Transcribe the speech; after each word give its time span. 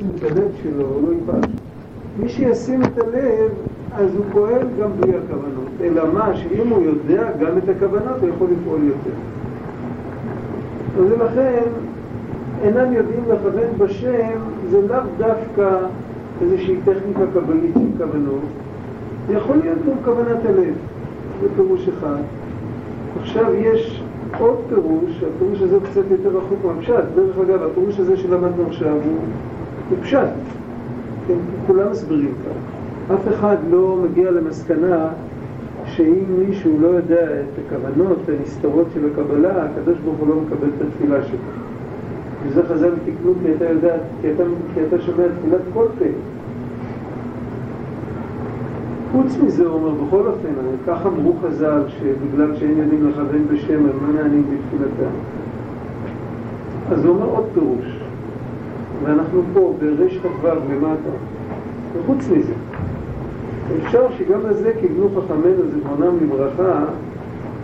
ישים 0.00 0.10
את 0.18 0.22
הלב 0.22 0.48
שלו, 0.62 0.86
הוא 0.86 1.08
לא 1.08 1.12
ייבש. 1.12 1.50
מי 2.20 2.28
שישים 2.28 2.82
את 2.82 2.98
הלב, 2.98 3.50
אז 3.94 4.14
הוא 4.16 4.24
פועל 4.32 4.66
גם 4.80 4.90
בלי 5.00 5.12
הכוונות. 5.16 5.68
אלא 5.80 6.02
מה, 6.14 6.36
שאם 6.36 6.68
הוא 6.68 6.82
יודע 6.82 7.30
גם 7.40 7.58
את 7.58 7.68
הכוונות, 7.68 8.16
הוא 8.20 8.28
יכול 8.28 8.48
לפעול 8.60 8.80
יותר. 8.84 9.16
ולכן, 10.96 11.62
אינם 12.62 12.92
יודעים 12.92 13.20
לכוון 13.28 13.78
בשם, 13.78 14.38
זה 14.70 14.80
לאו 14.88 14.98
דווקא 15.18 15.78
איזושהי 16.42 16.76
טכניקה 16.84 17.24
קבלית 17.34 17.74
של 17.74 18.04
כוונות, 18.04 18.44
זה 19.28 19.34
יכול 19.34 19.56
להיות 19.56 19.78
גם 19.86 19.96
כוונת 20.04 20.46
הלב, 20.48 20.74
זה 21.40 21.48
פירוש 21.56 21.88
אחד. 21.88 22.22
עכשיו 23.20 23.54
יש 23.54 24.02
עוד 24.38 24.56
פירוש, 24.68 25.22
הפירוש 25.36 25.62
הזה 25.62 25.78
קצת 25.90 26.04
יותר 26.10 26.28
רחוק 26.28 26.58
מהפשט, 26.64 27.04
דרך 27.14 27.38
אגב, 27.38 27.62
הפירוש 27.62 28.00
הזה 28.00 28.16
שלמדנו 28.16 28.66
עכשיו 28.66 28.92
הוא 28.92 29.18
פשט, 30.02 30.18
כן, 31.26 31.34
כולם 31.66 31.90
מסבירים 31.90 32.34
כך. 32.44 33.14
אף 33.14 33.28
אחד 33.28 33.56
לא 33.70 33.98
מגיע 34.02 34.30
למסקנה 34.30 35.08
שאם 35.86 36.24
מישהו 36.38 36.80
לא 36.80 36.88
יודע 36.88 37.24
את 37.24 37.58
הכוונות 37.66 38.18
הנסתרות 38.28 38.86
של 38.94 39.00
הקבלה, 39.12 39.64
הקדוש 39.64 39.98
ברוך 40.04 40.18
הוא 40.18 40.28
לא 40.28 40.34
מקבל 40.34 40.68
את 40.76 40.82
התפילה 40.82 41.24
שלו. 41.24 41.38
וזה 42.46 42.62
חז"ל 42.68 42.90
תקנו 43.04 43.32
כי 43.42 43.52
אתה 43.56 43.64
יודע, 43.64 43.96
כי 44.20 44.32
אתה, 44.32 44.42
כי 44.74 44.80
אתה 44.88 45.00
שומע 45.00 45.24
תפילת 45.38 45.60
כל 45.74 45.86
פה. 45.98 46.04
חוץ 49.12 49.36
מזה, 49.44 49.66
הוא 49.66 49.74
אומר, 49.74 50.04
בכל 50.06 50.26
אופן, 50.26 50.48
כך 50.86 51.06
אמרו 51.06 51.34
חז"ל, 51.42 51.82
שבגלל 51.88 52.56
שהם 52.56 52.78
יודעים 52.78 53.08
לכוון 53.08 53.46
בשם, 53.52 53.78
הם 53.78 53.86
לא 54.06 54.22
נענים 54.22 54.42
בתפילתם. 54.42 55.10
אז 56.90 57.04
הוא 57.04 57.14
אומר 57.14 57.26
עוד 57.26 57.44
פירוש, 57.54 57.99
ואנחנו 59.04 59.42
פה 59.54 59.74
ברש 59.80 60.16
כ"ו 60.16 60.46
למטה, 60.46 61.10
וחוץ 61.92 62.28
מזה, 62.28 62.52
אפשר 63.78 64.06
שגם 64.18 64.40
לזה 64.50 64.72
קיבלו 64.80 65.08
חכמינו 65.08 65.62
זיכרונם 65.74 66.16
לברכה, 66.22 66.84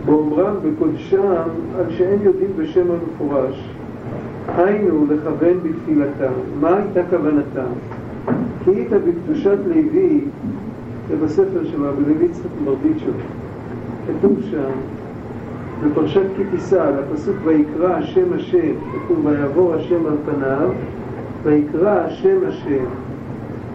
באומרם 0.05 0.53
בקודשם 0.63 1.33
על 1.79 1.85
שהם 1.89 2.19
יודעים 2.21 2.49
בשם 2.57 2.85
המפורש, 2.91 3.69
היינו 4.57 5.05
לכוון 5.05 5.59
בתפילתם. 5.63 6.31
מה 6.59 6.77
הייתה 6.77 7.01
כוונתם? 7.09 7.71
כי 8.63 8.71
היית 8.71 8.89
בקדושת 8.91 9.57
לוי 9.67 10.21
ובספר 11.07 11.65
של 11.65 11.85
רבי 11.85 12.13
לוי 12.13 12.25
יצחק 12.25 12.49
מרדיצ'ו, 12.65 13.11
כתוב 14.07 14.39
שם, 14.51 14.71
בפרשת 15.83 16.25
כי 16.37 16.43
תישא, 16.51 16.81
על 16.81 16.93
הפסוק 16.99 17.35
ויקרא 17.43 17.93
השם 17.93 18.33
השם, 18.35 18.73
כתוב 18.91 19.25
ויעבור 19.25 19.73
השם 19.73 20.05
על 20.05 20.15
פניו, 20.25 20.69
ויקרא 21.47 21.89
השם 21.89 22.37
השם. 22.47 22.83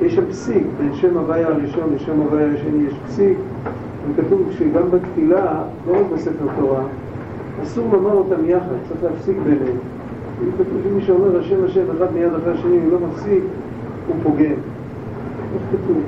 יש 0.03 0.15
שם 0.15 0.27
פסיק, 0.31 0.63
בין 0.79 0.95
שם 0.95 1.17
הוויה 1.17 1.49
הראשון 1.49 1.93
לשם 1.95 2.21
הוויה 2.21 2.47
השני 2.55 2.87
יש 2.89 2.95
פסיק, 3.07 3.39
וכתוב 4.11 4.49
שגם 4.59 4.91
בתפילה, 4.91 5.63
לא 5.87 5.93
רק 5.93 6.07
בספר 6.15 6.47
תורה, 6.61 6.83
אסור 7.63 7.89
לומר 7.93 8.13
אותם 8.13 8.49
יחד, 8.49 8.75
צריך 8.89 9.03
להפסיק 9.03 9.37
ביניהם. 9.45 9.77
כתוב 10.59 10.79
שמי 10.85 11.03
שאומר 11.03 11.39
השם 11.41 11.65
השם 11.65 11.85
אחד 11.97 12.07
מיד 12.15 12.35
אחרי 12.35 12.53
השני, 12.53 12.79
הוא 12.85 12.93
לא 12.93 12.99
מפסיק, 13.09 13.45
הוא 14.09 14.17
פוגם. 14.23 14.59
איך 15.55 15.63
כתוב? 15.73 16.03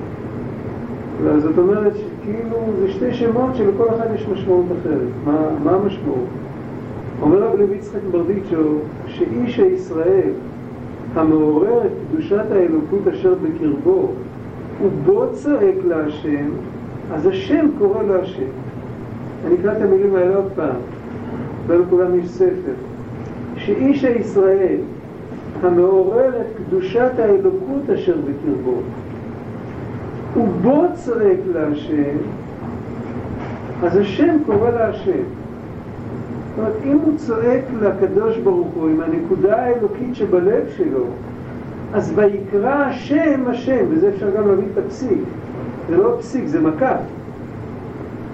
זאת 1.39 1.59
אומרת 1.59 1.93
שכאילו 1.97 2.57
זה 2.81 2.91
שתי 2.91 3.15
שמות 3.15 3.55
שלכל 3.55 3.89
אחד 3.89 4.07
יש 4.15 4.29
משמעות 4.33 4.65
אחרת. 4.81 5.09
מה, 5.25 5.47
מה 5.65 5.71
המשמעות? 5.71 6.27
אומר 7.23 7.43
רב 7.43 7.59
לוי 7.59 7.77
יצחק 7.77 8.01
ברדיצ'ו 8.11 8.79
שאיש 9.07 9.61
הישראל 9.61 10.31
המעורר 11.15 11.87
את 11.87 11.93
קדושת 12.09 12.45
האלוקות 12.51 13.09
אשר 13.09 13.35
בקרבו 13.35 14.09
ובו 14.83 15.25
צועק 15.33 15.75
להשם, 15.89 16.51
אז 17.13 17.27
השם 17.27 17.67
קורא 17.79 18.03
להשם. 18.03 18.51
אני 19.47 19.55
אקרא 19.55 19.73
את 19.73 19.83
המילים 19.83 20.15
האלה 20.15 20.37
עוד 20.37 20.49
פעם, 20.55 20.77
לא 21.69 21.77
לכולם 21.77 22.19
יש 22.19 22.31
ספר. 22.31 22.75
שאיש 23.57 24.05
הישראל 24.05 24.79
המעורר 25.63 26.29
את 26.41 26.47
קדושת 26.57 27.11
האלוקות 27.19 27.91
אשר 27.95 28.17
בקרבו 28.17 28.77
ובו 30.37 30.85
צועק 30.95 31.39
להשם, 31.55 32.17
אז 33.83 33.97
השם 33.97 34.37
קורא 34.47 34.71
להשם. 34.71 35.23
זאת 36.57 36.59
אומרת, 36.59 36.77
אם 36.85 36.99
הוא 36.99 37.17
צועק 37.17 37.63
לקדוש 37.81 38.39
ברוך 38.39 38.69
הוא 38.75 38.89
עם 38.89 39.01
הנקודה 39.01 39.63
האלוקית 39.63 40.15
שבלב 40.15 40.65
שלו, 40.77 41.05
אז 41.95 42.13
ויקרא 42.15 42.75
השם 42.75 43.43
השם, 43.47 43.85
וזה 43.91 44.09
אפשר 44.09 44.31
גם 44.37 44.49
להביא 44.49 44.65
את 44.73 44.79
הפסיק. 44.87 45.19
זה 45.89 45.97
לא 45.97 46.17
פסיק, 46.21 46.47
זה 46.47 46.61
מקף. 46.61 47.01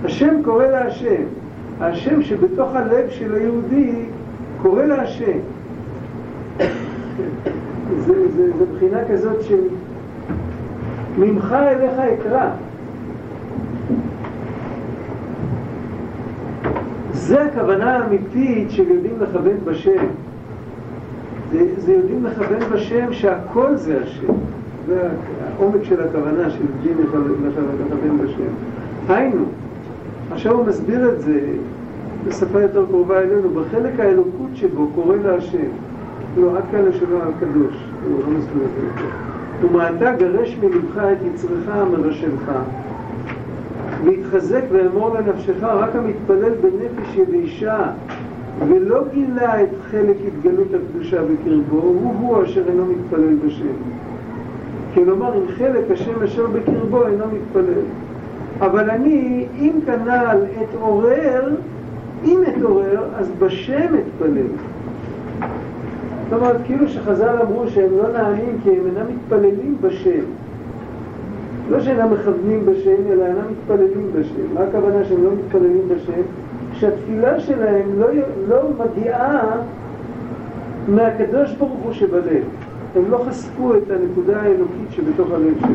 השם 0.04 0.42
קורא 0.44 0.66
להשם. 0.66 1.22
השם 1.80 2.22
שבתוך 2.22 2.74
הלב 2.74 3.10
של 3.10 3.34
היהודי 3.34 3.92
קורא 4.62 4.82
להשם. 4.82 5.38
זה, 7.98 8.28
זה, 8.36 8.56
זה 8.58 8.64
בחינה 8.74 8.98
כזאת 9.10 9.42
של 9.42 9.60
ממך 11.18 11.52
אליך 11.52 11.98
אקרא. 11.98 12.50
זה 17.30 17.44
הכוונה 17.44 17.96
האמיתית 17.96 18.70
של 18.70 18.90
יודעים 18.90 19.14
לכוון 19.20 19.56
בשם. 19.64 20.06
זה, 21.52 21.58
זה 21.76 21.92
יודעים 21.92 22.24
לכוון 22.24 22.58
בשם 22.72 23.12
שהכל 23.12 23.76
זה 23.76 23.98
השם. 24.02 24.32
זה 24.86 25.08
העומק 25.46 25.82
של 25.82 26.00
הכוונה 26.00 26.50
של 26.50 26.64
יודעים 26.84 27.06
לכוון 27.88 28.18
בשם. 28.18 28.52
היינו, 29.08 29.44
עכשיו 30.32 30.52
הוא 30.52 30.66
מסביר 30.66 31.10
את 31.10 31.20
זה 31.20 31.40
בשפה 32.26 32.60
יותר 32.62 32.86
קרובה 32.86 33.18
אלינו, 33.18 33.48
בחלק 33.50 34.00
האלוקות 34.00 34.50
שבו 34.54 34.88
קורא 34.94 35.16
להשם. 35.16 35.68
לא, 36.36 36.56
עד 36.56 36.64
כאן 36.72 36.84
לשונו 36.84 37.16
הקדוש, 37.16 37.74
הוא 38.04 38.20
לא 38.20 38.38
מסביר 38.38 38.62
את 38.62 39.00
זה. 39.00 39.06
ומעתה 39.66 40.12
גרש 40.12 40.56
מלבך 40.62 40.98
את 40.98 41.18
יצרך 41.34 41.68
מרשמך, 41.92 42.52
והתחזק 44.04 44.62
ואמור 44.72 45.14
לנפשך 45.14 45.62
רק 45.62 45.96
המתפלל 45.96 46.52
בנפש 46.54 47.16
יבישה, 47.16 47.90
ולא 48.68 49.04
גילה 49.14 49.62
את 49.62 49.68
חלק 49.90 50.16
התגלות 50.26 50.68
הקדושה 50.74 51.22
בקרבו, 51.22 51.76
הוא 51.76 52.14
הוא 52.18 52.44
אשר 52.44 52.68
אינו 52.68 52.86
מתפלל 52.86 53.34
בשם. 53.46 53.66
כלומר, 54.94 55.34
אם 55.34 55.48
חלק 55.48 55.90
השם 55.90 56.22
אשר 56.22 56.46
בקרבו 56.46 57.06
אינו 57.06 57.24
מתפלל. 57.32 57.82
אבל 58.60 58.90
אני, 58.90 59.46
אם 59.58 59.72
כנ"ל 59.86 60.38
אתעורר, 60.62 61.54
אם 62.24 62.40
אתעורר, 62.48 63.04
אז 63.16 63.30
בשם 63.38 63.94
אתפלל. 63.94 64.46
זאת 66.30 66.40
אומרת, 66.40 66.56
כאילו 66.64 66.88
שחז"ל 66.88 67.36
אמרו 67.42 67.68
שהם 67.68 67.90
לא 67.96 68.12
נענים 68.12 68.56
כי 68.62 68.70
הם 68.70 68.86
אינם 68.86 69.06
מתפללים 69.08 69.76
בשם. 69.80 70.24
לא 71.70 71.80
שאינם 71.80 72.12
מכוונים 72.12 72.66
בשם, 72.66 73.10
אלא 73.10 73.24
אינם 73.24 73.44
מתפללים 73.50 74.10
בשם. 74.14 74.54
מה 74.54 74.60
הכוונה 74.60 75.04
שהם 75.04 75.24
לא 75.24 75.30
מתפללים 75.32 75.88
בשם? 75.88 76.22
שהתפילה 76.72 77.40
שלהם 77.40 77.86
לא, 77.98 78.06
לא 78.48 78.58
מגיעה 78.78 79.42
מהקדוש 80.88 81.52
ברוך 81.52 81.80
הוא 81.82 81.92
שבלב. 81.92 82.44
הם 82.96 83.02
לא 83.10 83.24
חשפו 83.28 83.74
את 83.74 83.90
הנקודה 83.90 84.40
האלוקית 84.40 84.90
שבתוך 84.90 85.30
הלב 85.30 85.58
שלהם, 85.60 85.74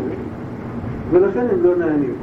ולכן 1.11 1.45
הם 1.51 1.63
לא 1.63 1.75
נענים. 1.75 2.13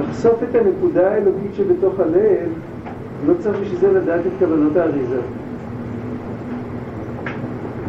לחשוף 0.00 0.42
את 0.50 0.54
הנקודה 0.54 1.10
האלוקית 1.10 1.54
שבתוך 1.54 2.00
הלב, 2.00 2.48
לא 3.26 3.34
צריך 3.38 3.60
בשביל 3.60 3.78
זה 3.80 3.92
לדעת 3.92 4.20
את 4.20 4.32
כוונות 4.38 4.76
האריזה. 4.76 5.20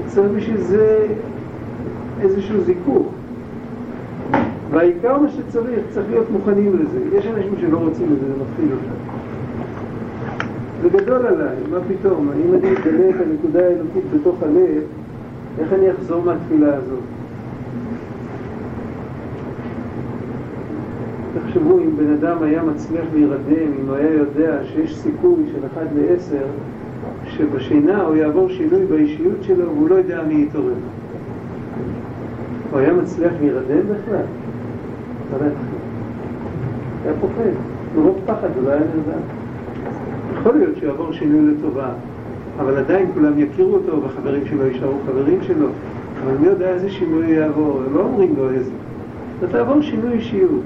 צריך 0.07 0.31
בשביל 0.35 0.57
זה 0.57 1.07
איזשהו 2.21 2.61
זיכוך. 2.61 3.18
והעיקר 4.71 5.17
מה 5.19 5.29
שצריך, 5.29 5.79
צריך 5.89 6.09
להיות 6.09 6.29
מוכנים 6.31 6.79
לזה. 6.79 7.17
יש 7.17 7.25
אנשים 7.27 7.53
שלא 7.61 7.77
רוצים 7.77 8.05
את 8.13 8.19
זה, 8.19 8.27
זה 8.27 8.33
מפחיד 8.43 8.71
אותם. 8.71 9.19
זה 10.81 10.89
גדול 10.89 11.25
עליי, 11.25 11.55
מה 11.71 11.77
פתאום? 11.87 12.29
אם 12.45 12.53
אני 12.53 12.71
אגלה 12.71 13.09
את 13.09 13.15
הנקודה 13.27 13.65
האלוקית 13.65 14.03
בתוך 14.13 14.43
הלב, 14.43 14.83
איך 15.59 15.73
אני 15.73 15.91
אחזור 15.91 16.23
מהתפילה 16.23 16.75
הזאת? 16.75 16.99
תחשבו, 21.33 21.79
אם 21.79 21.97
בן 21.97 22.13
אדם 22.13 22.43
היה 22.43 22.63
מצליח 22.63 23.05
להירדם, 23.13 23.71
אם 23.81 23.87
הוא 23.87 23.95
היה 23.95 24.13
יודע 24.13 24.59
שיש 24.63 24.97
סיכוי 24.97 25.43
של 25.51 25.65
אחד 25.73 25.85
לעשר, 25.95 26.45
שבשינה 27.25 28.01
הוא 28.01 28.15
יעבור 28.15 28.49
שינוי 28.49 28.85
באישיות 28.85 29.37
שלו 29.41 29.65
והוא 29.65 29.89
לא 29.89 29.95
יודע 29.95 30.21
מי 30.27 30.45
יתעורר. 30.49 30.73
הוא 32.71 32.79
היה 32.79 32.93
מצליח 32.93 33.31
להירדם 33.41 33.81
בכלל? 33.81 34.38
היה 37.03 37.13
פוחד, 37.21 37.49
מרוב 37.95 38.19
פחד 38.25 38.47
הוא 38.55 38.63
לא 38.63 38.69
היה 38.69 38.79
נרדם. 38.79 39.21
יכול 40.39 40.55
להיות 40.55 40.75
שהוא 40.77 40.87
יעבור 40.87 41.11
שינוי 41.11 41.53
לטובה, 41.53 41.89
אבל 42.59 42.77
עדיין 42.77 43.11
כולם 43.13 43.39
יכירו 43.39 43.73
אותו 43.73 44.01
והחברים 44.01 44.45
שלו 44.45 44.65
יישארו 44.65 44.93
חברים 45.05 45.39
שלו, 45.41 45.67
אבל 46.23 46.37
מי 46.39 46.47
יודע 46.47 46.69
איזה 46.69 46.89
שינוי 46.89 47.27
יעבור, 47.27 47.81
לא 47.93 47.99
אומרים 47.99 48.33
לו 48.37 48.49
איזה. 48.49 48.71
אתה 49.39 49.47
תעבור 49.47 49.81
שינוי 49.81 50.11
אישיות. 50.11 50.61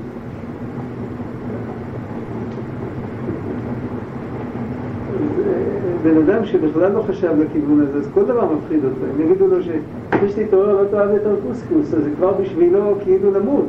בן 6.04 6.18
אדם 6.18 6.46
שבכלל 6.46 6.92
לא 6.92 7.02
חשב 7.02 7.32
לכיוון 7.40 7.80
הזה, 7.80 7.98
אז 7.98 8.08
כל 8.14 8.24
דבר 8.24 8.54
מפחיד 8.54 8.86
אותו. 8.86 9.06
הם 9.16 9.22
יגידו 9.22 9.48
לו 9.48 9.58
שאחרי 9.64 10.30
שתתעורר 10.30 10.82
לא 10.82 10.88
תאהב 10.92 11.10
את 11.10 11.26
הרקוסקוס, 11.26 11.94
אז 11.94 12.04
זה 12.04 12.10
כבר 12.18 12.34
בשבילו 12.42 12.96
כאילו 13.04 13.32
למות. 13.32 13.66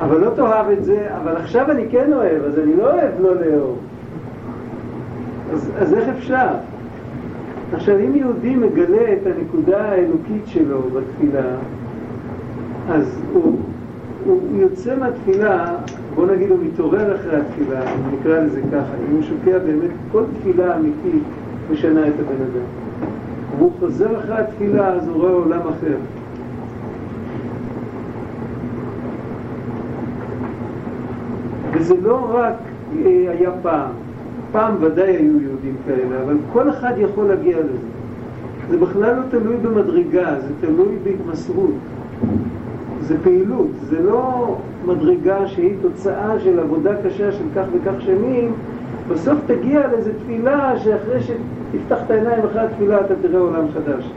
אבל 0.00 0.20
לא 0.20 0.30
תאהב 0.36 0.70
את 0.70 0.84
זה, 0.84 1.06
אבל 1.22 1.36
עכשיו 1.36 1.70
אני 1.70 1.84
כן 1.90 2.12
אוהב, 2.12 2.44
אז 2.44 2.58
אני 2.58 2.76
לא 2.76 2.92
אוהב 2.92 3.20
לא 3.20 3.34
לאהוב. 3.34 3.78
אז, 5.52 5.70
אז 5.78 5.94
איך 5.94 6.08
אפשר? 6.08 6.48
עכשיו, 7.72 7.96
אם 7.98 8.14
יהודי 8.14 8.56
מגלה 8.56 9.12
את 9.12 9.26
הנקודה 9.26 9.82
האלוקית 9.82 10.46
שלו 10.46 10.80
בתפילה, 10.82 11.46
אז 12.90 13.20
הוא, 13.32 13.58
הוא 14.26 14.40
יוצא 14.52 14.96
מהתפילה, 14.96 15.76
בוא 16.14 16.26
נגיד 16.26 16.50
הוא 16.50 16.58
מתעורר 16.62 17.16
אחרי 17.16 17.36
התפילה, 17.36 17.80
נקרא 18.12 18.38
לזה 18.38 18.60
ככה, 18.72 18.94
אם 19.08 19.14
הוא 19.14 19.22
שוקע 19.22 19.58
באמת, 19.58 19.90
כל 20.12 20.22
תפילה 20.38 20.76
אמיתית 20.76 21.22
משנה 21.70 22.08
את 22.08 22.14
הבן 22.20 22.42
אדם. 22.42 22.66
והוא 23.58 23.72
חוזר 23.80 24.18
אחרי 24.18 24.36
התפילה, 24.38 24.88
אז 24.88 25.08
הוא 25.08 25.16
רואה 25.16 25.32
עולם 25.32 25.60
אחר. 25.60 25.96
וזה 31.80 31.94
לא 32.02 32.30
רק 32.32 32.54
אה, 32.96 33.26
היה 33.30 33.50
פעם, 33.62 33.90
פעם 34.52 34.74
ודאי 34.80 35.16
היו 35.16 35.40
יהודים 35.40 35.76
כאלה, 35.86 36.22
אבל 36.24 36.36
כל 36.52 36.70
אחד 36.70 36.92
יכול 36.98 37.24
להגיע 37.24 37.58
לזה. 37.58 37.78
זה 38.70 38.78
בכלל 38.78 39.16
לא 39.16 39.22
תלוי 39.30 39.56
במדרגה, 39.56 40.40
זה 40.40 40.48
תלוי 40.60 40.96
בהתמסרות. 41.02 41.74
זה 43.00 43.16
פעילות, 43.22 43.70
זה 43.82 44.02
לא 44.02 44.56
מדרגה 44.86 45.48
שהיא 45.48 45.74
תוצאה 45.82 46.40
של 46.40 46.60
עבודה 46.60 46.92
קשה 47.04 47.32
של 47.32 47.44
כך 47.56 47.64
וכך 47.72 48.00
שנים, 48.00 48.52
בסוף 49.08 49.38
תגיע 49.46 49.86
לאיזו 49.86 50.10
תפילה 50.24 50.78
שאחרי 50.78 51.20
שתפתח 51.20 51.98
את 52.06 52.10
העיניים 52.10 52.40
אחרי 52.44 52.60
התפילה 52.60 53.00
אתה 53.00 53.14
תראה 53.22 53.40
עולם 53.40 53.64
חדש. 53.74 54.10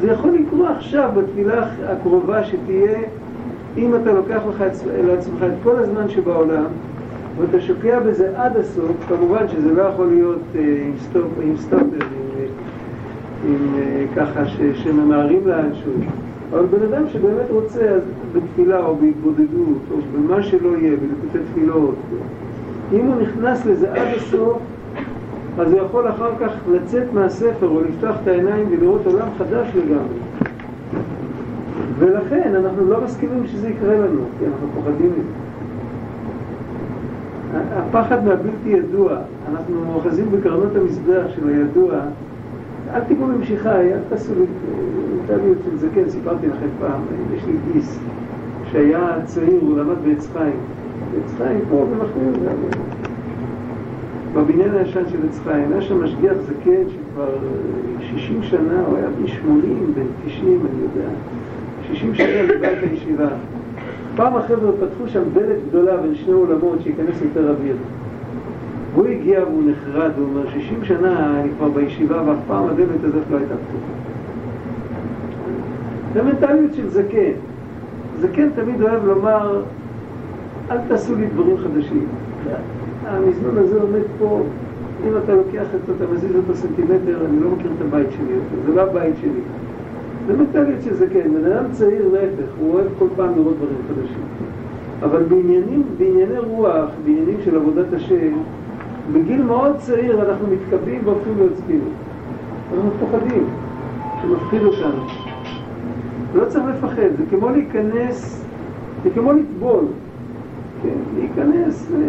זה 0.00 0.10
יכול 0.10 0.30
לקרות 0.30 0.68
עכשיו 0.76 1.10
בתפילה 1.16 1.68
הקרובה 1.88 2.44
שתהיה, 2.44 2.98
אם 3.76 3.94
אתה 3.94 4.12
לוקח 4.12 4.40
לך 4.48 4.64
לעצמך 5.06 5.42
את 5.42 5.52
כל 5.62 5.76
הזמן 5.76 6.08
שבעולם 6.08 6.64
ואתה 7.38 7.60
שוקע 7.60 8.00
בזה 8.00 8.30
עד 8.36 8.56
הסוף, 8.56 8.92
כמובן 9.08 9.48
שזה 9.48 9.72
לא 9.72 9.82
יכול 9.82 10.06
להיות 10.06 10.40
אה, 10.54 10.60
עם, 10.60 10.92
סטופ, 10.98 11.26
עם 11.42 11.56
סטופר, 11.56 11.84
עם, 11.84 12.38
אה, 12.38 12.46
עם 13.48 13.74
אה, 13.78 14.04
ככה 14.16 14.46
ש, 14.46 14.56
שממהרים 14.74 15.40
לאנשהו. 15.46 15.92
אבל 16.50 16.66
בן 16.66 16.94
אדם 16.94 17.08
שבאמת 17.08 17.50
רוצה, 17.50 17.80
אז 17.80 18.02
בתפילה 18.32 18.84
או 18.84 18.96
בהתבודדות 18.96 19.82
או 19.90 19.96
במה 20.14 20.42
שלא 20.42 20.68
יהיה, 20.78 20.96
בלקוטי 20.96 21.38
תפילות, 21.52 21.94
אם 22.92 23.06
הוא 23.06 23.22
נכנס 23.22 23.66
לזה 23.66 23.92
עד 23.92 24.08
הסוף, 24.16 24.58
אז 25.58 25.72
הוא 25.72 25.80
יכול 25.80 26.08
אחר 26.08 26.30
כך 26.40 26.52
לצאת 26.72 27.12
מהספר 27.12 27.68
או 27.68 27.80
לפתוח 27.80 28.16
את 28.22 28.28
העיניים 28.28 28.66
ולראות 28.70 29.06
עולם 29.06 29.28
חדש 29.38 29.66
לגמרי. 29.76 30.53
ולכן 31.98 32.54
אנחנו 32.54 32.90
לא 32.90 33.04
מסכימים 33.04 33.46
שזה 33.46 33.68
יקרה 33.68 33.94
לנו, 33.94 34.20
כי 34.38 34.44
אנחנו 34.46 34.68
פוחדים 34.74 35.12
מזה. 35.12 35.44
הפחד 37.76 38.24
מהבלתי 38.24 38.68
ידוע, 38.68 39.16
אנחנו 39.50 39.94
אוחזים 39.94 40.26
בקרנות 40.32 40.76
המזבח 40.76 41.22
של 41.34 41.48
הידוע, 41.48 41.94
אל 42.94 43.00
תיגעו 43.00 43.26
במשיכה, 43.26 43.80
אל 43.80 43.98
תעשו 44.08 44.32
לי, 44.34 44.44
לי 45.28 45.52
אצל 45.52 45.76
זקן, 45.76 46.10
סיפרתי 46.10 46.46
לכם 46.46 46.66
פעם, 46.80 47.00
יש 47.36 47.44
לי 47.44 47.52
גיס 47.72 47.98
שהיה 48.72 49.16
צעיר, 49.24 49.60
הוא 49.60 49.78
למד 49.78 49.96
בעץ 50.04 50.28
חיים. 50.32 50.56
עץ 51.16 51.32
חיים 51.38 51.60
פה 51.70 51.86
במחמיר, 51.90 52.50
בבניין 54.34 54.74
הישן 54.74 55.02
של 55.12 55.18
עץ 55.28 55.40
חיים, 55.44 55.72
היה 55.72 55.82
שם 55.82 56.04
משגיח 56.04 56.32
זקן 56.46 56.82
שכבר 56.88 57.28
60 58.00 58.42
שנה, 58.42 58.82
הוא 58.86 58.96
היה 58.96 59.06
בן 59.20 59.26
80, 59.26 59.92
בן 59.94 60.02
90, 60.26 60.48
אני 60.50 60.82
יודע, 60.82 61.08
60 61.94 62.14
שנה 62.14 62.54
את 62.72 62.82
הישיבה. 62.82 63.28
פעם 64.16 64.36
החבר'ה 64.36 64.72
פתחו 64.72 65.08
שם 65.08 65.22
דלת 65.34 65.56
גדולה 65.68 65.96
בין 65.96 66.14
שני 66.14 66.32
עולמות 66.32 66.78
שייכנס 66.82 67.22
יותר 67.22 67.50
אוויר. 67.50 67.76
והוא 68.94 69.06
הגיע 69.06 69.42
והוא 69.42 69.62
נחרד, 69.66 70.10
הוא 70.16 70.26
אומר, 70.26 70.50
60 70.50 70.84
שנה 70.84 71.40
אני 71.40 71.48
כבר 71.58 71.68
בישיבה 71.68 72.22
ואף 72.26 72.36
פעם 72.46 72.64
הדלת 72.64 73.04
הזאת 73.04 73.22
לא 73.30 73.36
הייתה 73.36 73.54
פתוחה. 73.54 73.92
זה 76.14 76.22
מנטליות 76.22 76.74
של 76.74 76.88
זקן. 76.88 77.32
זקן 78.20 78.48
תמיד 78.54 78.82
אוהב 78.82 79.06
לומר, 79.06 79.62
אל 80.70 80.78
תעשו 80.88 81.14
לי 81.14 81.26
דברים 81.26 81.56
חדשים. 81.58 82.06
המזנון 83.06 83.58
הזה 83.58 83.80
עומד 83.80 84.02
פה, 84.18 84.42
אם 85.08 85.12
אתה 85.24 85.34
לוקח 85.34 85.66
את 85.74 85.86
זה, 85.86 85.92
אתה 85.96 86.12
מזיז 86.14 86.36
אותו 86.36 86.54
סנטימטר, 86.54 87.26
אני 87.28 87.40
לא 87.40 87.50
מכיר 87.50 87.70
את 87.76 87.82
הבית 87.86 88.06
שלי 88.10 88.34
יותר, 88.34 88.66
זה 88.66 88.74
לא 88.74 88.82
הבית 88.82 89.14
שלי. 89.20 89.40
זה 90.26 90.36
מנטליות 90.36 90.82
של 90.82 90.94
זקן. 90.94 91.34
בן 91.34 91.52
אדם 91.52 91.64
צעיר 91.72 92.08
להפך, 92.12 92.52
הוא 92.58 92.74
אוהב 92.74 92.86
כל 92.98 93.06
פעם 93.16 93.34
לראות 93.36 93.56
דברים 93.56 93.76
חדשים. 93.88 94.22
אבל 95.02 95.22
בעניינים, 95.22 95.82
בענייני 95.98 96.38
רוח, 96.38 96.90
בעניינים 97.04 97.36
של 97.44 97.56
עבודת 97.56 97.92
השם, 97.92 98.32
בגיל 99.12 99.42
מאוד 99.42 99.76
צעיר 99.76 100.22
אנחנו 100.22 100.46
מתקבעים 100.46 101.00
והופכים 101.04 101.32
להיות 101.36 101.56
ספינות. 101.56 101.92
אנחנו 102.72 102.90
מפוחדים, 102.96 103.46
שמפחיד 104.22 104.62
אותנו. 104.62 105.04
לא 106.34 106.44
צריך 106.44 106.64
לפחד, 106.64 107.16
זה 107.18 107.24
כמו 107.30 107.50
להיכנס, 107.50 108.44
זה 109.04 109.10
כמו 109.10 109.32
לטבול. 109.32 109.84
כן, 110.82 110.88
להיכנס, 111.18 111.92
אה, 111.94 112.00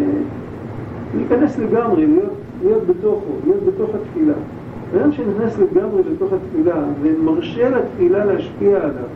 להיכנס 1.16 1.58
לגמרי, 1.58 2.06
להיות, 2.06 2.32
להיות 2.62 2.86
בתוכו, 2.86 3.32
להיות 3.44 3.62
בתוך 3.66 3.90
התפילה. 3.94 4.34
אדם 4.94 5.12
שנכנס 5.12 5.58
לגמרי 5.58 6.02
לתוך 6.12 6.32
התפילה 6.32 6.76
ומרשה 7.02 7.70
לתפילה 7.70 8.24
להשפיע 8.24 8.76
עליו, 8.76 9.08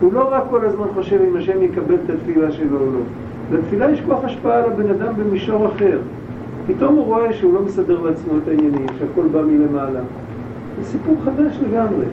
הוא 0.00 0.12
לא 0.12 0.28
רק 0.34 0.42
כל 0.50 0.64
הזמן 0.64 0.86
חושב 0.94 1.18
אם 1.30 1.36
השם 1.36 1.62
יקבל 1.62 1.94
את 1.94 2.10
התפילה 2.10 2.52
שלו 2.52 2.80
או 2.80 2.86
לא. 2.86 3.00
לתפילה 3.52 3.90
יש 3.90 4.00
כוח 4.00 4.24
השפעה 4.24 4.58
על 4.58 4.64
הבן 4.64 4.90
אדם 4.90 5.14
במישור 5.16 5.66
אחר. 5.66 5.98
פתאום 6.66 6.94
הוא 6.94 7.04
רואה 7.04 7.32
שהוא 7.32 7.54
לא 7.54 7.62
מסדר 7.62 8.00
לעצמו 8.00 8.32
את 8.42 8.48
העניינים, 8.48 8.86
שהכל 8.98 9.26
בא 9.32 9.42
מלמעלה. 9.42 10.00
זה 10.78 10.84
סיפור 10.84 11.16
חדש 11.24 11.58
לגמרי. 11.68 12.04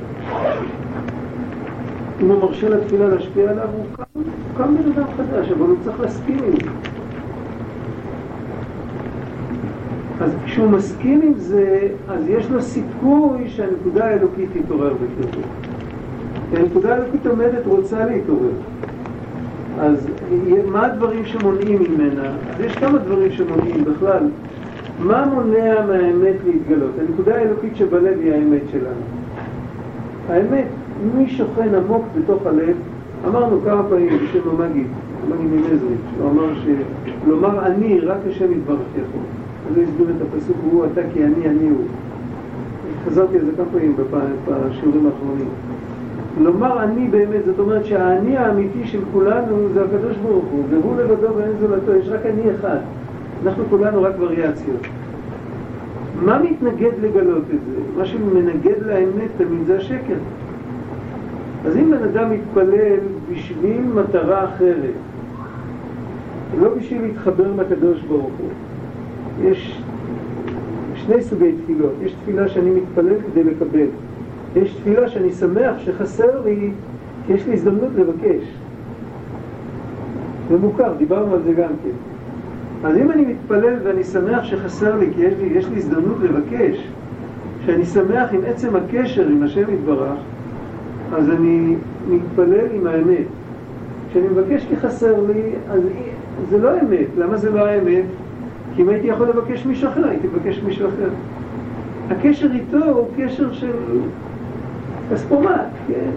אם 2.21 2.30
הוא 2.30 2.42
מרשה 2.42 2.69
לתפילה 2.69 3.07
להשפיע 3.07 3.52
עליו, 3.52 3.68
הוא 3.78 3.85
קם, 3.97 4.04
הוא 4.14 4.23
קם 4.57 4.76
בן 4.76 4.92
אדם 4.92 5.07
חדש, 5.18 5.52
אבל 5.52 5.66
הוא 5.66 5.78
צריך 5.83 5.99
להסכים 5.99 6.38
עם 6.44 6.52
זה. 6.64 6.93
אז 10.22 10.32
כשהוא 10.46 10.70
מסכים 10.70 11.22
עם 11.22 11.34
זה, 11.38 11.88
אז 12.10 12.30
יש 12.30 12.50
לו 12.50 12.62
סיכוי 12.62 13.50
שהנקודה 13.50 14.06
האלוקית 14.06 14.50
תתעורר 14.54 14.94
בקרבו. 14.94 15.48
הנקודה 16.54 16.96
האלוקית 16.96 17.26
עומדת, 17.28 17.66
רוצה 17.66 18.06
להתעורר. 18.06 18.52
אז 19.80 20.08
מה 20.72 20.86
הדברים 20.86 21.26
שמונעים 21.26 21.80
ממנה? 21.84 22.28
אז 22.28 22.62
יש 22.62 22.76
כמה 22.76 22.98
דברים 22.98 23.32
שמונעים 23.32 23.84
בכלל. 23.84 24.24
מה 25.00 25.26
מונע 25.34 25.86
מהאמת 25.88 26.36
להתגלות? 26.46 26.92
הנקודה 27.00 27.36
האלוקית 27.36 27.76
שבלב 27.76 28.20
היא 28.20 28.34
האמת 28.34 28.62
שלנו. 28.72 29.02
האמת, 30.30 30.66
מי 31.16 31.30
שוכן 31.30 31.76
עמוק 31.76 32.06
בתוך 32.18 32.46
הלב, 32.46 32.76
אמרנו 33.28 33.62
כמה 33.66 33.84
פעמים 33.90 34.10
בשם 34.10 34.50
המגיד, 34.50 34.88
המגיד 35.24 35.52
ממזריץ', 35.52 36.00
הוא 36.20 36.32
אמר 36.32 36.54
שלומר 37.24 37.66
אני, 37.66 38.00
רק 38.00 38.18
השם 38.30 38.52
יתברך 38.52 38.80
יכול. 38.96 39.43
אז 39.70 39.78
הוא 39.78 39.84
הסביר 39.84 40.08
את 40.10 40.22
הפסוק, 40.22 40.58
הוא 40.72 40.86
אתה 40.86 41.02
כי 41.14 41.24
אני, 41.24 41.48
אני 41.50 41.70
הוא. 41.70 41.86
חזרתי 43.06 43.40
על 43.40 43.46
זה 43.46 43.52
כמה 43.58 43.66
פעמים 43.72 43.96
בשיעורים 44.48 45.06
האחרונים. 45.06 45.50
לומר 46.42 46.84
אני 46.84 47.08
באמת, 47.08 47.46
זאת 47.46 47.60
אומרת 47.60 47.86
שהאני 47.86 48.38
האמיתי 48.38 48.88
של 48.88 49.00
כולנו 49.14 49.70
זה 49.74 49.82
הקדוש 49.84 50.18
ברוך 50.18 50.46
הוא, 50.52 50.64
והוא 50.70 50.96
לבדו 50.98 51.36
ואין 51.36 51.52
זולתו, 51.60 51.96
יש 51.96 52.10
רק 52.10 52.26
אני 52.26 52.42
אחד. 52.56 52.78
אנחנו 53.46 53.64
כולנו 53.70 54.02
רק 54.02 54.14
וריאציות. 54.20 54.82
מה 56.22 56.40
מתנגד 56.40 56.92
לגלות 57.02 57.44
את 57.56 57.60
זה? 57.66 57.82
מה 57.98 58.06
שמנגד 58.06 58.82
לאמת 58.86 59.30
תמיד 59.38 59.66
זה 59.66 59.78
השקר. 59.78 60.18
אז 61.66 61.78
אם 61.78 61.92
בן 61.92 62.04
אדם 62.04 62.32
מתפלל 62.32 63.00
בשביל 63.32 63.82
מטרה 63.96 64.46
אחרת, 64.46 64.94
לא 66.60 66.70
בשביל 66.76 67.02
להתחבר 67.02 67.52
לקדוש 67.58 68.02
ברוך 68.02 68.32
הוא, 68.40 68.50
יש 69.44 69.81
שני 70.95 71.21
סוגי 71.21 71.52
תפילות. 71.64 71.94
יש 72.02 72.12
תפילה 72.12 72.47
שאני 72.47 72.69
מתפלל 72.69 73.16
כדי 73.31 73.44
לקבל. 73.44 73.88
יש 74.56 74.73
תפילה 74.73 75.09
שאני 75.09 75.31
שמח 75.31 75.76
שחסר 75.78 76.42
לי, 76.45 76.71
כי 77.28 77.33
יש 77.33 77.47
לי 77.47 77.54
הזדמנות 77.54 77.90
לבקש. 77.95 78.44
זה 80.50 80.57
מוכר, 80.57 80.94
דיברנו 80.97 81.33
על 81.33 81.42
זה 81.44 81.54
גם 81.54 81.69
כן. 81.83 81.90
אז 82.88 82.97
אם 82.97 83.12
אני 83.12 83.26
מתפלל 83.26 83.76
ואני 83.83 84.04
שמח 84.04 84.44
שחסר 84.44 84.97
לי, 84.97 85.09
כי 85.16 85.21
יש 85.21 85.33
לי, 85.42 85.45
יש 85.45 85.69
לי 85.69 85.78
הזדמנות 85.78 86.18
לבקש, 86.21 86.88
שאני 87.66 87.85
שמח 87.85 88.33
עם 88.33 88.42
עצם 88.47 88.76
הקשר 88.76 89.28
עם 89.28 89.44
השם 89.44 89.73
יתברך, 89.73 90.19
אז 91.14 91.30
אני 91.30 91.76
מתפלל 92.09 92.68
עם 92.73 92.88
האמת. 92.88 93.26
כשאני 94.09 94.28
מבקש 94.28 94.66
כי 94.69 94.76
חסר 94.78 95.21
לי, 95.28 95.52
אז 95.69 95.81
זה 96.50 96.57
לא 96.57 96.69
אמת. 96.81 97.07
למה 97.18 97.38
זה 97.38 97.52
לא 97.52 97.66
האמת? 97.66 98.06
כי 98.75 98.81
אם 98.81 98.89
הייתי 98.89 99.07
יכול 99.07 99.27
לבקש 99.27 99.65
מישהו 99.65 99.89
אחר, 99.89 100.07
הייתי 100.07 100.27
מבקש 100.27 100.61
מישהו 100.63 100.87
אחר. 100.87 101.09
הקשר 102.09 102.47
איתו 102.53 102.85
הוא 102.85 103.07
קשר 103.18 103.53
של 103.53 103.71
כספומט, 105.11 105.49
כן, 105.87 106.09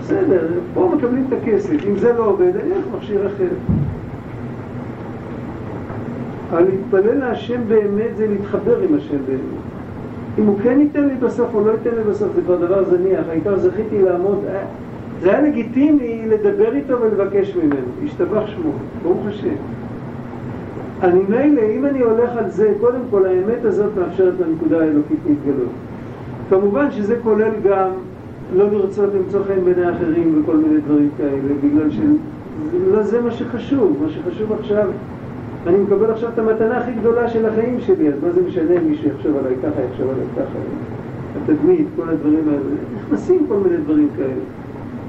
בסדר, 0.00 0.46
פה 0.74 0.92
מקבלים 0.96 1.24
את 1.28 1.32
הכסף, 1.42 1.86
אם 1.88 1.96
זה 1.96 2.12
לא 2.12 2.24
עובד, 2.24 2.56
אני 2.56 2.72
אלך 2.72 2.84
מכשיר 2.96 3.26
אחר. 3.26 3.48
אבל 6.50 6.64
להתפלל 6.64 7.18
להשם 7.18 7.60
באמת 7.68 8.16
זה 8.16 8.26
להתחבר 8.28 8.80
עם 8.80 8.94
השם 8.94 9.18
באמת. 9.26 9.40
אם 10.38 10.46
הוא 10.46 10.58
כן 10.62 10.80
ייתן 10.80 11.08
לי 11.08 11.14
בסוף 11.14 11.54
או 11.54 11.64
לא 11.64 11.70
ייתן 11.70 11.90
לי 11.96 12.02
בסוף, 12.10 12.28
זה 12.34 12.42
כבר 12.42 12.56
דבר 12.56 12.84
זניח, 12.84 13.28
העיקר 13.28 13.58
זכיתי 13.58 14.02
לעמוד, 14.02 14.38
אה, 14.48 14.62
זה 15.20 15.30
היה 15.30 15.40
לגיטימי 15.40 16.22
לדבר 16.26 16.74
איתו 16.74 17.00
ולבקש 17.00 17.56
ממנו, 17.56 17.86
השתבח 18.04 18.46
שמו, 18.46 18.72
ברוך 19.02 19.26
השם. 19.26 19.54
אני 21.02 21.20
מילא, 21.28 21.62
אם 21.62 21.86
אני 21.86 22.00
הולך 22.00 22.30
על 22.36 22.50
זה, 22.50 22.72
קודם 22.80 23.00
כל 23.10 23.26
האמת 23.26 23.64
הזאת 23.64 23.90
מאפשרת 23.98 24.34
לנקודה 24.40 24.80
האלוקית 24.80 25.18
להתגלות. 25.28 25.70
כמובן 26.50 26.90
שזה 26.90 27.16
כולל 27.22 27.52
גם 27.64 27.88
לא 28.56 28.70
לרצות 28.70 29.10
למצוא 29.14 29.40
חן 29.44 29.64
בעיני 29.64 29.90
אחרים 29.90 30.42
וכל 30.42 30.56
מיני 30.56 30.80
דברים 30.80 31.08
כאלה, 31.18 31.54
בגלל 31.64 31.90
שלא 31.90 33.02
זה 33.02 33.20
מה 33.20 33.30
שחשוב, 33.30 33.96
מה 34.02 34.08
שחשוב 34.08 34.52
עכשיו, 34.52 34.88
אני 35.66 35.78
מקבל 35.78 36.10
עכשיו 36.10 36.28
את 36.34 36.38
המתנה 36.38 36.78
הכי 36.78 36.92
גדולה 36.92 37.28
של 37.28 37.46
החיים 37.46 37.80
שלי, 37.80 38.08
אז 38.08 38.14
מה 38.22 38.30
זה 38.32 38.40
משנה 38.46 38.76
אם 38.76 38.90
מישהו 38.90 39.08
יחשוב 39.08 39.36
עליי 39.36 39.54
ככה, 39.62 39.82
יחשוב 39.90 40.06
עליי 40.10 40.26
ככה, 40.36 40.58
התדמית, 41.42 41.86
כל 41.96 42.08
הדברים 42.08 42.48
האלה, 42.48 42.60
נכנסים 42.96 43.46
כל 43.48 43.56
מיני 43.56 43.76
דברים 43.76 44.08
כאלה. 44.16 44.42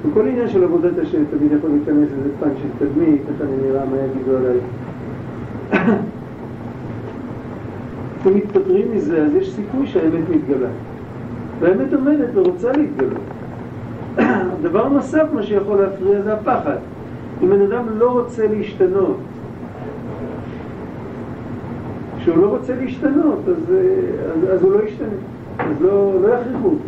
וכל 0.06 0.28
עניין 0.28 0.48
של 0.48 0.64
עבודת 0.64 0.98
השם, 1.02 1.24
תמיד 1.38 1.52
יכול 1.52 1.70
להיכנס 1.70 2.10
איזה 2.18 2.30
פן 2.40 2.50
של 2.62 2.86
תדמית, 2.86 3.22
איך 3.30 3.42
אני 3.42 3.68
נראה, 3.68 3.86
מה 3.86 3.98
יגידו 3.98 4.38
עליי. 4.38 4.58
אם 8.28 8.36
מתפטרים 8.36 8.88
מזה, 8.96 9.24
אז 9.24 9.36
יש 9.36 9.54
סיכוי 9.54 9.88
שהאמת 9.88 10.30
מתגלה. 10.30 10.68
והאמת 11.60 11.94
עומדת 11.94 12.30
ורוצה 12.34 12.72
להתגלות. 12.72 13.22
דבר 14.68 14.90
נוסף, 14.90 15.24
מה 15.34 15.44
שיכול 15.44 15.82
להפריע 15.82 16.22
זה 16.22 16.34
הפחד. 16.34 16.78
אם 17.44 17.50
בן 17.50 17.62
אדם 17.62 17.86
לא 17.98 18.12
רוצה 18.12 18.48
להשתנות, 18.48 19.18
כשהוא 22.20 22.38
לא 22.38 22.48
רוצה 22.48 22.76
להשתנות, 22.76 23.40
אז, 23.48 23.74
אז, 24.36 24.54
אז 24.54 24.64
הוא 24.64 24.72
לא 24.72 24.84
ישתנה, 24.84 25.08
אז 25.60 25.82
לא, 25.82 26.14
לא 26.22 26.28
יכריחו 26.28 26.66
אותו. 26.66 26.84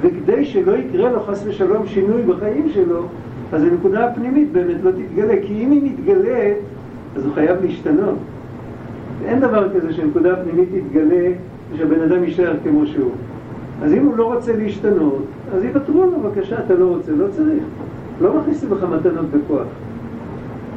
וכדי 0.00 0.44
שלא 0.44 0.72
יקרה 0.72 1.12
לו 1.12 1.20
חס 1.20 1.44
ושלום 1.46 1.86
שינוי 1.86 2.22
בחיים 2.22 2.68
שלו, 2.68 3.02
אז 3.52 3.62
הנקודה 3.62 4.06
הפנימית 4.06 4.52
באמת 4.52 4.76
לא 4.82 4.90
תתגלה, 4.90 5.34
כי 5.46 5.64
אם 5.64 5.70
היא 5.70 5.82
מתגלה, 5.82 6.52
אז 7.18 7.24
הוא 7.24 7.34
חייב 7.34 7.56
להשתנות. 7.62 8.18
אין 9.24 9.40
דבר 9.40 9.68
כזה 9.74 9.92
שהנקודה 9.92 10.32
הפנימית 10.32 10.68
תתגלה 10.72 11.28
ושהבן 11.72 12.00
אדם 12.00 12.24
יישאר 12.24 12.52
כמו 12.64 12.86
שהוא. 12.86 13.10
אז 13.82 13.92
אם 13.92 14.06
הוא 14.06 14.16
לא 14.16 14.34
רוצה 14.34 14.56
להשתנות, 14.56 15.24
אז 15.54 15.64
יוותרו 15.64 16.04
לו, 16.04 16.20
בבקשה, 16.20 16.58
אתה 16.66 16.74
לא 16.74 16.84
רוצה, 16.84 17.12
לא 17.12 17.26
צריך. 17.30 17.62
לא 18.20 18.34
מכניסים 18.34 18.72
לך 18.72 18.84
מתנות 18.84 19.26
בכוח. 19.30 19.66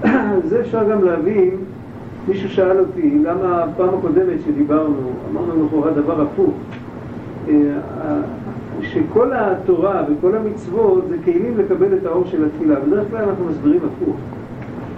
זה 0.50 0.62
אפשר 0.62 0.90
גם 0.90 1.04
להבין, 1.04 1.58
מישהו 2.28 2.50
שאל 2.50 2.80
אותי, 2.80 3.20
למה 3.24 3.64
הפעם 3.64 3.90
הקודמת 3.90 4.42
שדיברנו, 4.46 5.12
אמרנו 5.32 5.66
לכאורה 5.66 5.92
דבר 5.92 6.22
הפוך. 6.22 6.54
אה, 7.50 7.54
שכל 8.82 9.32
התורה 9.34 10.04
וכל 10.10 10.36
המצוות 10.36 11.04
זה 11.10 11.16
כלים 11.26 11.58
לקבל 11.58 11.98
את 11.98 12.06
האור 12.06 12.26
של 12.26 12.46
התפילה. 12.46 12.80
בדרך 12.80 13.06
כלל 13.12 13.24
אנחנו 13.24 13.46
מסבירים 13.46 13.80
הפוך. 13.86 14.16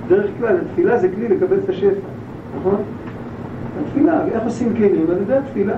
בדרך 0.08 0.30
כלל 0.40 0.56
התפילה 0.58 1.00
זה 1.00 1.10
כלי 1.16 1.28
לקבל 1.28 1.58
את 1.64 1.70
השפע, 1.70 2.08
נכון? 2.60 2.76
התפילה, 3.86 4.26
איך 4.28 4.44
עושים 4.44 4.74
כלים? 4.74 5.06
על 5.10 5.22
ידי 5.22 5.34
התפילה. 5.34 5.76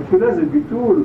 התפילה 0.00 0.34
זה 0.34 0.42
ביטול, 0.52 1.02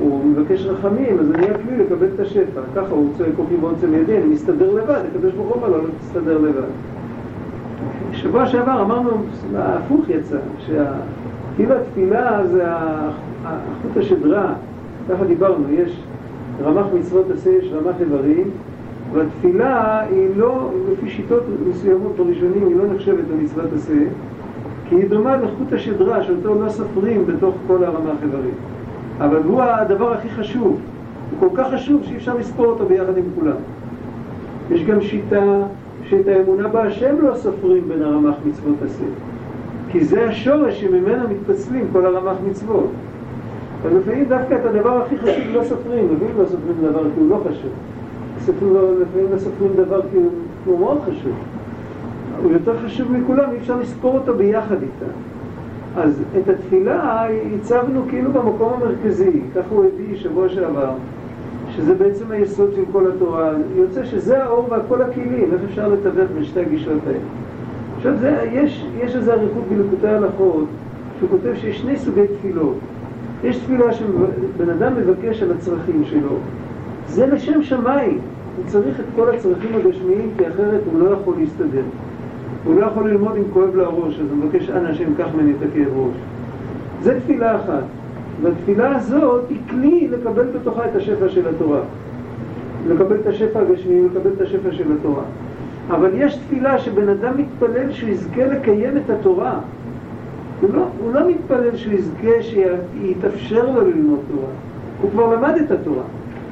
הוא 0.00 0.24
מבקש 0.24 0.66
רחמים, 0.66 1.18
אז 1.20 1.30
אני 1.30 1.42
אהיה 1.42 1.58
כלי 1.58 1.76
לקבל 1.78 2.06
את 2.14 2.20
השפע. 2.20 2.60
ככה 2.76 2.90
הוא 2.90 3.10
צועק 3.16 3.30
כוחי 3.36 3.54
ועוצם 3.60 3.94
ידי, 3.94 4.16
אני 4.16 4.26
מסתדר 4.26 4.74
לבד, 4.74 5.00
הקדוש 5.10 5.32
ברוך 5.32 5.48
הוא 5.48 5.56
אומר 5.56 5.68
לו, 5.68 5.82
לא 5.82 5.88
תסתדר 6.00 6.38
לבד. 6.38 6.68
שבוע 8.12 8.46
שעבר 8.46 8.82
אמרנו, 8.82 9.10
ההפוך 9.56 10.08
יצא, 10.08 10.38
שכאילו 10.58 11.74
התפילה 11.74 12.46
זה 12.46 12.64
החוט 13.44 13.96
השדרה, 13.96 14.54
ככה 15.10 15.24
דיברנו, 15.24 15.64
יש 15.70 16.02
רמ"ח 16.62 16.86
מצוות 16.98 17.30
עשה, 17.30 17.50
יש 17.50 17.72
רמ"ח 17.72 18.00
איברים, 18.00 18.50
והתפילה 19.12 20.00
היא 20.00 20.28
לא, 20.36 20.70
לפי 20.92 21.10
שיטות 21.10 21.42
מסוימות 21.68 22.16
בראשונים, 22.16 22.66
היא 22.66 22.76
לא 22.76 22.84
נחשבת 22.94 23.24
למצוות 23.32 23.72
עשה, 23.74 23.94
כי 24.88 24.94
היא 24.94 25.08
דומה 25.08 25.36
לחוט 25.36 25.72
השדרה 25.72 26.22
שאותו 26.22 26.62
לא 26.62 26.68
סופרים 26.68 27.26
בתוך 27.26 27.54
כל 27.66 27.84
הרמ"ח 27.84 28.22
איברים. 28.22 28.54
אבל 29.18 29.42
הוא 29.44 29.62
הדבר 29.62 30.12
הכי 30.12 30.28
חשוב, 30.28 30.80
הוא 31.30 31.40
כל 31.40 31.56
כך 31.56 31.74
חשוב 31.74 32.02
שאי 32.04 32.16
אפשר 32.16 32.34
לספור 32.36 32.66
אותו 32.66 32.86
ביחד 32.86 33.18
עם 33.18 33.24
כולם. 33.38 33.56
יש 34.70 34.84
גם 34.84 35.00
שיטה 35.00 35.62
שאת 36.04 36.28
האמונה 36.28 36.68
בהשם 36.68 37.14
לא 37.20 37.34
סופרים 37.34 37.88
בין 37.88 38.02
הרמ"ח 38.02 38.34
מצוות 38.46 38.76
עשה, 38.84 39.04
כי 39.90 40.04
זה 40.04 40.28
השורש 40.28 40.80
שממנו 40.80 41.28
מתפצלים 41.28 41.86
כל 41.92 42.06
הרמ"ח 42.06 42.36
מצוות. 42.50 42.90
אבל 43.82 43.98
לפעמים 43.98 44.24
דווקא 44.24 44.54
את 44.54 44.66
הדבר 44.66 45.02
הכי 45.02 45.18
חשוב 45.18 45.44
לא 45.52 45.64
סופרים, 45.64 46.04
לפעמים 46.04 46.34
לא 46.38 46.44
סופרים 46.44 46.76
דבר 46.82 47.02
כי 47.14 47.20
הוא 47.20 47.30
לא 47.30 47.40
חשוב. 47.50 47.70
לפעמים 48.48 49.26
לא 49.60 49.84
דבר 49.84 50.00
כי 50.10 50.16
הוא 50.64 50.78
מאוד 50.78 50.98
חשוב. 51.00 51.32
הוא 52.42 52.52
יותר 52.52 52.78
חשוב 52.84 53.12
מכולם, 53.12 53.50
אי 53.52 53.56
אפשר 53.56 53.76
לספור 53.76 54.14
אותו 54.14 54.34
ביחד 54.34 54.76
איתה. 54.82 55.12
אז 55.96 56.22
את 56.38 56.48
התפילה 56.48 57.26
הצבנו 57.54 58.02
כאילו 58.08 58.32
במקום 58.32 58.72
המרכזי, 58.72 59.40
ככה 59.54 59.74
הוא 59.74 59.84
הביא 59.84 60.16
שבוע 60.16 60.48
שעבר, 60.48 60.90
שזה 61.76 61.94
בעצם 61.94 62.30
היסוד 62.30 62.70
של 62.76 62.82
כל 62.92 63.10
התורה. 63.10 63.52
יוצא 63.76 64.04
שזה 64.04 64.44
האור 64.44 64.68
וכל 64.72 65.02
הכלים, 65.02 65.50
איך 65.52 65.60
אפשר 65.70 65.88
לתווך 65.88 66.30
בין 66.34 66.44
שתי 66.44 66.60
הגישות 66.60 66.98
האלה. 67.06 67.18
עכשיו, 67.96 68.16
זה, 68.16 68.48
יש, 68.52 68.86
יש 68.98 69.16
איזו 69.16 69.32
אריכות 69.32 69.64
בלקוטי 69.68 70.08
הלכות, 70.08 70.64
שהוא 71.18 71.30
כותב 71.30 71.54
שיש 71.54 71.80
שני 71.80 71.96
סוגי 71.96 72.26
תפילות. 72.38 72.76
יש 73.44 73.58
תפילה 73.58 73.92
שבן 73.92 74.70
אדם 74.70 74.92
מבקש 74.96 75.42
על 75.42 75.52
הצרכים 75.52 76.04
שלו, 76.04 76.36
זה 77.08 77.26
לשם 77.26 77.62
שמיים. 77.62 78.18
הוא 78.58 78.66
צריך 78.66 79.00
את 79.00 79.04
כל 79.16 79.34
הצרכים 79.34 79.74
הגשמיים, 79.74 80.30
כי 80.38 80.48
אחרת 80.48 80.80
הוא 80.92 81.00
לא 81.00 81.10
יכול 81.10 81.34
להסתדר. 81.38 81.82
הוא 82.64 82.80
לא 82.80 82.86
יכול 82.86 83.10
ללמוד 83.10 83.36
אם 83.36 83.42
כואב 83.52 83.74
לו 83.74 83.84
הראש, 83.84 84.20
אז 84.20 84.26
הוא 84.30 84.38
מבקש, 84.38 84.70
אנא 84.70 84.88
השם, 84.88 85.14
קח 85.14 85.26
ממני 85.34 85.50
את 85.50 85.62
הכאב 85.62 85.92
ראש. 85.96 86.16
זה 87.02 87.20
תפילה 87.20 87.56
אחת. 87.56 87.82
והתפילה 88.42 88.96
הזאת 88.96 89.44
היא 89.48 89.58
כלי 89.70 90.08
לקבל 90.08 90.46
בתוכה 90.46 90.84
את 90.84 90.96
השפע 90.96 91.28
של 91.28 91.48
התורה. 91.48 91.80
לקבל 92.88 93.16
את 93.16 93.26
השפע 93.26 93.60
הגשמי, 93.60 94.02
לקבל 94.04 94.30
את 94.36 94.40
השפע 94.40 94.72
של 94.72 94.92
התורה. 94.98 95.22
אבל 95.90 96.10
יש 96.14 96.36
תפילה 96.36 96.78
שבן 96.78 97.08
אדם 97.08 97.32
מתפלל 97.36 97.92
שהוא 97.92 98.10
יזכה 98.10 98.46
לקיים 98.46 98.96
את 98.96 99.10
התורה. 99.10 99.60
הוא 100.60 100.70
לא, 100.74 100.84
הוא 101.00 101.12
לא 101.12 101.20
מתפלל 101.28 101.76
שהוא 101.76 101.94
יזכה 101.94 102.42
שיתאפשר 102.42 103.70
לו 103.70 103.80
ללמוד 103.80 104.18
תורה. 104.30 104.48
הוא 105.02 105.10
כבר 105.10 105.34
למד 105.34 105.54
את 105.66 105.70
התורה. 105.70 106.02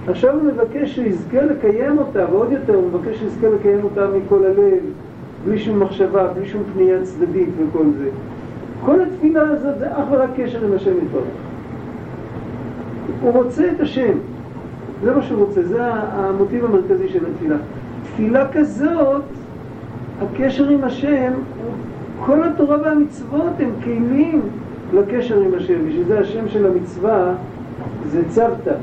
עכשיו 0.08 0.34
הוא 0.34 0.42
מבקש 0.42 0.94
שהוא 0.94 1.06
יזכה 1.06 1.42
לקיים 1.42 1.98
אותה, 1.98 2.24
ועוד 2.32 2.52
יותר 2.52 2.74
הוא 2.74 2.88
מבקש 2.88 3.16
שהוא 3.16 3.28
יזכה 3.28 3.46
לקיים 3.48 3.84
אותה 3.84 4.06
מכל 4.16 4.44
הלב, 4.44 4.82
בלי 5.44 5.58
שום 5.58 5.80
מחשבה, 5.80 6.26
בלי 6.32 6.46
שום 6.46 6.62
פנייה 6.74 7.02
צדדית 7.02 7.48
וכל 7.58 7.84
זה. 7.98 8.08
כל 8.84 9.00
התפילה 9.00 9.42
הזאת 9.42 9.78
זה 9.78 9.92
אך 9.92 10.04
ורק 10.10 10.30
קשר 10.36 10.64
עם 10.64 10.72
השם 10.72 10.90
יתברך. 11.02 11.24
הוא 13.22 13.32
רוצה 13.32 13.70
את 13.76 13.80
השם, 13.80 14.12
זה 15.02 15.14
מה 15.14 15.22
שהוא 15.22 15.46
רוצה, 15.46 15.62
זה 15.62 15.78
המוטיב 15.92 16.64
המרכזי 16.64 17.08
של 17.08 17.26
התפילה. 17.26 17.56
תפילה 18.02 18.48
כזאת, 18.52 19.22
הקשר 20.22 20.68
עם 20.68 20.84
השם, 20.84 21.32
כל 22.26 22.42
התורה 22.42 22.76
והמצוות 22.82 23.52
הם 23.58 23.70
כלים 23.84 24.40
לקשר 24.94 25.40
עם 25.40 25.54
השם, 25.56 25.88
בשביל 25.88 26.04
זה 26.06 26.20
השם 26.20 26.48
של 26.48 26.66
המצווה 26.66 27.34
זה 28.06 28.22
צוותא, 28.28 28.74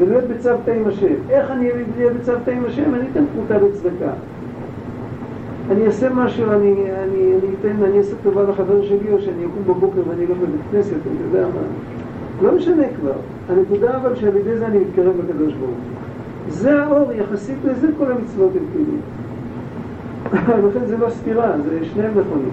ולהיות 0.00 0.24
בצוותא 0.24 0.70
עם 0.70 0.86
השם. 0.86 1.14
איך 1.30 1.50
אני 1.50 1.70
אהיה 1.70 2.10
בצוותא 2.10 2.50
עם 2.50 2.64
השם? 2.66 2.94
אני 2.94 3.04
אתן 3.12 3.24
פרוטה 3.34 3.64
בצדקה. 3.64 4.12
אני 5.70 5.86
אעשה 5.86 6.08
משהו, 6.14 6.52
אני, 6.52 6.72
אני, 6.72 7.32
אני 7.32 7.54
אתן, 7.60 7.82
אני 7.84 7.98
אעשה 7.98 8.14
טובה 8.22 8.42
לחבר 8.42 8.82
שלי, 8.82 9.12
או 9.12 9.20
שאני 9.20 9.44
אקום 9.44 9.62
בבוקר 9.74 10.00
ואני 10.08 10.26
לא 10.26 10.34
בבית 10.34 10.60
כנסת, 10.72 10.92
אני 10.92 11.18
יודע 11.26 11.46
מה. 11.46 11.60
לא 12.42 12.56
משנה 12.56 12.82
כבר. 13.00 13.12
הנקודה 13.48 13.96
אבל 13.96 14.16
שעל 14.16 14.36
ידי 14.36 14.56
זה 14.56 14.66
אני 14.66 14.78
מתקרב 14.78 15.14
לקדוש 15.18 15.52
ברוך 15.54 15.70
הוא. 15.70 16.48
זה 16.48 16.82
האור, 16.82 17.12
יחסית 17.12 17.56
לזה 17.64 17.88
כל 17.98 18.12
המצוות 18.12 18.50
הם 18.56 18.62
כלים. 18.72 19.00
לכן 20.68 20.86
זה 20.86 20.96
לא 20.96 21.10
סתירה, 21.10 21.52
זה 21.64 21.78
שניהם 21.84 22.10
נכונים. 22.10 22.50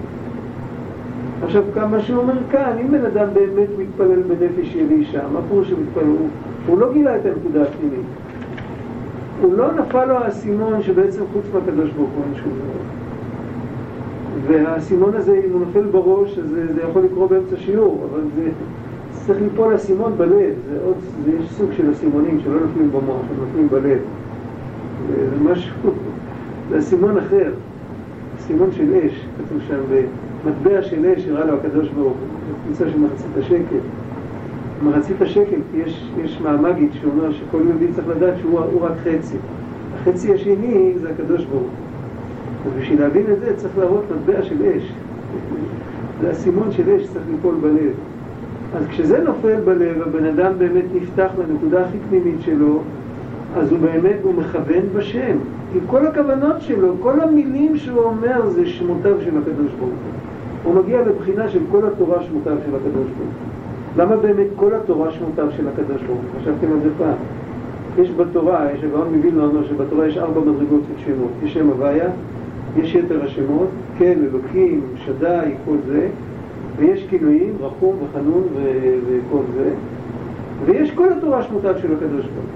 עכשיו, 1.44 1.62
כמה 1.74 2.00
שהוא 2.00 2.18
אומר 2.18 2.34
כאן, 2.50 2.76
אם 2.80 2.90
בן 2.90 3.04
אדם 3.04 3.28
באמת 3.34 3.68
מתפלל 3.78 4.22
בנפש 4.22 4.74
ילישה, 4.74 5.20
מה 5.32 5.40
פירוש 5.48 5.68
שמתפלל? 5.68 6.04
הוא, 6.68 6.78
לא 6.78 6.92
גילה 6.92 7.16
את 7.16 7.26
הנקודה 7.26 7.62
הפנימית. 7.62 8.06
הוא 9.42 9.54
לא 9.54 9.72
נפל 9.72 10.04
לו 10.04 10.14
האסימון 10.14 10.82
שבעצם 10.82 11.22
חוץ 11.32 11.44
מהקדוש 11.54 11.90
ברוך 11.90 12.10
הוא 12.10 12.24
אין 12.24 12.42
שום. 12.42 12.52
והאסימון 14.46 15.14
הזה, 15.14 15.40
אם 15.46 15.52
הוא 15.52 15.60
נופל 15.60 15.82
בראש, 15.82 16.38
אז 16.38 16.48
זה, 16.48 16.74
זה 16.74 16.82
יכול 16.82 17.02
לקרות 17.02 17.30
באמצע 17.30 17.56
שיעור, 17.56 18.06
אבל 18.10 18.20
זה 18.36 18.50
צריך 19.12 19.42
ליפול 19.42 19.74
אסימון 19.74 20.12
בלב, 20.16 20.54
זה 20.68 20.78
עוד, 20.84 20.96
זה 21.24 21.32
יש 21.32 21.52
סוג 21.52 21.72
של 21.76 21.92
אסימונים 21.92 22.40
שלא 22.44 22.60
נופלים 22.60 22.90
במוח, 22.90 23.22
הם 23.30 23.44
נופלים 23.46 23.68
בלב. 23.68 23.98
זה 25.08 25.50
משהו, 25.50 25.90
זה 26.70 26.78
אסימון 26.78 27.18
אחר, 27.18 27.52
אסימון 28.38 28.72
של 28.72 28.94
אש, 28.94 29.26
כתוב 29.38 29.58
שם, 29.68 29.78
במטבע 30.44 30.82
של 30.82 31.06
אש 31.06 31.26
הראה 31.28 31.44
לו 31.44 31.54
הקדוש 31.54 31.88
ברוך 31.88 32.12
הוא, 32.12 32.56
קבוצה 32.64 32.90
של 32.90 32.98
מחצית 32.98 33.36
השקל. 33.38 33.78
מחצית 34.82 35.22
השקל, 35.22 35.60
כי 35.72 35.78
יש, 35.78 36.10
יש 36.24 36.40
מהמגיד 36.40 36.88
שאומר 36.92 37.32
שכל 37.32 37.60
יהודי 37.68 37.86
צריך 37.92 38.08
לדעת 38.08 38.34
שהוא 38.40 38.80
רק 38.80 38.92
חצי. 39.04 39.36
החצי 39.94 40.34
השני 40.34 40.92
זה 41.00 41.10
הקדוש 41.10 41.44
ברוך 41.44 41.62
הוא. 41.62 41.70
ובשביל 42.66 43.00
להבין 43.00 43.24
את 43.32 43.40
זה 43.40 43.56
צריך 43.56 43.78
להראות 43.78 44.04
מטבע 44.10 44.42
של 44.42 44.56
אש. 44.62 44.92
זה 46.20 46.30
הסימון 46.30 46.72
של 46.72 46.90
אש 46.90 47.02
שצריך 47.02 47.24
ליפול 47.30 47.54
בלב. 47.60 47.92
אז 48.74 48.84
כשזה 48.88 49.22
נופל 49.24 49.60
בלב, 49.60 50.02
הבן 50.02 50.24
אדם 50.24 50.52
באמת 50.58 50.84
נפתח 50.94 51.28
לנקודה 51.38 51.86
הכי 51.86 51.98
פנימית 52.08 52.40
שלו, 52.40 52.80
אז 53.56 53.70
הוא 53.72 53.78
באמת, 53.78 54.16
הוא 54.22 54.34
מכוון 54.34 54.82
בשם. 54.96 55.36
עם 55.74 55.80
כל 55.86 56.06
הכוונות 56.06 56.60
שלו, 56.60 56.94
כל 57.02 57.20
המילים 57.20 57.76
שהוא 57.76 58.02
אומר 58.02 58.48
זה 58.50 58.66
שמותיו 58.66 59.14
של 59.24 59.38
הקדוש 59.38 59.72
ברוך 59.78 59.80
הוא. 59.80 60.72
הוא 60.72 60.82
מגיע 60.82 61.02
לבחינה 61.02 61.48
של 61.48 61.60
כל 61.70 61.86
התורה 61.86 62.22
שמותיו 62.22 62.56
של 62.66 62.74
הקדוש 62.76 62.94
ברוך 62.94 63.18
הוא. 63.18 63.47
למה 63.98 64.16
באמת 64.16 64.46
כל 64.56 64.74
התורה 64.74 65.10
שמותיו 65.10 65.46
של 65.56 65.68
הקדוש 65.68 66.02
ברוך 66.02 66.18
הוא? 66.18 66.40
חשבתם 66.40 66.72
על 66.72 66.80
זה 66.82 66.90
פעם. 66.98 67.16
יש 67.98 68.10
בתורה, 68.10 68.72
יש 68.72 68.84
הגאון 68.84 69.14
מווילנה 69.14 69.44
אומר 69.44 69.66
שבתורה 69.66 70.06
יש 70.06 70.18
ארבע 70.18 70.40
מדרגות 70.40 70.80
של 70.88 71.04
שמות. 71.04 71.30
יש 71.42 71.54
שם 71.54 71.68
הוויה, 71.68 72.08
יש 72.76 72.94
יתר 72.94 73.24
השמות, 73.24 73.68
כן, 73.98 74.18
אלוקים, 74.30 74.80
שדי, 74.96 75.54
כל 75.64 75.76
זה, 75.86 76.08
ויש 76.76 77.06
כינויים, 77.10 77.52
רחום 77.60 77.96
וחנון 78.02 78.42
וכל 79.06 79.42
זה, 79.54 79.70
ויש 80.64 80.90
כל 80.90 81.12
התורה 81.12 81.42
שמותיו 81.42 81.74
של 81.78 81.92
הקדוש 81.92 82.26
ברוך 82.26 82.46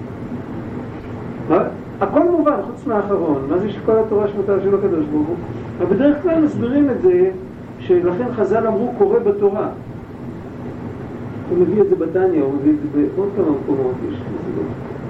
הוא. 1.49 1.59
הכל 2.01 2.31
מובן, 2.31 2.57
חוץ 2.67 2.87
מהאחרון, 2.87 3.43
מה 3.51 3.59
זה 3.59 3.71
שכל 3.71 3.99
התורה 4.07 4.29
שמותיו 4.29 4.59
של 4.63 4.75
הקדוש 4.75 5.05
ברוך 5.07 5.29
הוא? 5.29 5.37
אבל 5.79 5.97
בדרך 5.97 6.23
כלל 6.23 6.41
מסבירים 6.41 6.91
את 6.91 7.03
זה, 7.03 7.31
שלכן 7.79 8.33
חז"ל 8.33 8.67
אמרו 8.67 8.93
קורא 8.99 9.19
בתורה. 9.19 9.69
הוא 11.53 11.61
מביא 11.61 11.83
את 11.83 11.89
זה 11.89 11.97
בתניא, 11.97 12.43
הוא 12.43 12.53
מביא 12.55 12.73
את 12.73 12.77
זה 12.93 13.07
בעוד 13.17 13.29
כמה 13.37 13.47
מקומות. 13.63 13.95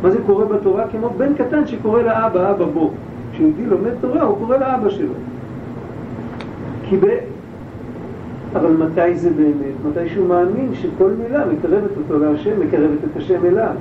מה 0.03 0.11
זה 0.11 0.19
קורא 0.27 0.45
בתורה? 0.45 0.85
כמו 0.89 1.11
בן 1.17 1.35
קטן 1.35 1.67
שקורא 1.67 2.03
לאבא, 2.03 2.51
אבא 2.51 2.65
בוא. 2.65 2.91
כשיהודי 3.33 3.67
לומד 3.67 3.91
תורה, 4.01 4.23
הוא 4.23 4.39
קורא 4.39 4.57
לאבא 4.57 4.91
שלו. 4.91 5.13
כי 6.83 6.97
ב... 6.97 7.07
אבל 8.57 8.77
מתי 8.77 9.15
זה 9.15 9.31
באמת? 9.31 9.75
מתי 9.89 10.09
שהוא 10.09 10.29
מאמין 10.29 10.75
שכל 10.75 11.11
מילה 11.23 11.45
מקרבת 11.47 11.91
אותו 11.97 12.25
להשם, 12.25 12.61
מקרבת 12.61 12.99
את 13.13 13.17
השם 13.17 13.47
אליו. 13.47 13.75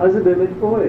אז 0.00 0.12
זה 0.12 0.24
באמת 0.24 0.48
קורה. 0.60 0.84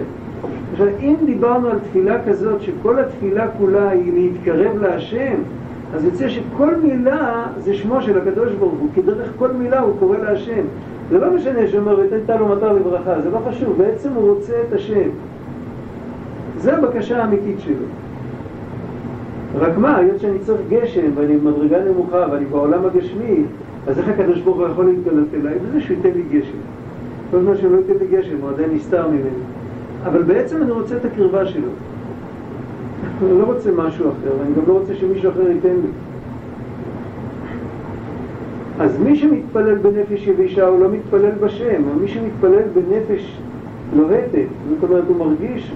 עכשיו, 0.72 0.88
אם 1.00 1.16
דיברנו 1.26 1.68
על 1.68 1.80
תפילה 1.80 2.24
כזאת, 2.28 2.62
שכל 2.62 3.00
התפילה 3.00 3.48
כולה 3.58 3.90
היא 3.90 4.14
להתקרב 4.14 4.78
להשם, 4.82 5.36
אז 5.96 6.06
יוצא 6.06 6.30
שכל 6.30 6.76
מילה 6.84 7.46
זה 7.58 7.74
שמו 7.74 8.02
של 8.02 8.18
הקדוש 8.18 8.54
ברוך 8.54 8.80
הוא, 8.80 8.90
כי 8.94 9.02
דרך 9.02 9.32
כל 9.38 9.52
מילה 9.52 9.80
הוא 9.80 9.94
קורא 10.00 10.18
להשם. 10.18 10.64
זה 11.10 11.20
לא 11.20 11.34
משנה 11.34 11.68
שאומר, 11.68 12.00
ותן 12.00 12.18
תלו 12.25 12.48
מטר 12.48 12.74
לברכה, 12.74 13.22
זה 13.22 13.30
לא 13.30 13.39
חשוב, 13.50 13.78
בעצם 13.78 14.10
הוא 14.16 14.36
רוצה 14.36 14.54
את 14.68 14.74
השם. 14.74 15.10
זה 16.58 16.78
הבקשה 16.78 17.22
האמיתית 17.22 17.60
שלו. 17.60 17.86
רק 19.60 19.78
מה, 19.78 19.98
היות 19.98 20.19
שאני 20.19 20.39
צריך 20.39 20.62
גשם, 20.69 21.12
ואני 21.15 21.38
במדרגה 21.38 21.78
נמוכה, 21.84 22.26
ואני 22.32 22.45
בעולם 22.45 22.86
הגשמי, 22.86 23.43
אז 23.88 24.00
איך 24.00 24.08
הקדוש 24.08 24.41
ברוך 24.41 24.58
הוא 24.58 24.67
יכול 24.67 24.86
להתגלות 24.86 25.28
אליי? 25.34 25.56
בזה 25.60 25.82
שהוא 25.82 25.98
ייתן 25.98 26.10
לי 26.15 26.39
גשם. 26.39 26.58
כל 27.32 27.39
זמן 27.39 27.58
שהוא 27.58 27.72
לא 27.72 27.78
ייתן 27.78 27.93
לי 28.00 28.17
גשם, 28.17 28.36
הוא 28.41 28.50
עדיין 28.50 28.69
נסתר 28.74 29.08
ממני. 29.08 29.43
אבל 30.04 30.24
בעצם 30.24 30.62
אני 30.62 30.72
רוצה 30.72 30.98
את 30.98 31.06
הקרבה 31.06 31.45
שלו. 31.45 31.67
אני 33.24 33.39
לא 33.39 33.43
רוצה 33.43 33.72
משהו 33.72 34.06
אחר, 34.10 34.32
ואני 34.39 34.56
גם 34.56 34.62
לא 34.67 34.74
רוצה 34.74 34.95
שמישהו 34.95 35.32
אחר 35.32 35.50
ייתן 35.50 35.69
לי. 35.69 35.89
אז 38.80 39.00
מי 39.00 39.15
שמתפלל 39.15 39.76
בנפש 39.76 40.28
יבישה 40.28 40.68
הוא 40.68 40.80
לא 40.80 40.89
מתפלל 40.92 41.32
בשם, 41.32 41.82
מי 42.02 42.08
שמתפלל 42.08 42.63
בנפש 42.74 43.38
לוהטת, 43.96 44.48
זאת 44.70 44.89
אומרת 44.89 45.04
הוא 45.08 45.18
מרגיש 45.18 45.72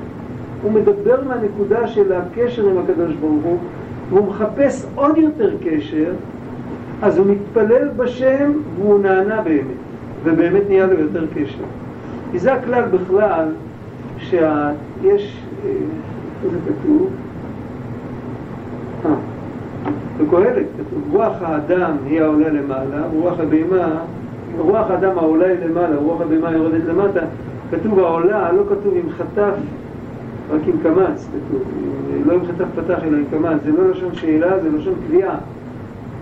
הוא 0.63 0.71
מדבר 0.71 1.23
מהנקודה 1.27 1.87
של 1.87 2.13
הקשר 2.13 2.69
עם 2.69 2.77
הקדוש 2.77 3.13
ברוך 3.13 3.43
הוא, 3.43 3.57
והוא 4.09 4.27
מחפש 4.27 4.85
עוד 4.95 5.17
יותר 5.17 5.53
קשר, 5.63 6.13
אז 7.01 7.17
הוא 7.17 7.25
מתפלל 7.27 7.87
בשם 7.87 8.51
והוא 8.77 8.99
נענה 8.99 9.41
באמת, 9.41 9.63
ובאמת 10.23 10.61
נהיה 10.69 10.87
לו 10.87 10.99
יותר 10.99 11.25
קשר. 11.35 11.63
כי 12.31 12.39
זה 12.39 12.53
הכלל 12.53 12.83
בכלל, 12.83 13.45
שיש, 14.19 15.43
אה, 15.65 15.71
איזה 16.45 16.57
כתוב? 16.65 17.09
כתוב, 20.77 21.03
רוח 21.11 21.35
האדם 21.41 21.91
היא 22.05 22.21
העולה 22.21 22.49
למעלה, 22.49 23.07
רוח 23.13 23.39
הבהמה, 23.39 23.99
רוח 24.57 24.91
האדם 24.91 25.17
העולה 25.17 25.53
למעלה, 25.65 25.95
רוח 25.95 26.21
הבהמה 26.21 26.51
יורדת 26.51 26.85
למטה, 26.85 27.19
כתוב 27.71 27.99
העולה, 27.99 28.51
לא 28.51 28.63
כתוב 28.69 28.93
עם 28.95 29.09
חטף 29.09 29.53
רק 30.51 30.61
עם 30.67 30.77
קמץ, 30.83 31.27
כתוב, 31.27 31.61
לא 32.25 32.33
עם 32.33 32.45
חטף 32.45 32.65
פתח 32.75 33.03
אלא 33.03 33.17
עם 33.17 33.23
קמץ, 33.31 33.57
זה 33.65 33.71
לא 33.71 33.89
לשון 33.89 34.15
שאלה, 34.15 34.59
זה 34.59 34.69
לשון 34.69 34.93
קביעה. 35.07 35.35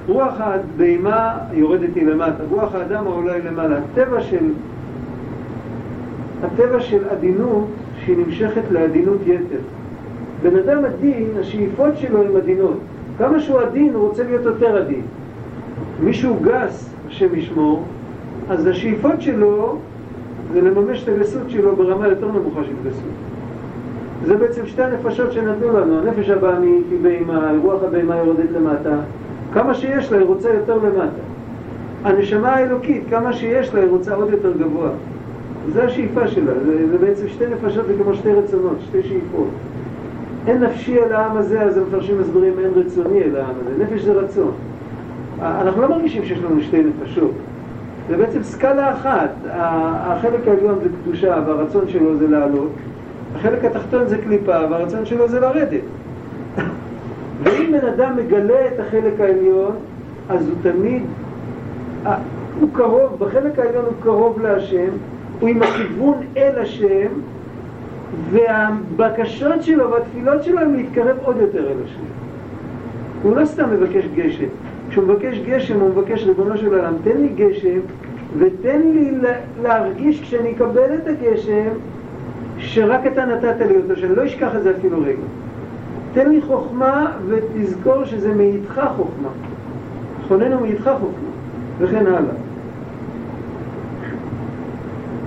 רוח 0.07 0.33
הבהמה 0.37 1.37
יורדת 1.53 1.95
היא 1.95 2.07
למטה, 2.07 2.43
רוח 2.49 2.75
האדם 2.75 3.07
העולה 3.07 3.33
היא 3.33 3.43
למעלה. 3.43 3.77
הטבע 3.77 4.21
של, 4.21 4.45
הטבע 6.43 6.79
של 6.79 7.09
עדינות 7.09 7.67
שהיא 7.99 8.17
נמשכת 8.17 8.71
לעדינות 8.71 9.19
יתר. 9.25 9.59
בן 10.43 10.55
אדם 10.55 10.85
עדין, 10.85 11.27
השאיפות 11.39 11.97
שלו 11.97 12.23
הן 12.23 12.35
עדינות. 12.37 12.77
כמה 13.21 13.39
שהוא 13.39 13.59
עדין, 13.59 13.93
הוא 13.93 14.07
רוצה 14.07 14.23
להיות 14.23 14.45
יותר 14.45 14.77
עדין. 14.77 15.01
מישהו 16.03 16.35
גס, 16.41 16.93
השם 17.07 17.35
ישמור, 17.35 17.83
אז 18.49 18.67
השאיפות 18.67 19.21
שלו 19.21 19.77
זה 20.53 20.61
לממש 20.61 21.03
את 21.03 21.09
הגסות 21.09 21.49
שלו 21.49 21.75
ברמה 21.75 22.07
יותר 22.07 22.27
נמוכה 22.27 22.63
של 22.63 22.89
גסות. 22.89 23.11
זה 24.25 24.37
בעצם 24.37 24.65
שתי 24.65 24.83
הנפשות 24.83 25.31
שנתנו 25.31 25.79
לנו, 25.79 25.99
הנפש 25.99 26.29
הבעמית 26.29 26.85
היא 26.91 26.99
בהמה, 27.01 27.51
רוח 27.61 27.83
הבהמה 27.83 28.17
יורדת 28.17 28.51
למטה, 28.51 28.95
כמה 29.53 29.73
שיש 29.73 30.11
לה 30.11 30.17
היא 30.17 30.27
רוצה 30.27 30.49
יותר 30.49 30.77
למטה. 30.77 31.21
הנשמה 32.03 32.49
האלוקית, 32.49 33.03
כמה 33.09 33.33
שיש 33.33 33.73
לה 33.73 33.81
היא 33.81 33.89
רוצה 33.89 34.15
עוד 34.15 34.29
יותר 34.29 34.51
גבוה. 34.57 34.89
זה 35.73 35.83
השאיפה 35.83 36.27
שלה, 36.27 36.53
זה, 36.65 36.87
זה 36.87 36.97
בעצם 36.97 37.27
שתי 37.27 37.43
נפשות 37.47 37.85
זה 37.87 37.93
כמו 38.03 38.13
שתי 38.13 38.31
רצונות, 38.33 38.77
שתי 38.87 39.03
שאיפות. 39.03 39.47
אין 40.47 40.63
נפשי 40.63 40.99
אל 40.99 41.13
העם 41.13 41.37
הזה, 41.37 41.61
אז 41.61 41.77
המפרשים 41.77 42.21
מסבירים 42.21 42.53
אין 42.59 42.71
רצוני 42.75 43.23
אל 43.23 43.35
העם 43.35 43.55
הזה, 43.61 43.83
נפש 43.83 44.01
זה 44.01 44.13
רצון. 44.13 44.51
אנחנו 45.41 45.81
לא 45.81 45.89
מרגישים 45.89 46.25
שיש 46.25 46.39
לנו 46.39 46.61
שתי 46.61 46.83
נפשות, 46.83 47.31
זה 48.09 48.17
בעצם 48.17 48.43
סקאלה 48.43 48.93
אחת, 48.93 49.29
החלק 49.49 50.47
העליון 50.47 50.79
זה 50.83 50.89
קדושה 51.03 51.37
והרצון 51.47 51.87
שלו 51.87 52.17
זה 52.17 52.27
לעלות, 52.27 52.71
החלק 53.35 53.65
התחתון 53.65 54.07
זה 54.07 54.17
קליפה, 54.17 54.57
והרצון 54.69 55.05
שלו 55.05 55.27
זה 55.27 55.39
לרדת. 55.39 55.81
ואם 57.43 57.71
בן 57.71 57.87
אדם 57.87 58.17
מגלה 58.17 58.67
את 58.67 58.79
החלק 58.79 59.19
העליון, 59.19 59.71
אז 60.29 60.47
הוא 60.47 60.55
תמיד, 60.61 61.03
הוא 62.59 62.69
קרוב, 62.73 63.15
בחלק 63.19 63.59
העליון 63.59 63.85
הוא 63.85 63.93
קרוב 64.03 64.41
להשם, 64.41 64.89
הוא 65.39 65.49
עם 65.49 65.63
הכיוון 65.63 66.17
אל 66.37 66.59
השם, 66.59 67.07
והבקשות 68.31 69.63
שלו 69.63 69.91
והתפילות 69.91 70.43
שלו 70.43 70.59
הם 70.59 70.73
להתקרב 70.73 71.17
עוד 71.23 71.37
יותר 71.37 71.71
אל 71.71 71.77
השם. 71.85 72.01
הוא 73.23 73.35
לא 73.35 73.45
סתם 73.45 73.69
מבקש 73.73 74.05
גשם. 74.15 74.47
כשהוא 74.89 75.07
מבקש 75.07 75.37
גשם, 75.37 75.79
הוא 75.79 75.89
מבקש, 75.89 76.23
ריבונו 76.23 76.57
של 76.57 76.73
עולם, 76.73 76.93
תן 77.03 77.17
לי 77.17 77.29
גשם, 77.35 77.79
ותן 78.37 78.81
לי 78.81 79.11
להרגיש 79.61 80.21
כשאני 80.21 80.51
אקבל 80.51 80.95
את 80.95 81.07
הגשם, 81.07 81.69
שרק 82.57 83.07
אתה 83.07 83.25
נתת 83.25 83.55
לי 83.67 83.75
אותו, 83.77 83.95
שאני 83.95 84.15
לא 84.15 84.25
אשכח 84.25 84.55
את 84.55 84.63
זה 84.63 84.71
אפילו 84.77 85.01
רגע. 85.01 85.21
תן 86.13 86.29
לי 86.29 86.41
חוכמה 86.41 87.11
ותזכור 87.27 88.05
שזה 88.05 88.33
מאיתך 88.35 88.81
חוכמה. 88.95 89.29
חוננו 90.27 90.59
מאיתך 90.59 90.91
חוכמה, 90.99 91.29
וכן 91.79 92.07
הלאה. 92.07 92.40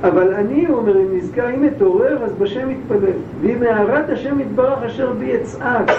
אבל 0.05 0.35
אני, 0.35 0.67
הוא 0.67 0.77
אומר, 0.77 0.97
אם 1.01 1.17
נזכר, 1.17 1.55
אם 1.55 1.65
אתעורר, 1.65 2.25
אז 2.25 2.33
בשם 2.33 2.71
יתפלל. 2.71 3.19
ואם 3.41 3.63
הערת 3.63 4.11
השם 4.11 4.41
יתברך 4.41 4.83
אשר 4.83 5.13
בי 5.13 5.37
אצעק, 5.37 5.91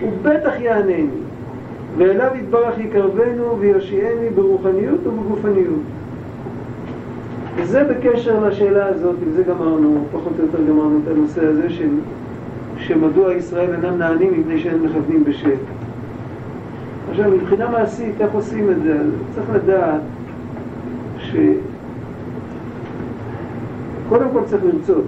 הוא 0.00 0.10
בטח 0.22 0.52
יענני. 0.60 1.06
ואליו 1.98 2.30
יתברך 2.34 2.78
יקרבנו 2.78 3.58
ויושיעני 3.58 4.30
ברוחניות 4.30 5.06
ובגופניות. 5.06 5.80
וזה 7.56 7.84
בקשר 7.84 8.46
לשאלה 8.46 8.86
הזאת, 8.86 9.16
עם 9.26 9.32
זה 9.32 9.42
גמרנו, 9.42 10.04
פחות 10.12 10.32
או 10.38 10.44
יותר 10.44 10.58
גמרנו 10.68 10.98
את 11.02 11.08
הנושא 11.08 11.46
הזה 11.46 11.70
של 11.70 11.88
שמדוע 12.78 13.32
ישראל 13.34 13.74
אינם 13.74 13.98
נענים 13.98 14.40
מפני 14.40 14.60
שאין 14.60 14.82
מכוונים 14.82 15.24
בשם. 15.24 15.50
עכשיו, 17.10 17.30
מבחינה 17.30 17.70
מעשית, 17.70 18.20
איך 18.20 18.32
עושים 18.32 18.70
את 18.70 18.82
זה? 18.82 18.98
צריך 19.34 19.46
לדעת 19.54 20.00
ש... 21.18 21.36
קודם 24.12 24.28
כל 24.32 24.40
צריך 24.46 24.64
לרצות, 24.64 25.04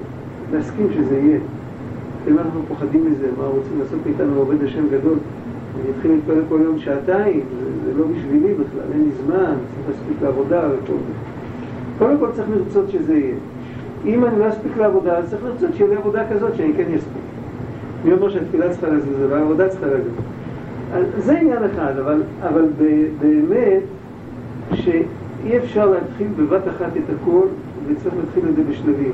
להסכים 0.53 0.87
שזה 0.95 1.17
יהיה. 1.19 1.39
אם 2.29 2.39
אנחנו 2.39 2.61
פוחדים 2.69 3.05
מזה, 3.11 3.27
מה 3.39 3.47
רוצים 3.47 3.79
לעשות 3.79 3.99
איתנו 4.07 4.37
עובד 4.37 4.65
השם 4.65 4.89
גדול? 4.91 5.19
אני 5.75 5.91
אתחיל 5.91 6.11
להתפלל 6.11 6.43
כל 6.49 6.61
יום 6.65 6.79
שעתיים, 6.79 7.41
זה, 7.61 7.71
זה 7.85 7.99
לא 7.99 8.05
בשבילי 8.07 8.55
בכלל, 8.55 8.93
אין 8.93 9.05
לי 9.05 9.11
זמן, 9.25 9.55
צריך 9.55 9.89
להספיק 9.89 10.23
לעבודה 10.23 10.61
וכל 10.69 10.93
זה. 10.93 11.13
קודם 11.99 12.19
כל 12.19 12.29
צריך 12.33 12.49
לרצות 12.51 12.91
שזה 12.91 13.15
יהיה. 13.15 13.35
אם 14.05 14.25
אני 14.25 14.39
לא 14.39 14.49
אספיק 14.49 14.77
לעבודה, 14.77 15.19
אז 15.19 15.31
צריך 15.31 15.45
לרצות 15.45 15.71
שיהיה 15.75 15.91
לי 15.91 15.97
עבודה 15.97 16.23
כזאת 16.33 16.55
שאני 16.57 16.73
כן 16.77 16.95
אספיק. 16.95 17.23
מי 18.05 18.13
אומר 18.13 18.31
שהתפילה 18.31 18.71
צריכה 18.71 18.89
לזוז, 18.89 19.25
אבל 19.25 19.39
העבודה 19.39 19.69
צריכה 19.69 19.87
לזוז. 19.87 20.13
זה 21.19 21.39
עניין 21.39 21.65
אחד, 21.65 21.99
אבל, 21.99 22.23
אבל 22.43 22.65
באמת 23.21 23.83
שאי 24.73 25.59
אפשר 25.59 25.91
להתחיל 25.91 26.29
בבת 26.37 26.69
אחת 26.69 26.97
את 26.97 27.15
הכל 27.15 27.47
וצריך 27.89 28.15
להתחיל 28.21 28.45
את 28.49 28.57
זה 28.57 28.63
בשלבים. 28.71 29.13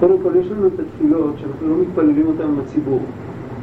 קודם 0.00 0.16
כל 0.22 0.30
יש 0.36 0.46
לנו 0.50 0.66
את 0.66 0.80
התפילות 0.80 1.34
שאנחנו 1.38 1.68
לא 1.68 1.74
מתפללים 1.82 2.26
אותן 2.26 2.42
עם 2.42 2.58
הציבור. 2.64 3.00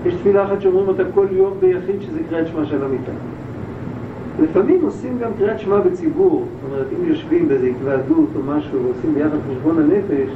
יש 0.05 0.13
תפילה 0.13 0.45
אחת 0.45 0.61
שאומרים 0.61 0.87
אותה 0.87 1.03
כל 1.13 1.25
יום 1.31 1.53
ביחיד 1.59 2.01
שזה 2.01 2.19
קריאת 2.29 2.47
שמע 2.47 2.65
של 2.65 2.83
המיטה. 2.83 3.11
לפעמים 4.43 4.81
עושים 4.81 5.17
גם 5.19 5.31
קריאת 5.37 5.59
שמע 5.59 5.79
בציבור, 5.79 6.45
זאת 6.45 6.71
אומרת 6.71 6.87
אם 6.99 7.09
יושבים 7.09 7.47
באיזו 7.47 7.65
התוועדות 7.65 8.29
או 8.35 8.41
משהו 8.47 8.83
ועושים 8.83 9.13
ביחד 9.13 9.37
חשבון 9.51 9.77
הנפש, 9.79 10.29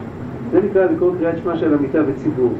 זה 0.51 0.60
נקרא 0.69 0.86
לקרוא 0.86 1.12
קריאת 1.19 1.38
שמע 1.38 1.58
של 1.58 1.73
המיטה 1.73 2.04
בציבור. 2.04 2.54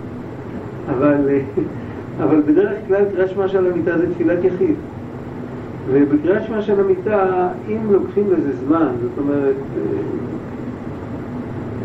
אבל, 0.90 1.30
אבל 2.24 2.42
בדרך 2.42 2.78
כלל 2.88 3.06
קריאת 3.16 3.30
שמע 3.30 3.48
של 3.48 3.72
המיטה 3.72 3.98
זה 3.98 4.14
תפילת 4.14 4.44
יחיד. 4.44 4.76
ובקריאת 5.90 6.44
שמע 6.44 6.62
של 6.62 6.80
המיטה, 6.80 7.48
אם 7.70 7.92
לוקחים 7.92 8.24
לזה 8.32 8.52
זמן, 8.56 8.88
זאת 9.02 9.18
אומרת, 9.18 9.56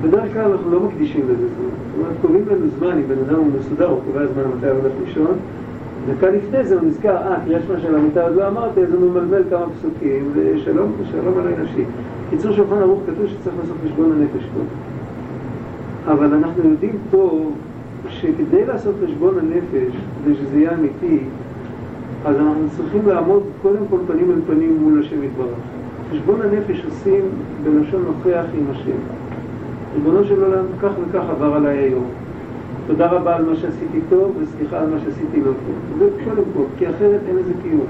בדרך 0.02 0.32
כלל 0.32 0.52
אנחנו 0.52 0.70
לא 0.70 0.80
מקדישים 0.80 1.22
לזה 1.24 1.46
זמן. 1.48 1.68
זאת 1.68 1.98
אומרת, 1.98 2.16
קובעים 2.22 2.44
לנו 2.50 2.66
זמן, 2.78 2.92
אם 2.92 3.08
בן 3.08 3.18
אדם 3.28 3.38
הוא 3.38 3.46
מסודר, 3.58 3.88
הוא 3.88 4.00
קובע 4.06 4.26
זמן 4.26 4.42
מתי 4.56 4.68
הוא 4.68 4.78
הולך 4.78 4.92
לישון, 5.06 5.36
דקה 6.06 6.30
לפני 6.30 6.64
זה 6.64 6.74
הוא 6.74 6.84
נזכר, 6.84 7.16
אה, 7.16 7.36
קריאת 7.44 7.62
שמע 7.66 7.80
של 7.80 7.94
המיטה 7.94 8.22
עוד 8.22 8.36
לא 8.36 8.48
אמרתי, 8.48 8.80
אז 8.82 8.94
הוא 8.94 9.10
ממלמל 9.10 9.42
כמה 9.50 9.66
פסוקים, 9.78 10.32
ושלום, 10.34 10.92
שלום 11.10 11.38
עלי 11.38 11.52
נפשי. 11.62 11.84
קיצור 12.30 12.52
שולחן 12.52 12.76
ערוך 12.76 13.00
כתוב 13.06 13.26
שצריך 13.26 13.56
לעשות 13.60 13.76
חשבון 13.84 14.12
הנפש 14.12 14.44
פה. 14.54 14.60
אבל 16.12 16.34
אנחנו 16.34 16.70
יודעים 16.70 16.98
טוב 17.10 17.52
שכדי 18.08 18.66
לעשות 18.66 18.94
חשבון 19.04 19.34
הנפש, 19.38 19.96
כדי 20.24 20.34
שזה 20.34 20.58
יהיה 20.58 20.74
אמיתי, 20.74 21.18
אז 22.26 22.36
אנחנו 22.36 22.64
צריכים 22.76 23.08
לעמוד 23.08 23.42
קודם 23.62 23.86
כל 23.90 23.98
פנים 24.06 24.30
אל 24.30 24.40
פנים 24.46 24.78
מול 24.80 25.00
השם 25.00 25.22
יתברך. 25.22 25.58
חשבון 26.10 26.40
הנפש 26.42 26.84
עושים 26.84 27.20
בלשון 27.64 28.02
נוכח 28.02 28.44
עם 28.58 28.64
השם. 28.70 28.98
ריבונו 29.94 30.24
של 30.24 30.44
עולם, 30.44 30.64
כך 30.82 30.90
וכך 31.00 31.22
עבר 31.30 31.54
עליי 31.54 31.78
היום. 31.78 32.04
תודה 32.86 33.06
רבה 33.06 33.36
על 33.36 33.44
מה 33.44 33.56
שעשיתי 33.56 34.00
טוב 34.08 34.36
וסליחה 34.40 34.78
על 34.78 34.90
מה 34.90 34.96
שעשיתי 35.04 35.40
לא 35.40 35.44
טוב. 35.44 35.98
זה 35.98 36.08
קודם 36.24 36.42
כל, 36.56 36.62
כי 36.78 36.90
אחרת 36.90 37.20
אין 37.28 37.36
לזה 37.36 37.52
קיום. 37.62 37.86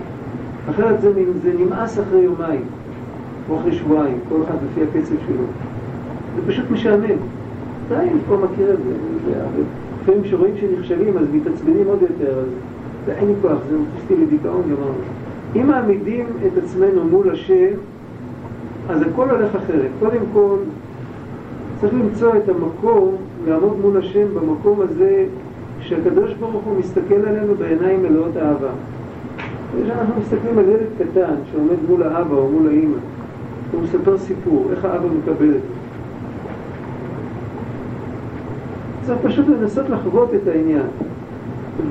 אחרת 0.70 1.00
זה, 1.00 1.12
זה 1.42 1.52
נמאס 1.58 1.98
אחרי 1.98 2.20
יומיים, 2.20 2.64
או 3.50 3.58
אחרי 3.60 3.72
שבועיים, 3.72 4.18
כל 4.28 4.36
אחד 4.44 4.56
לפי 4.70 4.82
הקצב 4.82 5.14
שלו. 5.26 5.44
זה 6.36 6.52
פשוט 6.52 6.70
משעמם. 6.70 7.18
די, 7.88 7.94
אני 7.94 8.20
כבר 8.26 8.36
מכיר 8.36 8.72
את 8.72 8.78
זה. 8.84 8.92
לפעמים 10.02 10.22
כשרואים 10.22 10.54
שנכשלים 10.60 11.18
אז 11.18 11.26
מתעצבנים 11.32 11.86
עוד 11.86 12.02
יותר, 12.02 12.38
אז 12.38 12.46
אין 13.08 13.28
לי 13.28 13.34
כוח, 13.42 13.58
זה 13.70 13.76
אותי 13.76 14.22
לדיכאון 14.22 14.62
גמרנו. 14.62 15.02
אם 15.56 15.66
מעמידים 15.66 16.26
את 16.46 16.62
עצמנו 16.64 17.04
מול 17.04 17.30
השם, 17.30 17.74
אז 18.88 19.02
הכל 19.02 19.30
הולך 19.30 19.54
אחרת. 19.54 19.90
קודם 19.98 20.20
כל, 20.32 20.56
צריך 21.80 21.94
למצוא 21.94 22.36
את 22.36 22.48
המקום, 22.48 23.16
לעמוד 23.46 23.78
מול 23.80 23.96
השם 23.96 24.26
במקום 24.34 24.80
הזה 24.80 25.26
שהקדוש 25.80 26.34
ברוך 26.34 26.64
הוא 26.64 26.78
מסתכל 26.78 27.28
עלינו 27.28 27.54
בעיניים 27.54 28.02
מלאות 28.02 28.36
אהבה. 28.36 28.70
כשאנחנו 29.84 30.14
מסתכלים 30.20 30.58
על 30.58 30.64
ילד 30.64 30.86
קטן 30.98 31.34
שעומד 31.52 31.76
מול 31.88 32.02
האבא 32.02 32.36
או 32.36 32.48
מול 32.48 32.68
האימא, 32.68 32.96
הוא 33.72 33.82
מספר 33.82 34.18
סיפור, 34.18 34.66
איך 34.70 34.84
האבא 34.84 35.06
מקבל 35.06 35.48
את 35.48 35.52
זה. 35.52 35.68
צריך 39.02 39.18
פשוט 39.22 39.46
לנסות 39.48 39.88
לחוות 39.88 40.34
את 40.34 40.48
העניין. 40.48 40.86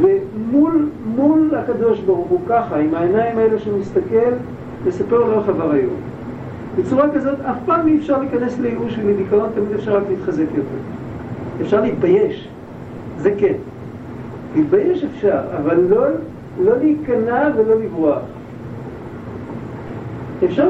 ומול 0.01 0.89
מול 1.15 1.55
הקדוש 1.55 1.99
ברוך 1.99 2.27
הוא 2.27 2.39
ככה, 2.49 2.77
עם 2.77 2.95
העיניים 2.95 3.37
האלה 3.37 3.59
שהוא 3.59 3.79
מסתכל, 3.79 4.31
לספר 4.85 5.19
לו 5.19 5.39
איך 5.39 5.49
עבר 5.49 5.71
היום. 5.71 5.93
בצורה 6.77 7.05
כזאת 7.13 7.39
אף 7.41 7.57
פעם 7.65 7.87
אי 7.87 7.97
אפשר 7.97 8.19
להיכנס 8.19 8.59
לייאוש 8.59 8.97
ולדיכאון, 8.97 9.49
תמיד 9.55 9.71
אפשר 9.75 9.97
רק 9.97 10.03
להתחזק 10.09 10.45
יותר. 10.55 10.77
אפשר 11.61 11.81
להתבייש, 11.81 12.47
זה 13.17 13.33
כן. 13.37 13.53
להתבייש 14.55 15.03
אפשר, 15.03 15.39
אבל 15.57 15.79
לא, 15.89 16.05
לא 16.63 16.77
להיכנע 16.77 17.49
ולא 17.55 17.75
לברוח. 17.75 18.19
אפשר 20.45 20.67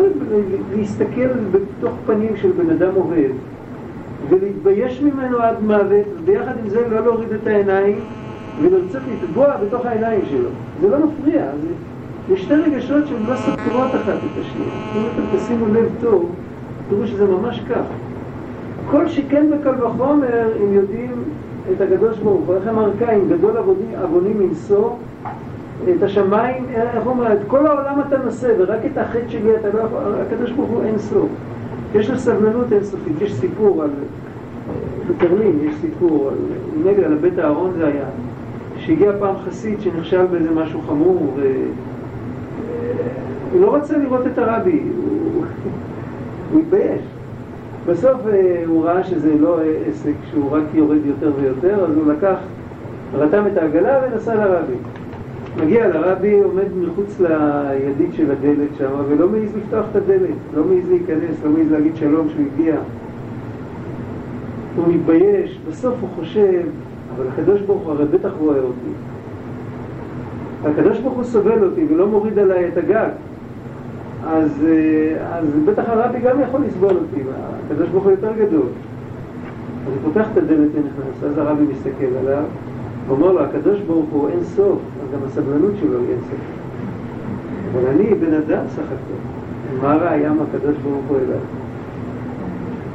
להסתכל 0.75 1.27
בתוך 1.51 1.93
פנים 2.05 2.37
של 2.37 2.51
בן 2.51 2.69
אדם 2.69 2.91
אוהב 2.95 3.31
ולהתבייש 4.29 5.01
ממנו 5.01 5.39
עד 5.39 5.55
מוות, 5.63 6.05
וביחד 6.19 6.53
עם 6.63 6.69
זה 6.69 6.87
לא 6.89 6.99
להוריד 7.05 7.31
את 7.31 7.47
העיניים 7.47 7.99
ולרצות 8.61 9.01
לטבוע 9.13 9.57
בתוך 9.57 9.85
העיניים 9.85 10.21
שלו. 10.29 10.49
זה 10.81 10.89
לא 10.89 10.97
מפריע, 11.05 11.43
זה, 11.61 11.67
יש 12.33 12.41
שתי 12.41 12.53
רגשות 12.53 13.07
שהן 13.07 13.23
לא 13.27 13.35
סותרות 13.35 13.95
אחת 13.95 14.13
את 14.13 14.41
השנייה. 14.41 14.71
אם 14.95 15.01
אתם 15.13 15.37
תשימו 15.37 15.65
לב 15.65 15.89
טוב, 16.01 16.31
תראו 16.89 17.07
שזה 17.07 17.25
ממש 17.25 17.61
כך. 17.69 17.85
כל 18.91 19.07
שכן 19.07 19.45
בקל 19.51 19.83
וחומר, 19.83 20.47
אם 20.63 20.73
יודעים 20.73 21.11
את 21.71 21.81
הקדוש 21.81 22.17
ברוך 22.17 22.41
הוא, 22.47 22.55
איך 22.55 22.67
אמר 22.67 22.91
קין, 22.97 23.29
גדול 23.29 23.57
עוונים 24.01 24.39
מנשוא, 24.39 24.89
את 25.83 26.03
השמיים, 26.03 26.65
איך 26.69 27.05
אומר, 27.07 27.33
את 27.33 27.39
כל 27.47 27.67
העולם 27.67 28.01
אתה 28.07 28.17
נושא, 28.17 28.53
ורק 28.57 28.79
את 28.91 28.97
החטא 28.97 29.27
שלי 29.27 29.55
אתה 29.55 29.67
לא 29.73 29.79
יכול, 29.79 29.97
הקדוש 30.27 30.51
ברוך 30.51 30.69
הוא 30.69 30.83
אין 30.83 30.97
סוף. 30.97 31.29
יש 31.95 32.09
לו 32.09 32.17
סבלנות 32.17 32.71
אינסופית, 32.71 33.21
יש 33.21 33.33
סיפור 33.33 33.83
על, 33.83 33.89
בקרלין 35.09 35.59
יש 35.63 35.75
סיפור 35.81 36.29
על, 36.29 36.37
נגד, 36.85 37.03
על 37.03 37.15
בית 37.15 37.39
הארון 37.39 37.71
זה 37.77 37.87
היה, 37.87 38.05
שהגיע 38.85 39.11
פעם 39.19 39.35
חסיד 39.45 39.81
שנכשל 39.81 40.25
באיזה 40.25 40.51
משהו 40.51 40.81
חמור, 40.87 41.33
ו... 41.35 41.55
הוא 43.51 43.61
לא 43.61 43.75
רצה 43.75 43.97
לראות 43.97 44.27
את 44.27 44.37
הרבי, 44.37 44.79
הוא, 46.51 46.59
התבייש. 46.59 47.01
בסוף 47.85 48.27
אה, 48.27 48.63
הוא 48.65 48.85
ראה 48.85 49.03
שזה 49.03 49.35
לא 49.39 49.59
עסק, 49.89 50.13
שהוא 50.31 50.51
רק 50.51 50.63
יורד 50.73 51.05
יותר 51.05 51.31
ויותר, 51.39 51.85
אז 51.85 51.97
הוא 51.97 52.13
לקח, 52.13 52.35
רתם 53.13 53.43
את 53.47 53.57
העגלה 53.57 53.99
ונסע 54.03 54.35
לרבי. 54.35 54.75
מגיע 55.57 55.87
לרבי, 55.87 56.39
עומד 56.43 56.77
מחוץ 56.77 57.19
לידית 57.19 58.13
של 58.13 58.31
הדלת 58.31 58.69
שם, 58.77 58.91
ולא 59.09 59.29
מעז 59.29 59.55
לפתוח 59.57 59.85
את 59.91 59.95
הדלת, 59.95 60.35
לא 60.55 60.63
מעז 60.63 60.89
להיכנס, 60.89 61.35
לא 61.45 61.51
מעז 61.51 61.71
להגיד 61.71 61.95
שלום 61.95 62.27
שהוא 62.29 62.45
הגיע. 62.53 62.75
הוא 64.75 64.85
מתבייש, 64.93 65.59
בסוף 65.69 65.93
הוא 66.01 66.09
חושב, 66.15 66.61
אבל 67.15 67.25
הקדוש 67.33 67.61
ברוך 67.61 67.81
הוא 67.81 67.91
הרי 67.91 68.05
בטח 68.05 68.29
רואה 68.39 68.59
אותי. 68.59 68.91
הקדוש 70.65 70.99
ברוך 70.99 71.15
הוא 71.15 71.23
סובל 71.23 71.63
אותי 71.63 71.85
ולא 71.89 72.07
מוריד 72.07 72.39
עליי 72.39 72.67
את 72.67 72.77
הגג. 72.77 73.09
אז, 74.27 74.65
אה, 74.67 75.37
אז 75.37 75.45
בטח 75.65 75.83
הרבי 75.87 76.19
גם 76.19 76.41
יכול 76.41 76.61
לסבול 76.67 76.89
אותי, 76.89 77.21
הקדוש 77.65 77.89
ברוך 77.89 78.03
הוא 78.03 78.11
יותר 78.11 78.31
גדול. 78.33 78.67
אז 79.87 79.93
הוא 79.93 80.13
פותח 80.13 80.27
את 80.33 80.37
הדלת 80.37 80.69
ונכנס, 80.73 81.23
אז 81.25 81.37
הרבי 81.37 81.63
מסתכל 81.63 82.17
עליו, 82.19 82.43
ואומר 83.07 83.31
לו, 83.31 83.39
הקדוש 83.43 83.79
ברוך 83.79 84.09
הוא 84.11 84.29
אין 84.29 84.43
סוף, 84.43 84.79
אז 85.03 85.13
גם 85.13 85.19
הסבלנות 85.27 85.71
שלו 85.79 85.99
היא 85.99 86.09
אין 86.09 86.19
סוף. 86.29 86.39
אבל 87.71 87.89
אני 87.89 88.15
בן 88.15 88.33
אדם 88.33 88.63
סך 88.67 88.79
הכל, 88.79 89.81
מה 89.81 89.93
הראייה 89.93 90.33
מהקדוש 90.33 90.75
ברוך 90.83 91.03
הוא 91.07 91.17
אליי? 91.17 91.39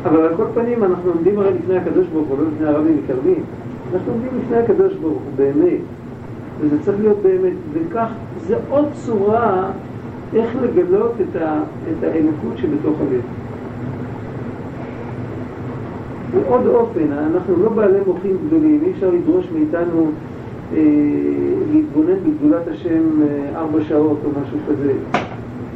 אבל 0.05 0.21
על 0.21 0.37
כל 0.37 0.45
פנים 0.55 0.85
אנחנו 0.85 1.11
עומדים 1.11 1.39
הרי 1.39 1.55
לפני 1.55 1.77
הקדוש 1.77 2.07
ברוך 2.07 2.29
הוא, 2.29 2.39
לא 2.39 2.45
לפני 2.55 2.67
הרבי 2.67 2.91
מקרבים. 3.05 3.43
אנחנו 3.94 4.12
עומדים 4.12 4.31
לפני 4.42 4.57
הקדוש 4.57 4.94
ברוך 4.94 5.22
הוא, 5.22 5.33
באמת. 5.37 5.81
וזה 6.61 6.83
צריך 6.83 7.00
להיות 7.00 7.18
באמת, 7.22 7.53
וכך 7.72 8.09
זה 8.46 8.57
עוד 8.70 8.85
צורה 8.92 9.70
איך 10.35 10.57
לגלות 10.62 11.12
את, 11.20 11.42
ה, 11.42 11.62
את 11.90 12.05
האלוקות 12.05 12.59
שבתוך 12.59 12.96
הלב. 13.00 13.20
ועוד 16.33 16.66
אופן, 16.66 17.12
אנחנו 17.12 17.62
לא 17.62 17.68
בעלי 17.68 17.98
מוחים 18.07 18.37
גדולים, 18.46 18.81
אי 18.87 18.90
אפשר 18.92 19.11
לדרוש 19.11 19.48
מאיתנו 19.55 20.11
אה, 20.74 20.79
להתבונן 21.72 22.14
בגדולת 22.14 22.68
השם 22.68 23.22
אה, 23.22 23.59
ארבע 23.61 23.79
שעות 23.88 24.18
או 24.24 24.31
משהו 24.42 24.59
כזה. 24.68 24.92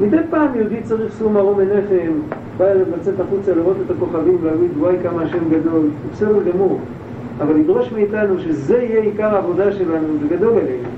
מדי 0.00 0.16
פעם 0.30 0.48
יהודי 0.54 0.82
צריך 0.82 1.12
סום 1.12 1.34
מרום 1.34 1.60
עיניכם, 1.60 2.12
בערב 2.56 2.86
לצאת 2.96 3.20
החוצה 3.20 3.54
לראות 3.54 3.76
את 3.86 3.90
הכוכבים 3.90 4.36
ולהגיד 4.40 4.70
וואי 4.78 4.96
כמה 5.02 5.22
השם 5.22 5.50
גדול, 5.50 5.86
בסדר 6.12 6.42
גמור. 6.52 6.78
אבל 7.40 7.54
לדרוש 7.54 7.92
מאיתנו 7.92 8.38
שזה 8.38 8.78
יהיה 8.82 9.00
עיקר 9.00 9.34
העבודה 9.34 9.72
שלנו, 9.72 10.06
זה 10.20 10.36
גדול 10.36 10.52
עלינו. 10.52 10.88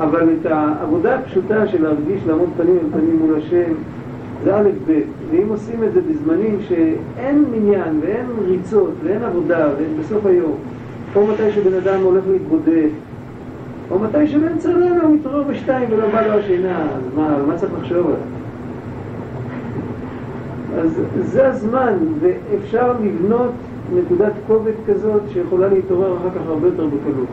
אבל 0.00 0.28
את 0.40 0.46
העבודה 0.46 1.14
הפשוטה 1.14 1.66
של 1.66 1.82
להרגיש 1.82 2.20
לעמוד 2.26 2.48
פנים 2.56 2.76
אל 2.76 3.00
פנים 3.00 3.18
מול 3.20 3.38
השם, 3.38 3.72
זה 4.44 4.56
א' 4.56 4.68
ב', 4.86 5.00
ואם 5.30 5.48
עושים 5.48 5.84
את 5.84 5.92
זה 5.92 6.00
בזמנים 6.00 6.58
שאין 6.68 7.44
מניין 7.50 8.00
ואין 8.00 8.26
ריצות 8.48 8.92
ואין 9.04 9.22
עבודה 9.22 9.68
ואין 9.76 9.96
בסוף 10.00 10.26
היום, 10.26 10.54
או 11.16 11.26
מתי 11.26 11.52
שבן 11.52 11.74
אדם 11.74 12.02
הולך 12.02 12.24
להתבודד, 12.32 12.88
או 13.90 13.98
מתי 13.98 14.26
שבאמצע 14.26 14.70
הלילה 14.70 15.02
הוא 15.02 15.14
מתעורר 15.14 15.42
בשתיים 15.42 15.88
ולא 15.92 16.08
בא 16.08 16.26
לו 16.26 16.32
השינה, 16.32 16.82
אז 16.82 17.02
מה, 17.16 17.38
מה 17.46 17.56
צריך 17.56 17.72
לחשוב 17.80 18.06
עליו? 18.06 18.18
אז 20.78 21.00
זה 21.20 21.48
הזמן, 21.48 21.94
ואפשר 22.20 22.92
לבנות 23.02 23.52
נקודת 23.94 24.32
כובד 24.46 24.72
כזאת 24.86 25.22
שיכולה 25.32 25.68
להתעורר 25.68 26.16
אחר 26.16 26.30
כך 26.30 26.46
הרבה 26.48 26.66
יותר 26.66 26.86
בקלות. 26.86 27.28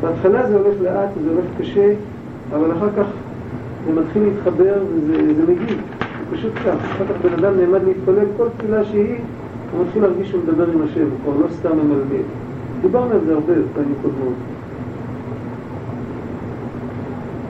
בהתחלה 0.00 0.48
זה 0.48 0.56
הולך 0.56 0.74
לאט 0.82 1.08
וזה 1.18 1.30
הולך 1.30 1.44
קשה, 1.58 1.94
אבל 2.54 2.72
אחר 2.72 2.88
כך 2.96 3.06
זה 3.86 4.00
מתחיל 4.00 4.22
להתחבר 4.22 4.74
וזה 4.94 5.42
מגיב, 5.42 5.80
זה 6.30 6.36
פשוט 6.36 6.52
כך. 6.54 6.76
אחר 6.92 7.04
כך 7.04 7.24
בן 7.24 7.32
אדם 7.44 7.56
נעמד 7.56 7.84
להתפלל 7.84 8.26
כל 8.36 8.46
תפילה 8.56 8.84
שהיא, 8.84 9.16
הוא 9.72 9.84
מתחיל 9.84 10.02
להרגיש 10.02 10.28
שהוא 10.28 10.42
מדבר 10.42 10.70
עם 10.70 10.82
השם, 10.82 11.00
הוא 11.00 11.18
כבר 11.24 11.46
לא 11.46 11.52
סתם 11.52 11.78
ממלמד. 11.78 12.24
דיברנו 12.80 13.12
על 13.12 13.20
זה 13.26 13.34
הרבה 13.34 13.52
פעמים 13.74 13.94
קודמות. 14.02 14.34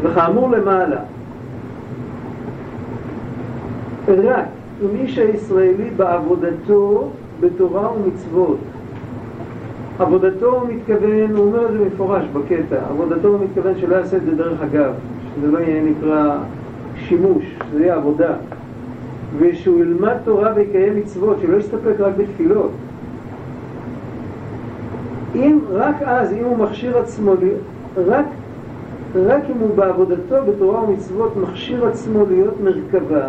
וכאמור 0.03 0.51
למעלה, 0.51 1.01
רק 4.09 4.45
אם 4.83 4.89
איש 4.95 5.19
הישראלי 5.19 5.91
בעבודתו 5.97 7.11
בתורה 7.41 7.93
ומצוות. 7.93 8.59
עבודתו 9.99 10.53
הוא 10.53 10.69
מתכוון, 10.69 11.37
הוא 11.37 11.47
אומר 11.47 11.67
את 11.67 11.73
זה 11.73 11.85
מפורש 11.85 12.25
בקטע, 12.33 12.77
עבודתו 12.91 13.29
הוא 13.29 13.39
מתכוון 13.45 13.73
שלא 13.81 13.97
יעשה 13.97 14.17
את 14.17 14.25
זה 14.25 14.35
דרך 14.35 14.63
אגב, 14.63 14.93
שזה 15.37 15.51
לא 15.51 15.59
יהיה 15.59 15.83
נקרא 15.83 16.39
שימוש, 16.97 17.45
שזה 17.71 17.83
יהיה 17.83 17.95
עבודה. 17.95 18.35
ושהוא 19.39 19.81
ילמד 19.81 20.17
תורה 20.25 20.53
ויקיים 20.57 20.97
מצוות, 20.97 21.37
שלא 21.43 21.57
יסתפק 21.57 21.95
רק 22.01 22.13
בתפילות. 22.17 22.71
אם 25.35 25.59
רק 25.73 25.97
אז, 26.03 26.33
אם 26.33 26.45
הוא 26.45 26.59
מכשיר 26.59 26.99
עצמו, 26.99 27.33
רק, 28.07 28.27
רק 29.15 29.43
אם 29.51 29.59
הוא 29.61 29.75
בעבודתו 29.75 30.37
בתורה 30.49 30.85
ומצוות 30.85 31.37
מכשיר 31.37 31.87
עצמו 31.87 32.25
להיות 32.29 32.55
מרכבה 32.61 33.29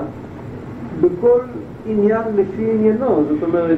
בכל 1.02 1.40
עניין 1.86 2.22
לפי 2.36 2.72
עניינו, 2.72 3.24
זאת 3.30 3.44
אומרת, 3.44 3.78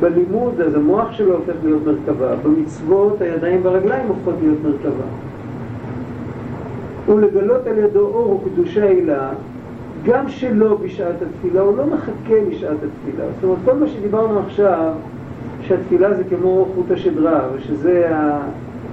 בלימוד 0.00 0.60
אז 0.60 0.74
המוח 0.74 1.12
שלו 1.12 1.36
הופך 1.36 1.52
להיות 1.64 1.82
מרכבה, 1.86 2.36
במצוות 2.36 3.20
הידיים 3.20 3.60
והרגליים 3.62 4.08
הופכות 4.08 4.34
להיות 4.42 4.58
מרכבה. 4.64 5.04
ולגלות 7.08 7.66
על 7.66 7.78
ידו 7.78 8.00
אור 8.00 8.42
וקדושה 8.44 8.84
הילה, 8.84 9.30
גם 10.04 10.28
שלא 10.28 10.76
בשעת 10.84 11.14
התפילה, 11.22 11.60
הוא 11.60 11.76
לא 11.76 11.86
מחכה 11.86 12.34
לשעת 12.50 12.76
התפילה. 12.76 13.24
זאת 13.34 13.44
אומרת, 13.44 13.58
כל 13.64 13.74
מה 13.74 13.88
שדיברנו 13.88 14.38
עכשיו, 14.38 14.92
שהתפילה 15.62 16.14
זה 16.14 16.24
כמו 16.24 16.66
חוט 16.74 16.90
השדרה, 16.90 17.40
ושזה 17.54 18.08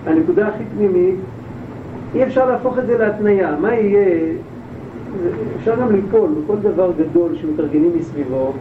הנקודה 0.05 0.47
הכי 0.47 0.63
פנימית, 0.75 1.15
אי 2.15 2.23
אפשר 2.23 2.49
להפוך 2.49 2.79
את 2.79 2.87
זה 2.87 2.97
להתניה. 2.97 3.55
מה 3.61 3.73
יהיה 3.73 4.33
אפשר 5.59 5.75
גם 5.81 5.91
ליפול 5.91 6.29
בכל 6.43 6.55
דבר 6.61 6.91
גדול 6.97 7.35
שמתארגנים 7.35 7.91
מסביבו, 7.99 8.53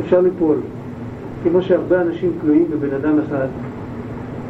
אפשר 0.00 0.20
ליפול. 0.20 0.56
כמו 1.42 1.62
שהרבה 1.62 2.00
אנשים 2.00 2.32
תלויים 2.40 2.66
בבן 2.70 2.94
אדם 2.94 3.18
אחד, 3.18 3.46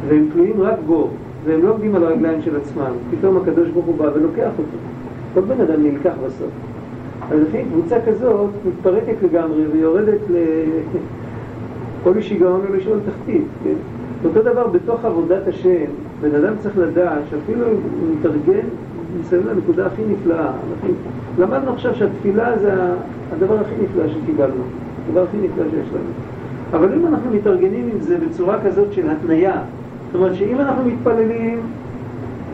והם 0.07 0.27
תלויים 0.33 0.61
רק 0.61 0.77
בו, 0.87 1.09
והם 1.45 1.63
לא 1.63 1.71
עומדים 1.71 1.95
על 1.95 2.03
הרגליים 2.03 2.41
של 2.41 2.55
עצמם. 2.55 2.91
פתאום 3.11 3.37
הקדוש 3.37 3.69
ברוך 3.69 3.85
הוא 3.85 3.95
בא 3.97 4.09
ולוקח 4.13 4.51
אותו. 4.57 4.77
כל 5.33 5.41
בן 5.41 5.61
אדם 5.61 5.83
נלקח 5.83 6.13
בסוף. 6.25 6.49
אז 7.31 7.39
לפעמים 7.39 7.67
קבוצה 7.71 7.95
כזאת 8.05 8.49
מתפרקת 8.67 9.15
לגמרי 9.23 9.67
ויורדת 9.67 10.19
ל... 10.29 10.35
כל 12.03 12.21
שיגעון 12.21 12.61
ולשאול 12.69 12.99
תחתית, 13.05 13.43
כן? 13.63 13.73
אותו 14.25 14.41
דבר 14.41 14.67
בתוך 14.67 15.05
עבודת 15.05 15.47
השם, 15.47 15.85
בן 16.21 16.35
אדם 16.35 16.53
צריך 16.59 16.77
לדעת 16.77 17.21
שאפילו 17.29 17.65
אם 17.65 17.71
הוא 17.71 18.15
מתארגן 18.19 18.67
מסביב 19.19 19.47
לנקודה 19.47 19.85
הכי 19.85 20.01
נפלאה. 20.07 20.51
למדנו 21.39 21.73
עכשיו 21.73 21.95
שהתפילה 21.95 22.59
זה 22.59 22.73
הדבר 23.33 23.55
הכי 23.59 23.73
נפלא 23.83 24.03
שקיבלנו, 24.07 24.63
הדבר 25.07 25.23
הכי 25.23 25.37
נפלא 25.37 25.63
שיש 25.71 25.89
לנו. 25.89 26.11
אבל 26.73 26.93
אם 26.93 27.07
אנחנו 27.07 27.31
מתארגנים 27.31 27.89
עם 27.93 27.99
זה 27.99 28.17
בצורה 28.17 28.57
כזאת 28.65 28.93
של 28.93 29.09
התניה, 29.09 29.61
זאת 30.05 30.15
אומרת 30.15 30.35
שאם 30.35 30.59
אנחנו 30.59 30.85
מתפללים, 30.85 31.59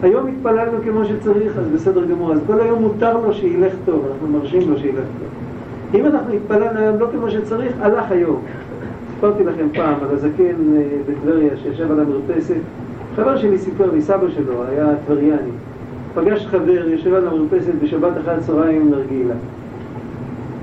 היום 0.04 0.28
התפללנו 0.28 0.78
כמו 0.84 1.06
שצריך, 1.06 1.58
אז 1.58 1.67
בסדר 1.67 2.06
גמור, 2.06 2.34
אז 2.34 2.39
כל 2.48 2.62
היום 2.62 2.82
מותר 2.82 3.17
לו 3.17 3.34
שילך 3.34 3.74
טוב, 3.86 4.06
אנחנו 4.12 4.28
מרשים 4.28 4.70
לו 4.70 4.78
שילך 4.78 4.96
טוב. 5.20 5.28
אם 5.93 6.06
אנחנו 6.06 6.34
התפללנו 6.34 6.80
היום 6.80 7.00
לא 7.00 7.08
כמו 7.12 7.30
שצריך, 7.32 7.74
הלך 7.80 8.12
היום. 8.12 8.41
סיפרתי 9.15 9.43
לכם 9.43 9.67
פעם 9.74 9.96
על 10.02 10.15
הזקן 10.15 10.76
אה, 10.76 10.84
בטבריה 11.10 11.58
שישב 11.58 11.91
על 11.91 12.00
המרפסת, 12.00 12.56
חבר 13.15 13.38
שלי 13.38 13.58
סיפר 13.58 13.91
לי, 13.91 14.02
סבא 14.02 14.30
שלו 14.30 14.63
היה 14.70 14.86
טבריאני. 15.08 15.52
פגש 16.17 16.45
חבר, 16.45 16.88
יושב 16.88 17.13
על 17.13 17.27
המרפסת 17.27 17.73
בשבת 17.84 18.12
אחת 18.17 18.38
הצהריים 18.38 18.89
נרגילה. 18.91 19.34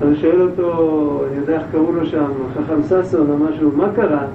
אז 0.01 0.07
הוא 0.07 0.15
שואל 0.15 0.41
אותו, 0.41 1.21
אני 1.27 1.37
יודע 1.37 1.53
איך 1.53 1.63
קראו 1.71 1.91
לו 1.91 2.05
שם, 2.05 2.31
חכם 2.53 2.83
ששון 2.83 3.29
או 3.29 3.37
משהו, 3.37 3.71
מה 3.75 3.87
קרה? 3.95 4.25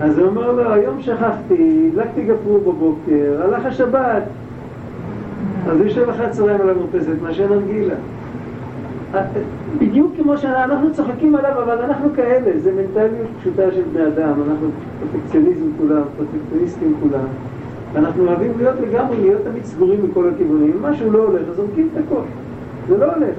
אז 0.00 0.18
הוא 0.18 0.28
אומר 0.28 0.52
לו, 0.52 0.72
היום 0.72 1.02
שכחתי, 1.02 1.90
הדלקתי 1.92 2.24
גפרור 2.24 2.58
בבוקר, 2.58 3.42
הלך 3.42 3.66
השבת. 3.66 4.22
אז 5.68 5.78
הוא 5.78 5.86
יושב 5.86 6.08
אחת 6.08 6.24
הצהריים 6.24 6.60
על 6.60 6.70
המרפסת, 6.70 7.22
מעשן 7.22 7.48
נרגילה. 7.48 7.94
בדיוק 9.78 10.12
כמו 10.22 10.38
שאנחנו 10.38 10.92
צוחקים 10.92 11.36
עליו, 11.36 11.62
אבל 11.62 11.78
אנחנו 11.78 12.08
כאלה, 12.16 12.58
זה 12.58 12.72
מנטליות 12.72 13.28
פשוטה 13.40 13.62
של 13.74 13.82
בני 13.92 14.06
אדם, 14.06 14.32
אנחנו 14.48 14.68
פרוטקציוניזם 15.10 15.66
כולם, 15.78 16.02
פרוטקציוניסטים 16.16 16.94
כולם. 17.00 17.51
אנחנו 17.96 18.26
אוהבים 18.26 18.52
להיות 18.58 18.74
לגמרי, 18.80 19.16
להיות 19.16 19.42
תמיד 19.44 19.64
סגורים 19.64 20.00
מכל 20.04 20.28
הכיוונים. 20.28 20.72
אם 20.76 20.82
משהו 20.82 21.10
לא 21.10 21.18
הולך, 21.18 21.42
אז 21.50 21.56
זורקים 21.56 21.88
את 21.92 22.02
הכל. 22.06 22.22
זה 22.88 22.98
לא 22.98 23.04
הולך. 23.04 23.36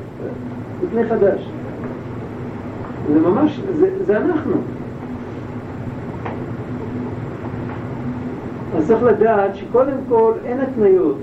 זה 0.81 0.87
פני 0.91 1.03
חדש. 1.03 1.49
זה 3.13 3.19
ממש, 3.19 3.61
זה, 3.75 3.89
זה 4.05 4.17
אנחנו. 4.17 4.53
אז 8.77 8.87
צריך 8.87 9.03
לדעת 9.03 9.55
שקודם 9.55 9.97
כל 10.09 10.31
אין 10.45 10.59
התניות. 10.59 11.15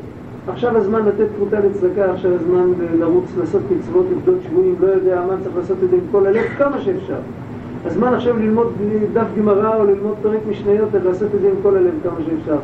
עכשיו 0.49 0.77
הזמן 0.77 1.05
לתת 1.05 1.27
פרוטה 1.39 1.61
לצדקה, 1.61 2.13
עכשיו 2.13 2.35
הזמן 2.35 2.73
לרוץ, 2.99 3.25
לעשות 3.39 3.63
מצוות, 3.79 4.07
לבדות 4.11 4.39
שבויים, 4.43 4.75
לא 4.81 4.87
יודע 4.87 5.23
מה 5.27 5.35
צריך 5.43 5.57
לעשות 5.57 5.77
את 5.85 5.91
זה 5.91 5.97
עם 5.97 6.03
כל 6.13 6.27
הלב, 6.27 6.45
כמה 6.59 6.81
שאפשר. 6.81 7.19
הזמן 7.85 8.15
עכשיו 8.15 8.37
ללמוד 8.37 8.73
דף 9.13 9.27
גמרא 9.39 9.77
או 9.77 9.85
ללמוד 9.85 10.15
פרק 10.23 10.41
משניות, 10.51 10.89
לעשות 11.05 11.35
את 11.35 11.41
זה 11.41 11.49
עם 11.49 11.55
כל 11.63 11.77
הלב 11.77 11.95
כמה 12.03 12.17
שאפשר. 12.27 12.59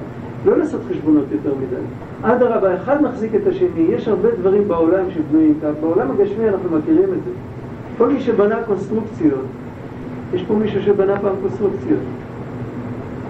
לא 0.46 0.58
לעשות 0.58 0.80
חשבונות 0.90 1.24
יותר 1.32 1.54
מדי. 1.54 1.82
אדרבה, 2.22 2.74
אחד 2.74 3.02
מחזיק 3.02 3.34
את 3.34 3.46
השני, 3.46 3.86
יש 3.90 4.08
הרבה 4.08 4.28
דברים 4.40 4.68
בעולם 4.68 5.10
שבנויים 5.10 5.54
כך, 5.62 5.70
בעולם 5.80 6.10
הגשמי 6.10 6.48
אנחנו 6.48 6.78
מכירים 6.78 7.08
את 7.08 7.24
זה. 7.24 7.30
כל 7.98 8.08
מי 8.08 8.20
שבנה 8.20 8.56
קונסטרוקציות, 8.66 9.44
יש 10.34 10.42
פה 10.42 10.54
מישהו 10.54 10.82
שבנה 10.82 11.18
פעם 11.18 11.34
קונסטרוקציות, 11.42 12.00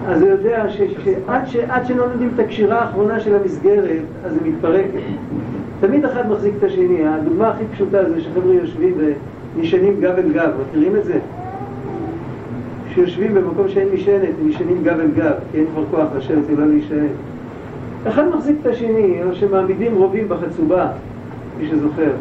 אז 0.07 0.21
הוא 0.21 0.29
יודע 0.29 0.65
שעד 0.69 1.47
ש... 1.47 1.57
שלא 1.87 2.07
נותנים 2.07 2.31
את 2.35 2.39
הקשירה 2.39 2.79
האחרונה 2.79 3.19
של 3.19 3.35
המסגרת, 3.35 4.01
אז 4.25 4.37
היא 4.43 4.53
מתפרקת. 4.53 4.99
תמיד 5.79 6.05
אחד 6.05 6.29
מחזיק 6.29 6.53
את 6.59 6.63
השני. 6.63 7.07
הדוגמה 7.07 7.47
הכי 7.47 7.63
פשוטה 7.73 8.09
זה 8.09 8.21
שחבר'ה 8.21 8.53
יושבים 8.53 8.93
ונשענים 9.57 10.01
גב 10.01 10.15
אל 10.17 10.31
גב, 10.33 10.49
מכירים 10.69 10.95
את 10.95 11.05
זה? 11.05 11.19
שיושבים 12.97 13.33
במקום 13.33 13.69
שאין 13.69 13.87
משענת, 13.93 14.29
נשענים 14.45 14.83
גב 14.83 14.99
אל 14.99 15.07
גב, 15.15 15.33
כי 15.51 15.57
אין 15.57 15.65
כבר 15.73 15.83
כוח 15.91 16.07
לשבת 16.17 16.43
ולא 16.47 16.67
להישען. 16.67 17.07
אחד 18.07 18.27
מחזיק 18.35 18.55
את 18.61 18.65
השני, 18.65 19.23
או 19.23 19.35
שמעמידים 19.35 19.95
רובים 19.95 20.29
בחצובה, 20.29 20.87
מי 21.59 21.67
שזוכר. 21.67 22.11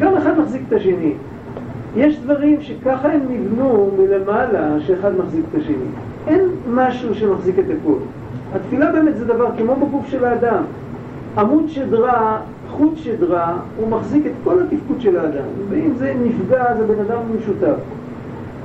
גם 0.00 0.16
אחד 0.16 0.38
מחזיק 0.38 0.62
את 0.68 0.72
השני. 0.72 1.12
יש 1.96 2.18
דברים 2.18 2.60
שככה 2.60 3.12
הם 3.12 3.20
נבנו 3.30 3.90
מלמעלה, 3.98 4.80
שאחד 4.80 5.16
מחזיק 5.18 5.44
את 5.50 5.60
השני. 5.60 5.88
אין 6.26 6.40
משהו 6.70 7.14
שמחזיק 7.14 7.58
את 7.58 7.64
הכול. 7.78 7.98
התפילה 8.54 8.92
באמת 8.92 9.16
זה 9.16 9.24
דבר 9.24 9.48
כמו 9.58 9.76
בגוף 9.76 10.08
של 10.08 10.24
האדם. 10.24 10.62
עמוד 11.38 11.64
שדרה, 11.68 12.38
חוט 12.70 12.96
שדרה, 12.96 13.56
הוא 13.76 13.88
מחזיק 13.88 14.26
את 14.26 14.32
כל 14.44 14.54
התפקוד 14.60 15.00
של 15.00 15.16
האדם. 15.16 15.48
ואם 15.68 15.90
זה 15.98 16.14
נפגע, 16.24 16.64
זה 16.76 16.86
בן 16.86 17.00
אדם 17.00 17.18
משותף. 17.38 17.76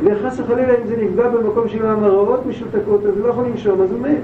וחס 0.03 0.39
וחלילה 0.39 0.73
אם 0.73 0.87
זה 0.87 0.95
נפגע 1.03 1.29
במקום 1.29 1.67
של 1.67 1.85
המראות 1.85 2.45
משותקות, 2.45 3.05
אז 3.05 3.17
הוא 3.17 3.23
לא 3.23 3.29
יכול 3.29 3.45
לנשום, 3.45 3.81
אז 3.81 3.91
הוא 3.91 3.99
מת. 3.99 4.21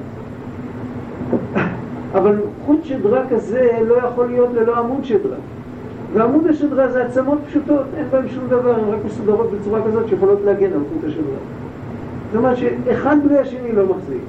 אבל 2.17 2.35
חוט 2.65 2.79
שדרה 2.83 3.21
כזה 3.29 3.69
לא 3.87 3.95
יכול 3.95 4.27
להיות 4.27 4.49
ללא 4.53 4.77
עמוד 4.77 5.05
שדרה. 5.05 5.37
ועמוד 6.13 6.47
השדרה 6.47 6.87
זה 6.91 7.05
עצמות 7.05 7.39
פשוטות, 7.47 7.85
אין 7.97 8.05
בהן 8.11 8.29
שום 8.29 8.43
דבר, 8.47 8.75
הן 8.75 8.89
רק 8.89 8.99
מסודרות 9.05 9.51
בצורה 9.51 9.81
כזאת 9.87 10.07
שיכולות 10.09 10.39
להגן 10.45 10.73
על 10.73 10.79
חוט 10.79 11.03
השדרה. 11.07 11.37
זאת 12.31 12.37
אומרת 12.37 12.57
שאחד 12.57 13.17
בלי 13.27 13.37
השני 13.37 13.71
לא 13.71 13.83
מחזיק. 13.85 14.21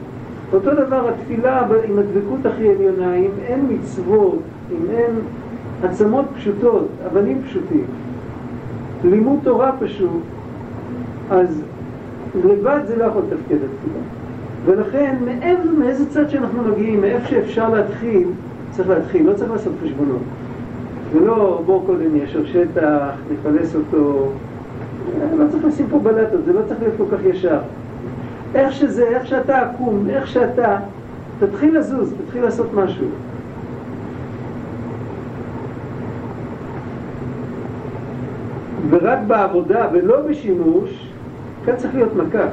אותו 0.53 0.75
דבר 0.75 1.09
התפילה 1.09 1.67
עם 1.89 1.99
הדבקות 1.99 2.47
הכי 2.47 2.69
עליונה, 2.71 3.15
אם 3.15 3.31
אין 3.47 3.67
מצוות, 3.69 4.39
אם 4.73 4.91
אין 4.91 5.11
עצמות 5.83 6.25
פשוטות, 6.37 6.89
אבנים 7.07 7.43
פשוטים, 7.43 7.85
לימוד 9.05 9.39
תורה 9.43 9.73
פשוט, 9.81 10.23
אז 11.31 11.63
לבד 12.45 12.81
זה 12.87 12.97
לא 12.97 13.05
יכול 13.05 13.23
לתפקד 13.23 13.55
התפילה. 13.55 14.01
ולכן, 14.65 15.17
מעבר 15.25 15.71
מאיזה 15.79 16.11
צד 16.11 16.31
שאנחנו 16.31 16.63
מגיעים, 16.63 17.01
מאיפה 17.01 17.29
שאפשר 17.29 17.75
להתחיל, 17.75 18.29
צריך 18.71 18.89
להתחיל, 18.89 19.27
לא 19.27 19.33
צריך 19.35 19.51
לעשות 19.51 19.73
חשבונות. 19.85 20.21
ולא, 21.13 21.63
בואו 21.67 21.81
קודם 21.81 22.17
ישר 22.17 22.47
שטח, 22.47 23.11
נפלס 23.33 23.75
אותו, 23.75 24.29
לא 25.39 25.45
צריך 25.51 25.65
לשים 25.65 25.87
פה 25.91 25.99
בלטות, 25.99 26.41
זה 26.45 26.53
לא 26.53 26.61
צריך 26.69 26.81
להיות 26.81 26.95
כל 26.99 27.17
כך 27.17 27.25
ישר. 27.25 27.59
איך 28.55 28.73
שזה, 28.73 29.09
איך 29.09 29.27
שאתה 29.27 29.61
עקום, 29.61 30.07
איך 30.11 30.27
שאתה, 30.27 30.77
תתחיל 31.39 31.79
לזוז, 31.79 32.13
תתחיל 32.25 32.43
לעשות 32.43 32.67
משהו. 32.75 33.07
ורק 38.91 39.19
בעבודה 39.27 39.87
ולא 39.93 40.21
בשימוש, 40.21 41.13
כאן 41.67 41.77
צריך 41.77 41.95
להיות 41.95 42.17
מקף. 42.17 42.49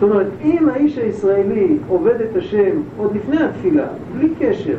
זאת 0.00 0.10
אומרת, 0.10 0.26
אם 0.44 0.68
האיש 0.68 0.98
הישראלי 0.98 1.76
עובד 1.88 2.20
את 2.20 2.36
השם 2.36 2.76
עוד 2.96 3.14
לפני 3.14 3.42
התפילה, 3.42 3.86
בלי 4.16 4.28
קשר, 4.38 4.76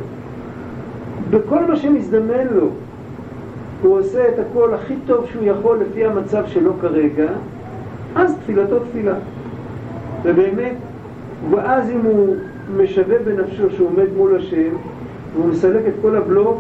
בכל 1.30 1.66
מה 1.66 1.76
שמזדמן 1.76 2.48
לו, 2.52 2.68
הוא 3.82 4.00
עושה 4.00 4.30
את 4.30 4.40
הכל 4.40 4.74
הכי 4.74 4.94
טוב 5.06 5.26
שהוא 5.32 5.44
יכול 5.46 5.78
לפי 5.78 6.06
המצב 6.06 6.44
שלו 6.48 6.74
כרגע, 6.82 7.28
אז 8.16 8.36
תפילתו 8.44 8.80
תפילה. 8.80 9.16
ובאמת, 10.24 10.76
ואז 11.52 11.90
אם 11.92 12.00
הוא 12.04 12.36
משווה 12.78 13.16
בנפשו 13.20 13.70
שהוא 13.70 13.88
עומד 13.88 14.08
מול 14.18 14.36
השם, 14.36 14.70
והוא 15.36 15.48
מסלק 15.48 15.82
את 15.88 15.94
כל 16.02 16.16
הבלוף, 16.16 16.58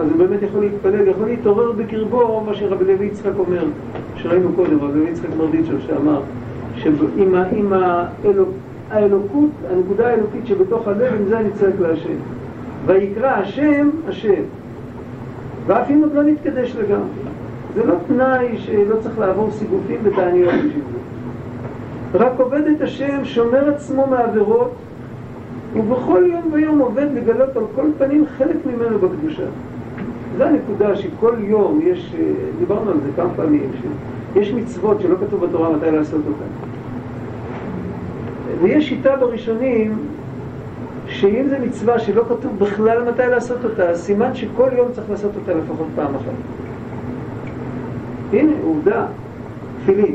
אז 0.00 0.08
הוא 0.08 0.18
באמת 0.18 0.42
יכול 0.42 0.60
להתפלל, 0.60 1.08
יכול 1.08 1.26
להתעורר 1.26 1.72
בקרבו 1.72 2.42
מה 2.46 2.54
שרבי 2.54 2.84
לוי 2.84 3.06
יצחק 3.06 3.32
אומר, 3.38 3.64
שראינו 4.16 4.52
קודם, 4.56 4.80
רבי 4.80 5.10
יצחק 5.10 5.28
מרדיצ'ו 5.38 5.72
שאמר, 5.86 6.20
שעם 6.76 7.72
האלוק, 7.72 8.48
האלוקות, 8.90 9.50
הנקודה 9.70 10.08
האלוקית 10.08 10.46
שבתוך 10.46 10.88
הלב, 10.88 11.14
עם 11.20 11.28
זה 11.28 11.38
אני 11.38 11.50
צריך 11.50 11.80
להשם. 11.80 12.16
ויקרא 12.86 13.30
השם, 13.30 13.90
השם. 14.08 14.42
ואף 15.66 15.90
אם 15.90 16.00
עוד 16.02 16.14
לא 16.14 16.22
נתקדש 16.22 16.76
לגמרי. 16.76 17.08
זה 17.74 17.86
לא 17.86 17.94
תנאי 18.08 18.58
שלא 18.58 18.96
צריך 19.00 19.18
לעבור 19.18 19.50
סיגופים 19.50 20.00
ותעניות 20.02 20.54
בשביל 20.54 20.82
זה. 20.92 22.18
רק 22.18 22.32
עובד 22.38 22.62
את 22.76 22.80
השם, 22.80 23.24
שומר 23.24 23.68
עצמו 23.68 24.06
מעבירות, 24.06 24.72
ובכל 25.76 26.24
יום 26.32 26.52
ויום 26.52 26.78
עובד 26.78 27.06
לגלות 27.14 27.56
על 27.56 27.64
כל 27.74 27.86
פנים 27.98 28.24
חלק 28.38 28.56
ממנו 28.66 28.98
בקדושה. 28.98 29.46
זו 30.38 30.44
הנקודה 30.44 30.96
שכל 30.96 31.34
יום 31.40 31.80
יש, 31.84 32.14
דיברנו 32.58 32.90
על 32.90 32.96
זה 33.00 33.08
כמה 33.16 33.28
פעמים, 33.36 33.70
שיש 34.34 34.52
מצוות 34.52 35.00
שלא 35.00 35.16
כתוב 35.26 35.44
בתורה 35.44 35.76
מתי 35.76 35.90
לעשות 35.90 36.20
אותן. 36.26 36.72
ויש 38.62 38.88
שיטה 38.88 39.16
בראשונים 39.16 39.98
שאם 41.06 41.46
זו 41.50 41.56
מצווה 41.64 41.98
שלא 41.98 42.22
כתוב 42.28 42.58
בכלל 42.58 43.10
מתי 43.10 43.26
לעשות 43.30 43.64
אותה, 43.64 43.94
סימן 43.94 44.34
שכל 44.34 44.68
יום 44.76 44.92
צריך 44.92 45.10
לעשות 45.10 45.30
אותה 45.36 45.54
לפחות 45.54 45.86
פעם 45.94 46.14
אחת. 46.14 46.32
הנה, 48.32 48.52
עובדה, 48.64 49.06
תפילין. 49.82 50.14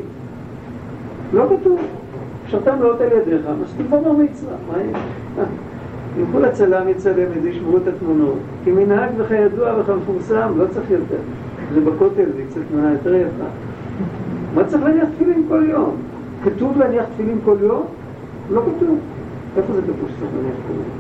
לא 1.34 1.46
כתוב, 1.60 1.80
שרתם 2.48 2.82
לאות 2.82 3.02
על 3.02 3.08
ידיך, 3.12 3.42
מספיק 3.64 3.86
במה 3.90 4.14
מצווה, 4.14 4.54
מה 4.72 4.78
יהיה? 4.78 5.46
אם 6.20 6.26
כל 6.32 6.46
הצלם 6.46 6.90
יצלם 6.90 7.28
את 7.38 7.42
זה, 7.42 7.50
ישמרו 7.50 7.78
את 7.78 7.88
התמונות. 7.88 8.38
כי 8.64 8.72
מנהג 8.72 9.10
וכידוע 9.18 9.74
וכמפורסם, 9.80 10.50
לא 10.58 10.66
צריך 10.70 10.92
יותר. 10.92 11.22
זה 11.74 11.82
בכותל, 11.82 12.26
זה 12.36 12.42
יצא 12.42 12.60
תמונה 12.72 12.92
יותר 12.92 13.16
יפה. 13.16 13.44
מה 14.56 14.64
צריך 14.64 14.84
להניח 14.84 15.08
תפילין 15.16 15.46
כל 15.50 15.64
יום? 15.70 15.96
כתוב 16.44 16.78
להניח 16.78 17.06
תפילין 17.14 17.40
כל 17.46 17.56
יום? 17.62 17.84
לא 18.52 18.62
כתוב. 18.62 18.98
איפה 19.58 19.74
זה 19.74 19.82
כתוב 19.82 20.10
שצריך 20.16 20.32
להניח 20.36 20.56
תפילין? 20.64 20.98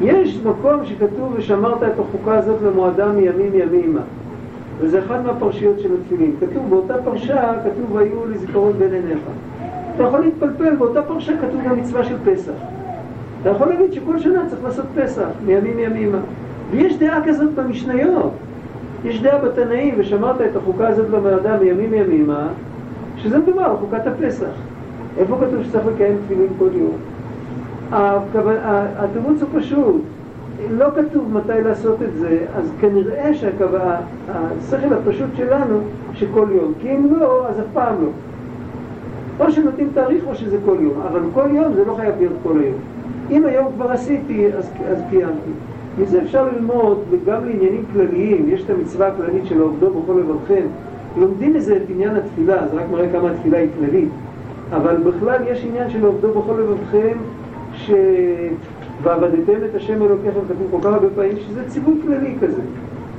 יש 0.00 0.40
מקום 0.44 0.84
שכתוב 0.84 1.34
ושמרת 1.36 1.82
את 1.82 1.98
החוקה 1.98 2.34
הזאת 2.38 2.56
למועדה 2.62 3.12
מימים 3.12 3.52
ימימה. 3.54 4.00
וזה 4.80 4.98
אחד 4.98 5.26
מהפרשיות 5.26 5.80
של 5.80 5.88
התפילין. 6.00 6.32
כתוב 6.40 6.70
באותה 6.70 6.94
פרשה, 7.04 7.52
כתוב 7.64 7.98
היו 7.98 8.26
לזיכרון 8.30 8.72
בין 8.78 8.92
עיניך. 8.92 9.18
אתה 9.94 10.02
יכול 10.02 10.20
להתפלפל, 10.20 10.76
באותה 10.76 11.02
פרשה 11.02 11.32
כתוב 11.36 11.60
גם 11.64 11.76
מצווה 11.78 12.04
של 12.04 12.16
פסח. 12.24 12.52
אתה 13.44 13.52
יכול 13.52 13.68
להגיד 13.68 13.92
שכל 13.92 14.18
שנה 14.18 14.46
צריך 14.48 14.64
לעשות 14.64 14.84
פסח, 14.94 15.28
מימים 15.46 15.78
ימימה. 15.78 16.18
ויש 16.70 16.98
דעה 16.98 17.24
כזאת 17.24 17.54
במשניות. 17.54 18.32
יש 19.04 19.22
דעה 19.22 19.38
בתנאים, 19.38 19.94
ושמרת 19.98 20.40
את 20.40 20.56
החוקה 20.56 20.88
הזאת 20.88 21.10
במועדה 21.10 21.58
מימים 21.58 21.94
ימימה, 21.94 22.48
שזה 23.16 23.38
מדובר 23.38 23.62
על 23.62 23.76
חוקת 23.76 24.06
הפסח. 24.06 24.50
איפה 25.18 25.36
כתוב 25.36 25.62
שצריך 25.62 25.86
לקיים 25.94 26.16
תפילין 26.24 26.46
כל 26.58 26.68
יום? 26.72 26.96
התירוץ 28.96 29.42
הוא 29.42 29.60
פשוט, 29.60 30.02
לא 30.70 30.86
כתוב 30.96 31.32
מתי 31.32 31.62
לעשות 31.64 32.02
את 32.02 32.14
זה, 32.14 32.38
אז 32.56 32.72
כנראה 32.80 33.34
שהשכל 33.34 34.94
הפשוט 34.94 35.30
שלנו 35.36 35.78
שכל 36.14 36.46
יום, 36.50 36.72
כי 36.80 36.90
אם 36.90 37.06
לא, 37.20 37.48
אז 37.48 37.58
אף 37.58 37.64
פעם 37.72 37.94
לא. 38.02 38.08
או 39.40 39.52
שנותנים 39.52 39.88
תאריך 39.94 40.24
או 40.26 40.34
שזה 40.34 40.56
כל 40.64 40.76
יום, 40.80 41.00
אבל 41.08 41.20
כל 41.34 41.48
יום 41.50 41.74
זה 41.74 41.84
לא 41.84 41.94
חייב 41.96 42.14
להיות 42.18 42.32
כל 42.42 42.58
היום. 42.60 42.93
אם 43.30 43.46
היום 43.46 43.72
כבר 43.74 43.90
עשיתי, 43.90 44.46
אז, 44.52 44.70
אז 44.88 44.98
קיימתי. 45.10 45.50
מזה 45.98 46.22
אפשר 46.22 46.48
ללמוד, 46.52 46.98
וגם 47.10 47.44
לעניינים 47.44 47.84
כלליים, 47.92 48.48
יש 48.48 48.62
את 48.64 48.70
המצווה 48.70 49.08
הכללית 49.08 49.46
של 49.46 49.60
העובדו 49.60 49.90
בכל 49.90 50.12
לבבכם, 50.12 50.66
לומדים 51.16 51.54
מזה 51.54 51.76
את 51.76 51.82
עניין 51.88 52.16
התפילה, 52.16 52.68
זה 52.68 52.76
רק 52.76 52.84
מראה 52.90 53.08
כמה 53.12 53.30
התפילה 53.30 53.58
היא 53.58 53.68
כללית. 53.78 54.08
אבל 54.72 54.96
בכלל 54.96 55.40
יש 55.46 55.64
עניין 55.64 55.90
של 55.90 56.04
עובדו 56.04 56.28
בכל 56.28 56.52
לבבכם, 56.60 57.16
ש... 57.74 57.90
ועבדתם 59.02 59.64
את 59.70 59.74
השם 59.74 60.02
אלוקיכם, 60.02 60.40
כתוב 60.48 60.66
כל 60.70 60.78
כך 60.80 60.94
הרבה 60.94 61.06
פעמים, 61.14 61.36
שזה 61.48 61.68
ציווי 61.68 61.94
כללי 62.02 62.34
כזה. 62.40 62.62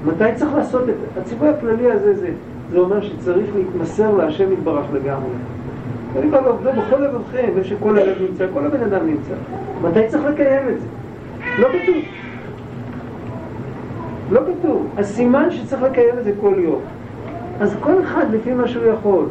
מתי 0.05 0.35
צריך 0.35 0.55
לעשות 0.55 0.89
את? 0.89 1.17
הציווי 1.17 1.49
הכללי 1.49 1.91
הזה, 1.91 2.15
זה, 2.15 2.29
זה 2.71 2.79
אומר 2.79 3.01
שצריך 3.01 3.45
להתמסר 3.55 4.15
להשם 4.17 4.51
יתברך 4.51 4.85
לגמרי. 4.93 5.29
אני 6.17 6.29
בא 6.29 6.41
לעובדו 6.41 6.69
בכל 6.71 6.97
לבבכם, 6.97 7.43
איפה 7.47 7.63
שכל 7.63 7.97
הלב 7.97 8.15
נמצא, 8.29 8.45
כל 8.53 8.65
הבן 8.65 8.83
אדם 8.83 9.07
נמצא. 9.07 9.33
מתי 9.81 10.07
צריך 10.07 10.25
לקיים 10.25 10.69
את 10.69 10.81
זה? 10.81 10.87
לא 11.59 11.67
כתוב. 11.67 11.95
לא 14.31 14.41
כתוב. 14.41 14.87
הסימן 14.97 15.51
שצריך 15.51 15.83
לקיים 15.83 16.19
את 16.19 16.23
זה 16.23 16.31
כל 16.41 16.53
יום. 16.57 16.79
אז 17.59 17.75
כל 17.79 18.01
אחד 18.03 18.25
לפי 18.31 18.53
מה 18.53 18.67
שהוא 18.67 18.85
יכול. 18.85 19.25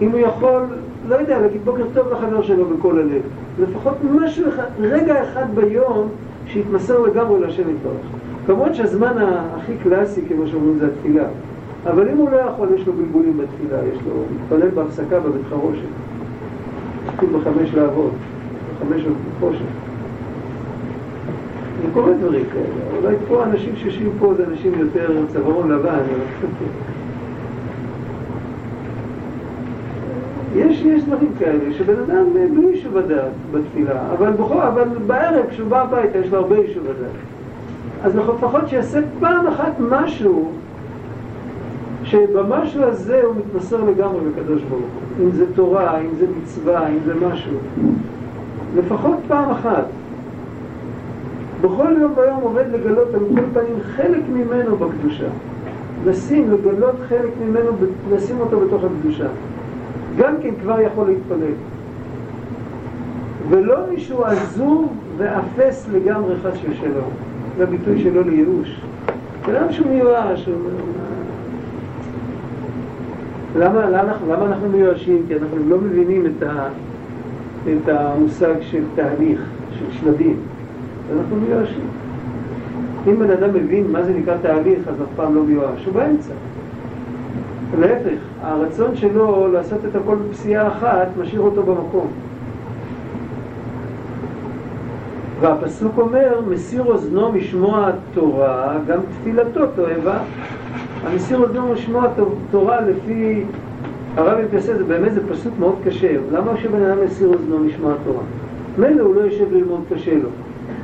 אם 0.00 0.10
הוא 0.10 0.20
יכול, 0.20 0.62
לא 1.08 1.14
יודע, 1.14 1.40
להגיד 1.40 1.64
בוקר 1.64 1.84
טוב 1.94 2.12
לחבר 2.12 2.42
שלו 2.42 2.64
בכל 2.64 2.98
הלב. 2.98 3.22
לפחות 3.60 3.94
משהו 4.10 4.48
אחד, 4.48 4.64
רגע 4.80 5.22
אחד 5.22 5.44
ביום, 5.54 6.08
שיתמסר 6.46 6.98
לגמרי 6.98 7.40
להשם 7.40 7.70
יתברך. 7.70 8.06
כמובן 8.46 8.74
שהזמן 8.74 9.12
הכי 9.56 9.72
קלאסי, 9.82 10.20
כמו 10.28 10.46
שאומרים, 10.46 10.78
זה 10.78 10.86
התפילה. 10.86 11.24
אבל 11.86 12.08
אם 12.08 12.16
הוא 12.16 12.30
לא 12.30 12.36
יכול, 12.36 12.68
יש 12.74 12.86
לו 12.86 12.92
בלבולים 12.92 13.38
בתפילה, 13.38 13.78
יש 13.92 13.98
לו, 14.06 14.12
מתפלל 14.34 14.68
בהפסקה 14.68 15.20
בבית 15.20 15.42
חרושת. 15.50 16.09
כתוב 17.08 17.36
בחמש 17.36 17.74
לעבוד, 17.74 18.12
בחמש 18.76 19.04
עוד 19.04 19.16
חושך. 19.40 19.62
זה 21.82 21.88
קורה 21.94 22.12
דברים 22.12 22.44
כאלה. 22.52 23.00
אולי 23.02 23.16
פה 23.28 23.44
אנשים 23.44 23.76
שיושבים 23.76 24.12
פה 24.18 24.34
זה 24.36 24.44
אנשים 24.44 24.72
יותר 24.78 25.26
צווארון 25.32 25.70
לבן. 25.70 25.98
יש, 30.56 30.82
יש 30.82 31.04
דברים 31.04 31.32
כאלה 31.38 31.72
שבן 31.78 31.94
אדם 32.06 32.24
בלי 32.32 32.66
יישוב 32.66 32.96
הדעת 32.96 33.32
בתפילה, 33.52 34.00
אבל, 34.18 34.30
בכל, 34.30 34.60
אבל 34.60 34.88
בערב 35.06 35.46
כשהוא 35.50 35.68
בא 35.68 35.82
הביתה 35.82 36.18
יש 36.18 36.32
לו 36.32 36.38
הרבה 36.38 36.58
יישוב 36.58 36.84
הדעת. 36.84 37.10
אז 38.02 38.16
לפחות 38.16 38.68
שיעשה 38.68 39.00
פעם 39.20 39.46
אחת 39.46 39.72
משהו 39.90 40.50
שבמשהו 42.10 42.82
הזה 42.82 43.22
הוא 43.24 43.34
מתמסר 43.36 43.84
לגמרי 43.84 44.20
לקדוש 44.28 44.62
ברוך 44.62 44.82
הוא. 44.82 45.26
אם 45.26 45.30
זה 45.30 45.54
תורה, 45.54 46.00
אם 46.00 46.14
זה 46.18 46.26
מצווה, 46.42 46.88
אם 46.88 46.98
זה 47.04 47.14
משהו. 47.14 47.56
לפחות 48.76 49.16
פעם 49.28 49.50
אחת. 49.50 49.84
בכל 51.60 51.96
יום 52.00 52.12
ויום 52.16 52.40
עובד 52.42 52.64
לגלות 52.72 53.08
על 53.14 53.20
כל 53.34 53.60
פנים 53.60 53.80
חלק 53.96 54.22
ממנו 54.32 54.76
בקדושה. 54.76 55.28
לשים, 56.06 56.50
לגלות 56.50 56.94
חלק 57.08 57.30
ממנו, 57.46 57.70
לשים 58.12 58.40
אותו 58.40 58.60
בתוך 58.60 58.84
הקדושה. 58.84 59.26
גם 60.18 60.34
כן 60.42 60.50
כבר 60.62 60.80
יכול 60.80 61.06
להתפלל. 61.06 61.52
ולא 63.48 63.76
מישהו 63.90 64.24
עזוב 64.24 64.92
ואפס 65.16 65.88
לגמרי 65.92 66.34
חס 66.42 66.58
ושלום. 66.70 67.10
זה 67.56 67.62
הביטוי 67.62 68.02
שלו 68.02 68.22
לייאוש. 68.22 68.80
זה 69.46 69.52
לא 69.52 69.72
שהוא 69.72 69.86
מיואש, 69.86 70.48
למה, 73.56 73.90
למה, 73.90 74.12
למה 74.28 74.46
אנחנו 74.46 74.68
מיואשים? 74.68 75.24
כי 75.28 75.34
אנחנו 75.34 75.56
לא 75.68 75.78
מבינים 75.78 76.26
את, 76.26 76.42
ה, 76.42 76.68
את 77.64 77.88
המושג 77.88 78.54
של 78.60 78.82
תהליך, 78.94 79.40
של 79.78 79.84
שלבים, 79.90 80.36
אנחנו 81.16 81.36
מיואשים. 81.36 81.86
אם 83.06 83.18
בן 83.18 83.30
אדם 83.30 83.54
מבין 83.54 83.92
מה 83.92 84.02
זה 84.02 84.12
נקרא 84.14 84.36
תהליך, 84.42 84.88
אז 84.88 84.94
אף 85.02 85.08
פעם 85.16 85.34
לא 85.34 85.42
מיואש, 85.42 85.86
הוא 85.86 85.94
באמצע. 85.94 86.32
להפך, 87.78 88.18
הרצון 88.42 88.96
שלו 88.96 89.48
לעשות 89.52 89.78
את 89.90 89.96
הכל 89.96 90.16
בפסיעה 90.28 90.68
אחת 90.68 91.08
משאיר 91.20 91.40
אותו 91.40 91.62
במקום. 91.62 92.06
והפסוק 95.40 95.98
אומר, 95.98 96.40
מסיר 96.48 96.82
אוזנו 96.82 97.32
משמוע 97.32 97.90
תורה, 98.14 98.78
גם 98.86 98.98
תפילתו 99.10 99.66
תועבה. 99.76 100.18
המסיר 101.04 101.38
אוזנו 101.38 101.72
משמוע 101.72 102.06
תורה 102.50 102.80
לפי 102.80 103.44
הרב 104.16 104.38
מתייסד, 104.44 104.76
זה 104.76 104.84
באמת 104.84 105.12
זה 105.12 105.20
פסוק 105.28 105.54
מאוד 105.58 105.74
קשה. 105.84 106.16
למה 106.32 106.56
כשבן 106.56 106.82
אדם 106.82 107.04
מסיר 107.04 107.28
אוזנו 107.28 107.58
משמוע 107.58 107.92
תורה? 108.04 108.22
מילא 108.78 109.02
הוא 109.02 109.14
לא 109.14 109.20
יושב 109.20 109.52
ללמוד 109.52 109.80
קשה 109.94 110.14
לו. 110.14 110.28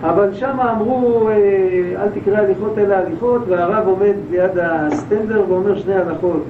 אבל 0.03 0.35
שם 0.35 0.61
אמרו, 0.61 1.29
אה, 1.29 2.03
אל 2.03 2.09
תקרא 2.09 2.39
הליכות 2.39 2.79
אלא 2.79 2.95
הליכות, 2.95 3.43
והרב 3.49 3.89
עומד 3.89 4.15
ליד 4.31 4.59
הסטנדר 4.63 5.45
ואומר 5.49 5.79
שני 5.79 5.95
הלכות. 5.95 6.43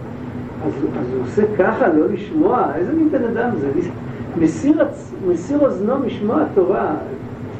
אז, 0.67 0.73
אז 0.73 1.13
הוא 1.13 1.23
עושה 1.23 1.43
ככה, 1.59 1.89
לא 1.89 2.09
לשמוע? 2.09 2.67
איזה 2.75 2.93
מין 2.93 3.09
בן 3.11 3.25
אדם 3.25 3.51
זה? 3.59 3.69
מסיר, 4.41 4.85
מסיר 5.29 5.59
אוזנו 5.61 5.99
משמוע 5.99 6.43
תורה, 6.55 6.95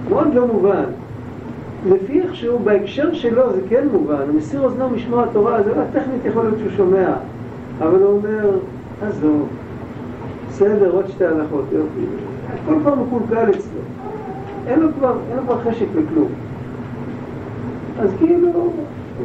מאוד 0.09 0.35
לא 0.35 0.47
מובן. 0.47 0.85
לפי 1.87 2.21
איך 2.21 2.35
שהוא, 2.35 2.61
בהקשר 2.61 3.15
שלו 3.15 3.53
זה 3.53 3.61
כן 3.69 3.89
מובן, 3.93 4.23
הוא 4.29 4.37
מסיר 4.37 4.61
אוזנו 4.61 4.89
משמוע 4.89 5.25
התורה, 5.25 5.63
זה 5.63 5.75
לא 5.75 5.83
טכנית 5.93 6.25
יכול 6.25 6.45
להיות 6.45 6.59
שהוא 6.59 6.71
שומע, 6.77 7.09
אבל 7.79 8.03
הוא 8.03 8.17
אומר, 8.17 8.51
עזוב, 9.03 9.49
בסדר, 10.49 10.91
עוד 10.91 11.09
שתי 11.09 11.25
הלכות, 11.25 11.65
יופי. 11.73 12.07
כל 12.67 12.75
פעם 12.85 13.03
מקולקל 13.03 13.51
אצלו. 13.51 13.81
אין 14.67 14.81
לו 14.81 14.89
כבר, 14.99 15.17
אין 15.31 15.37
לו 15.37 15.43
כבר 15.43 15.59
חשק 15.61 15.87
לכלום. 15.95 16.29
אז 18.01 18.11
כאילו, 18.19 18.49
הוא 18.53 18.73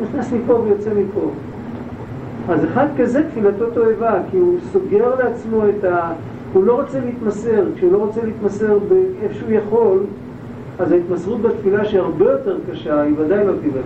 נכנס 0.03 0.31
מפה 0.31 0.53
ויוצא 0.53 0.89
מפה. 0.89 1.29
אז 2.49 2.65
אחד 2.65 2.87
כזה 2.97 3.23
תפילתו 3.29 3.65
תועבה, 3.69 4.19
כי 4.31 4.37
הוא 4.37 4.57
סוגר 4.71 5.15
לעצמו 5.15 5.61
את 5.69 5.83
ה... 5.83 6.11
הוא 6.53 6.63
לא 6.63 6.81
רוצה 6.81 6.99
להתמסר, 6.99 7.65
כשהוא 7.75 7.91
לא 7.91 7.97
רוצה 7.97 8.21
להתמסר 8.25 8.77
באיפה 8.79 9.33
שהוא 9.33 9.51
יכול, 9.51 9.99
אז 10.81 10.91
ההתמסרות 10.91 11.41
בתפילה 11.41 11.85
שהיא 11.85 11.99
הרבה 11.99 12.31
יותר 12.31 12.57
קשה, 12.71 13.01
היא 13.01 13.13
ודאי 13.17 13.47
לא 13.47 13.53
תיבטל. 13.61 13.79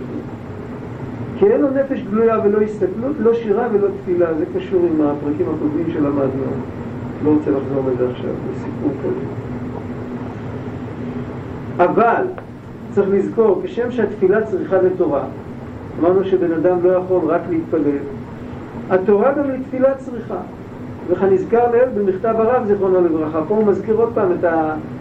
כי 1.38 1.46
אין 1.46 1.60
לו 1.60 1.68
נפש 1.70 2.00
גלויה 2.10 2.38
ולא 2.44 2.60
הסתכלות, 2.60 3.16
לא 3.18 3.34
שירה 3.34 3.68
ולא 3.72 3.88
תפילה, 4.02 4.34
זה 4.34 4.44
קשור 4.56 4.82
עם 4.86 5.00
הפרקים 5.00 5.46
הקודמים 5.56 5.86
שלמדנו. 5.92 6.42
לא 7.24 7.30
רוצה 7.30 7.50
לחזור 7.50 7.82
לזה 7.92 8.10
עכשיו, 8.10 8.30
זה 8.30 8.60
סיפור 8.64 8.90
כזה. 9.02 9.26
אבל 11.84 12.24
צריך 12.90 13.08
לזכור, 13.12 13.60
כשם 13.64 13.90
שהתפילה 13.90 14.46
צריכה 14.46 14.82
לתורה, 14.82 15.24
אמרנו 16.00 16.24
שבן 16.24 16.52
אדם 16.52 16.78
לא 16.82 16.90
יכול 16.90 17.20
רק 17.26 17.40
להתפלל, 17.50 17.98
התורה 18.90 19.32
גם 19.32 19.50
לתפילה 19.50 19.94
צריכה. 19.94 20.38
וכנזכר 21.08 21.70
לאל 21.72 21.88
במכתב 21.96 22.34
הרב 22.38 22.66
זיכרונו 22.66 23.00
לברכה, 23.00 23.40
פה 23.48 23.54
הוא 23.54 23.66
מזכיר 23.66 23.94
עוד 23.94 24.10
פעם 24.14 24.28
את 24.32 24.44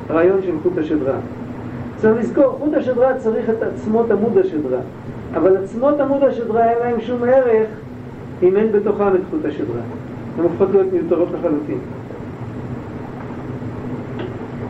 הרעיון 0.09 0.39
של 0.41 0.51
חוט 0.63 0.77
השדרה. 0.77 1.15
צריך 1.97 2.19
לזכור, 2.19 2.57
חוט 2.59 2.73
השדרה 2.73 3.17
צריך 3.17 3.49
את 3.49 3.63
עצמות 3.63 4.11
עמוד 4.11 4.37
השדרה, 4.37 4.79
אבל 5.33 5.57
עצמות 5.57 5.99
עמוד 5.99 6.23
השדרה 6.23 6.69
אין 6.69 6.77
להם 6.79 7.01
שום 7.01 7.23
ערך 7.23 7.67
אם 8.43 8.57
אין 8.57 8.71
בתוכם 8.71 9.15
את 9.15 9.21
חוט 9.29 9.45
השדרה. 9.45 9.81
הן 10.37 10.43
הופכות 10.43 10.69
להיות 10.71 10.93
מיותרות 10.93 11.27
לחלוטין. 11.33 11.79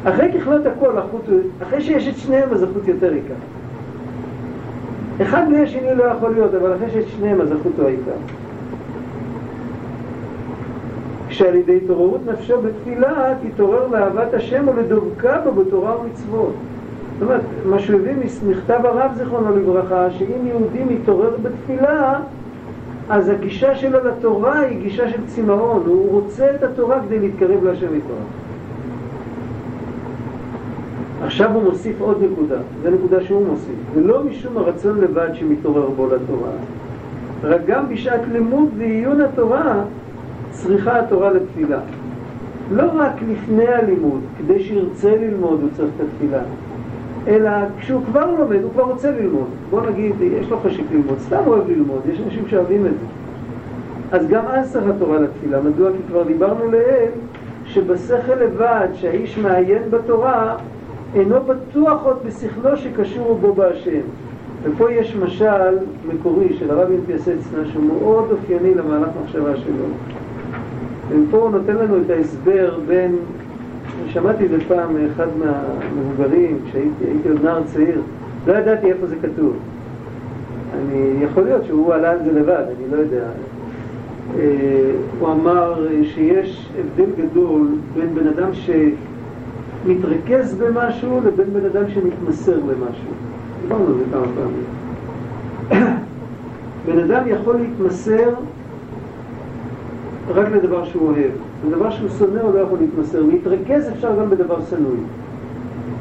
אחרי 0.03 0.31
ככלות 0.33 0.65
הכל, 0.65 0.97
החוט, 0.97 1.21
אחרי 1.63 1.81
שיש 1.81 2.07
את 2.07 2.17
שניהם 2.17 2.49
אז 2.51 2.63
החוט 2.63 2.87
יותר 2.87 3.13
עיקר. 3.13 3.33
אחד 5.21 5.45
בלי 5.49 5.63
השני 5.63 5.95
לא 5.95 6.03
יכול 6.03 6.33
להיות, 6.33 6.53
אבל 6.53 6.75
אחרי 6.75 6.89
שיש 6.89 7.05
את 7.05 7.09
שניהם 7.17 7.41
אז 7.41 7.51
החוט 7.51 7.73
הוא 7.77 7.85
העיקר. 7.85 8.11
כשעל 11.29 11.55
ידי 11.55 11.77
התעוררות 11.77 12.21
נפשו 12.33 12.61
בתפילה 12.61 13.33
תתעורר 13.43 13.87
לאהבת 13.87 14.33
השם 14.33 14.65
ולדבקה 14.67 15.39
בו 15.43 15.51
בתורה 15.51 15.99
ומצוות. 15.99 16.53
זאת 17.19 17.21
אומרת, 17.21 17.41
מה 17.65 17.79
שהוא 17.79 17.99
הביא 17.99 18.13
ממכתב 18.45 18.79
הרב 18.83 19.11
זיכרונו 19.17 19.57
לברכה, 19.57 20.11
שאם 20.11 20.47
יהודי 20.47 20.83
מתעורר 20.83 21.35
בתפילה, 21.41 22.19
אז 23.09 23.29
הגישה 23.29 23.75
שלו 23.75 23.99
לתורה 24.03 24.59
היא 24.59 24.79
גישה 24.79 25.09
של 25.09 25.21
צמאון, 25.27 25.83
הוא 25.85 26.11
רוצה 26.11 26.55
את 26.55 26.63
התורה 26.63 26.99
כדי 27.05 27.19
להתקרב 27.19 27.63
להשם 27.63 27.95
יתברך. 27.95 28.17
עכשיו 31.23 31.53
הוא 31.53 31.63
מוסיף 31.63 32.01
עוד 32.01 32.23
נקודה, 32.31 32.57
זו 32.83 32.89
נקודה 32.89 33.23
שהוא 33.23 33.47
מוסיף, 33.47 33.75
ולא 33.93 34.23
משום 34.23 34.57
הרצון 34.57 34.99
לבד 34.99 35.29
שמתעורר 35.33 35.89
בו 35.89 36.07
לתורה, 36.07 36.51
רק 37.43 37.61
גם 37.67 37.89
בשעת 37.89 38.21
לימוד 38.31 38.69
ועיון 38.77 39.21
התורה 39.21 39.83
צריכה 40.51 40.99
התורה 40.99 41.33
לתפילה. 41.33 41.79
לא 42.71 42.83
רק 42.95 43.13
לפני 43.27 43.67
הלימוד, 43.67 44.21
כדי 44.37 44.63
שירצה 44.63 45.15
ללמוד 45.15 45.59
הוא 45.61 45.69
צריך 45.75 45.89
את 45.95 46.01
התפילה, 46.01 46.41
אלא 47.27 47.49
כשהוא 47.79 48.01
כבר 48.05 48.31
לומד, 48.39 48.63
הוא 48.63 48.71
כבר 48.71 48.83
רוצה 48.83 49.11
ללמוד. 49.11 49.47
בוא 49.69 49.81
נגיד, 49.81 50.15
יש 50.21 50.49
לו 50.49 50.59
חשק 50.59 50.83
ללמוד, 50.91 51.19
סתם 51.19 51.41
אוהב 51.47 51.69
ללמוד, 51.69 52.01
יש 52.13 52.19
אנשים 52.25 52.47
שאוהבים 52.47 52.85
את 52.85 52.91
זה. 52.91 53.05
אז 54.11 54.27
גם 54.27 54.45
אז 54.47 54.73
צריך 54.73 54.85
התורה 54.95 55.19
לתפילה. 55.19 55.61
מדוע? 55.61 55.91
כי 55.91 55.97
כבר 56.07 56.23
דיברנו 56.23 56.71
לעיל 56.71 57.09
שבשכל 57.65 58.33
לבד, 58.33 58.87
שהאיש 58.93 59.37
מעיין 59.37 59.83
בתורה, 59.89 60.55
אינו 61.15 61.35
בטוח 61.43 62.03
עוד 62.03 62.17
בשכלו 62.25 62.77
שקשור 62.77 63.37
בו 63.41 63.53
בהשם. 63.53 64.01
ופה 64.63 64.91
יש 64.91 65.15
משל 65.15 65.77
מקורי 66.13 66.53
של 66.59 66.71
הרב 66.71 66.91
אינפיאסצנה 66.91 67.65
שהוא 67.71 67.83
מאוד 67.83 68.31
אופייני 68.31 68.73
למהלך 68.73 69.09
מחשבה 69.23 69.57
שלו. 69.57 69.85
ופה 71.09 71.37
הוא 71.37 71.49
נותן 71.49 71.75
לנו 71.75 71.97
את 72.05 72.09
ההסבר 72.09 72.79
בין 72.87 73.15
שמעתי 74.07 74.45
את 74.45 74.49
זה 74.49 74.57
פעם 74.67 74.93
מאחד 74.93 75.27
מהמבוגרים, 75.39 76.57
כשהייתי 76.69 77.29
עוד 77.29 77.43
נער 77.43 77.63
צעיר, 77.65 78.01
לא 78.47 78.53
ידעתי 78.53 78.91
איפה 78.91 79.07
זה 79.07 79.15
כתוב. 79.21 79.55
אני, 80.73 81.23
יכול 81.23 81.43
להיות 81.43 81.65
שהוא 81.65 81.93
עלה 81.93 82.11
על 82.11 82.17
זה 82.25 82.31
לבד, 82.31 82.63
אני 82.77 82.91
לא 82.91 82.97
יודע. 82.97 83.25
אה, 84.37 84.91
הוא 85.19 85.31
אמר 85.31 85.87
שיש 86.03 86.69
הבדל 86.79 87.11
גדול 87.17 87.67
בין 87.93 88.15
בן 88.15 88.27
אדם 88.27 88.49
שמתרכז 89.85 90.55
במשהו 90.55 91.21
לבין 91.25 91.53
בן 91.53 91.65
אדם 91.65 91.89
שמתמסר 91.89 92.55
למשהו. 92.55 93.11
דיברנו 93.61 93.85
על 93.87 93.93
זה 93.93 94.03
כמה 94.11 94.25
פעמים. 94.35 94.65
בן 96.85 96.99
אדם 96.99 97.23
יכול 97.27 97.55
להתמסר 97.55 98.29
רק 100.29 100.47
לדבר 100.51 100.85
שהוא 100.85 101.07
אוהב. 101.07 101.31
בדבר 101.63 101.91
שהוא 101.91 102.09
שונא 102.09 102.39
הוא 102.41 102.53
לא 102.53 102.59
יכול 102.59 102.79
להתמסר. 102.79 103.21
להתרכז 103.23 103.89
אפשר 103.89 104.19
גם 104.19 104.29
בדבר 104.29 104.65
שנוא. 104.69 104.91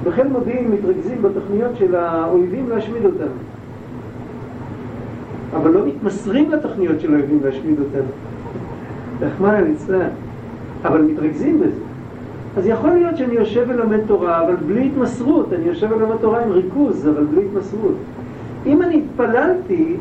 בחיל 0.05 0.29
מודיעין 0.29 0.71
מתרכזים 0.71 1.23
בתוכניות 1.23 1.77
של 1.77 1.95
האויבים 1.95 2.69
להשמיד 2.69 3.05
אותנו. 3.05 3.37
אבל 5.57 5.71
לא 5.71 5.87
מתמסרים 5.87 6.51
לתוכניות 6.51 7.01
של 7.01 7.15
האויבים 7.15 7.41
להשמיד 7.45 7.79
אותנו. 7.79 8.11
רחמנא 9.21 9.57
ליצלן. 9.57 10.09
אבל 10.85 11.03
מתרכזים 11.03 11.61
בזה. 11.61 11.81
אז 12.57 12.67
יכול 12.67 12.91
להיות 12.91 13.17
שאני 13.17 13.35
יושב 13.35 13.65
ולומד 13.69 14.01
תורה, 14.07 14.45
אבל 14.45 14.57
בלי 14.57 14.87
התמסרות. 14.87 15.53
אני 15.53 15.65
יושב 15.65 15.89
ולומד 15.91 16.17
תורה 16.21 16.45
עם 16.45 16.53
ריכוז, 16.53 17.09
אבל 17.09 17.25
בלי 17.25 17.45
התמסרות. 17.45 17.95
אם 18.67 18.83
אני 18.83 19.03
התפללתי, 19.05 19.97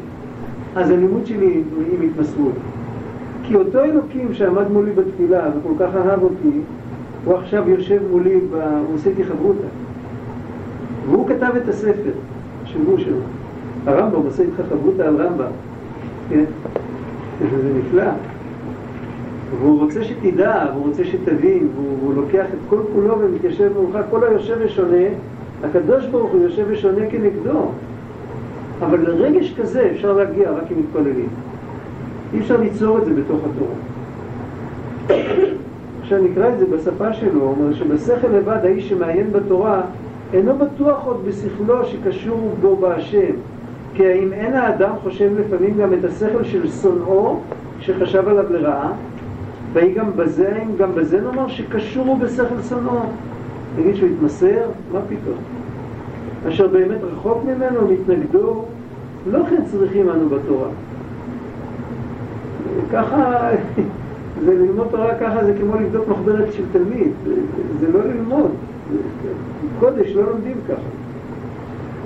אז 0.75 0.89
הלימוד 0.89 1.25
שלי 1.25 1.61
עם 1.93 2.09
התמסרות. 2.09 2.53
כי 3.43 3.55
אותו 3.55 3.83
אלוקים 3.83 4.33
שעמד 4.33 4.71
מולי 4.71 4.91
בתפילה 4.91 5.49
וכל 5.49 5.73
כך 5.79 5.95
אהב 5.95 6.23
אותי, 6.23 6.59
הוא 7.25 7.37
עכשיו 7.37 7.69
יושב 7.69 8.01
מולי, 8.11 8.39
ב... 8.51 8.55
הוא 8.55 8.95
עושה 8.95 9.09
איתי 9.09 9.23
חברותה. 9.23 9.67
והוא 11.09 11.27
כתב 11.27 11.51
את 11.63 11.67
הספר, 11.69 12.11
שירו 12.65 12.97
שלו. 12.97 13.17
הרמב"ם 13.85 14.21
עושה 14.25 14.43
איתך 14.43 14.61
חברותה 14.69 15.07
על 15.07 15.21
רמב"ם. 15.21 15.51
כן? 16.29 16.43
זה 17.39 17.79
נפלא. 17.79 18.11
והוא 19.59 19.79
רוצה 19.79 20.03
שתדע, 20.03 20.65
והוא 20.73 20.87
רוצה 20.87 21.03
שתבין, 21.03 21.67
והוא, 21.75 21.97
והוא 21.99 22.13
לוקח 22.13 22.45
את 22.45 22.59
כל 22.69 22.79
כולו 22.93 23.19
ומתיישב 23.19 23.71
מולך, 23.81 24.05
כל 24.09 24.23
היושב 24.23 24.57
ושונה, 24.65 25.07
הקדוש 25.63 26.05
ברוך 26.05 26.31
הוא 26.31 26.41
יושב 26.41 26.65
ושונה 26.67 27.09
כנגדו. 27.09 27.65
אבל 28.79 28.99
לרגש 29.01 29.53
כזה 29.61 29.91
אפשר 29.91 30.13
להגיע 30.13 30.51
רק 30.51 30.71
אם 30.71 30.79
מתפללים. 30.79 31.29
אי 32.33 32.39
אפשר 32.39 32.57
ליצור 32.57 32.97
את 32.97 33.05
זה 33.05 33.13
בתוך 33.13 33.39
התורה. 33.43 33.75
עכשיו 36.01 36.23
נקרא 36.23 36.49
את 36.49 36.59
זה 36.59 36.65
בשפה 36.65 37.13
שלו, 37.13 37.41
הוא 37.41 37.51
אומר 37.51 37.73
שבשכל 37.73 38.27
לבד 38.27 38.59
האיש 38.63 38.89
שמעיין 38.89 39.31
בתורה 39.31 39.81
אינו 40.33 40.57
בטוח 40.57 41.05
עוד 41.05 41.25
בשכלו 41.27 41.85
שקשור 41.85 42.55
בו 42.61 42.75
בהשם. 42.75 43.33
כי 43.95 44.07
האם 44.07 44.33
אין 44.33 44.53
האדם 44.53 44.91
חושב 45.03 45.29
לפעמים 45.39 45.77
גם 45.77 45.93
את 45.93 46.05
השכל 46.05 46.43
של 46.43 46.69
שונאו 46.69 47.39
שחשב 47.79 48.27
עליו 48.27 48.53
לרעה? 48.53 48.91
והיא 49.73 49.95
גם 49.95 50.05
בזה, 50.15 50.55
האם 50.55 50.75
גם 50.77 50.95
בזה 50.95 51.21
נאמר 51.21 51.47
שקשור 51.47 52.07
הוא 52.07 52.17
בשכל 52.17 52.61
שונאו? 52.69 52.99
נגיד 53.77 53.95
שהוא 53.95 54.09
התמסר? 54.09 54.69
מה 54.91 54.99
פתאום? 55.09 55.37
אשר 56.47 56.67
באמת 56.67 56.97
רחוק 57.03 57.43
ממנו, 57.43 57.87
מתנגדו, 57.87 58.65
לא 59.31 59.39
כן 59.49 59.63
צריכים 59.71 60.09
אנו 60.09 60.29
בתורה. 60.29 60.67
ככה, 62.91 63.49
זה 64.45 64.55
ללמוד 64.55 64.87
תורה 64.91 65.15
ככה 65.15 65.45
זה 65.45 65.53
כמו 65.59 65.75
לבדוק 65.75 66.07
מחברת 66.07 66.53
של 66.53 66.63
תלמיד, 66.71 67.11
זה 67.79 67.91
לא 67.91 67.99
ללמוד, 68.03 68.51
קודש 69.79 70.15
לא 70.15 70.23
לומדים 70.23 70.57
ככה. 70.67 70.89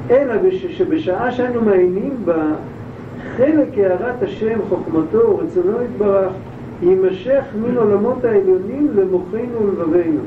אלא 0.09 0.33
שבשעה 0.51 1.31
שאנו 1.31 1.61
מעיינים 1.61 2.13
בה, 2.25 2.43
חלק 3.37 3.77
הערת 3.77 4.23
השם, 4.23 4.59
חוכמתו 4.69 5.17
ורצונו 5.17 5.81
יתברך, 5.83 6.31
יימשך 6.81 7.43
מן 7.61 7.77
עולמות 7.77 8.25
העליונים 8.25 8.87
למוחנו 8.95 9.59
ולבבינו. 9.61 10.19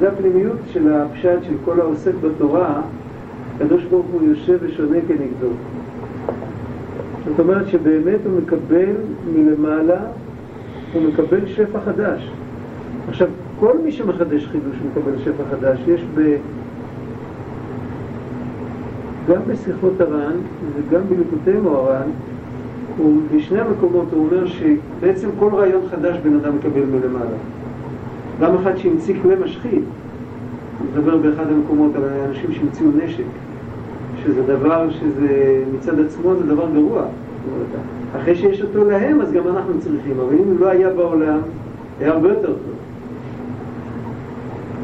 זה 0.00 0.08
הפנימיות 0.08 0.58
של 0.72 0.92
הפשט 0.92 1.38
של 1.42 1.54
כל 1.64 1.80
העוסק 1.80 2.12
בתורה, 2.20 2.80
הקדוש 3.56 3.84
ברוך 3.84 4.06
הוא 4.12 4.22
יושב 4.22 4.58
ושונה 4.60 4.98
כנגדו. 5.08 5.48
זאת 7.28 7.40
אומרת 7.40 7.66
שבאמת 7.68 8.18
הוא 8.24 8.40
מקבל 8.42 8.94
מלמעלה, 9.34 10.00
הוא 10.92 11.02
מקבל 11.02 11.46
שפע 11.46 11.80
חדש. 11.80 12.30
עכשיו, 13.08 13.28
כל 13.60 13.78
מי 13.84 13.92
שמחדש 13.92 14.46
חידוש 14.46 14.76
מקבל 14.90 15.18
שפע 15.24 15.42
חדש. 15.50 15.78
יש 15.86 16.04
ב... 16.14 16.36
גם 19.28 19.40
בשיחות 19.46 20.00
הר"ן 20.00 20.36
וגם 20.74 21.00
בליקוטי 21.08 21.58
מוהר"ן, 21.62 22.10
בשני 23.34 23.60
המקומות 23.60 24.06
הוא 24.12 24.26
אומר 24.26 24.46
שבעצם 24.46 25.28
כל 25.38 25.50
רעיון 25.52 25.82
חדש 25.90 26.16
בן 26.22 26.34
אדם 26.34 26.56
מקבל 26.56 26.84
מלמעלה. 26.84 27.36
גם 28.40 28.54
אחד 28.56 28.76
שהמציא 28.76 29.14
כלי 29.22 29.34
משחית, 29.44 29.84
הוא 30.78 30.86
מדבר 30.92 31.16
באחד 31.16 31.52
המקומות 31.52 31.96
על 31.96 32.02
אנשים 32.28 32.52
שהמציאו 32.52 32.90
נשק. 33.04 33.24
שזה 34.24 34.42
דבר 34.42 34.90
שזה 34.90 35.62
מצד 35.74 36.00
עצמו 36.00 36.34
זה 36.34 36.46
דבר 36.46 36.66
גרוע. 36.74 37.02
אחרי 38.16 38.34
שיש 38.34 38.62
אותו 38.62 38.84
להם, 38.84 39.20
אז 39.20 39.32
גם 39.32 39.48
אנחנו 39.48 39.72
צריכים, 39.80 40.20
אבל 40.20 40.34
אם 40.34 40.48
הוא 40.48 40.60
לא 40.60 40.68
היה 40.68 40.90
בעולם, 40.90 41.38
היה 42.00 42.12
הרבה 42.12 42.28
יותר 42.28 42.46
טוב. 42.46 42.72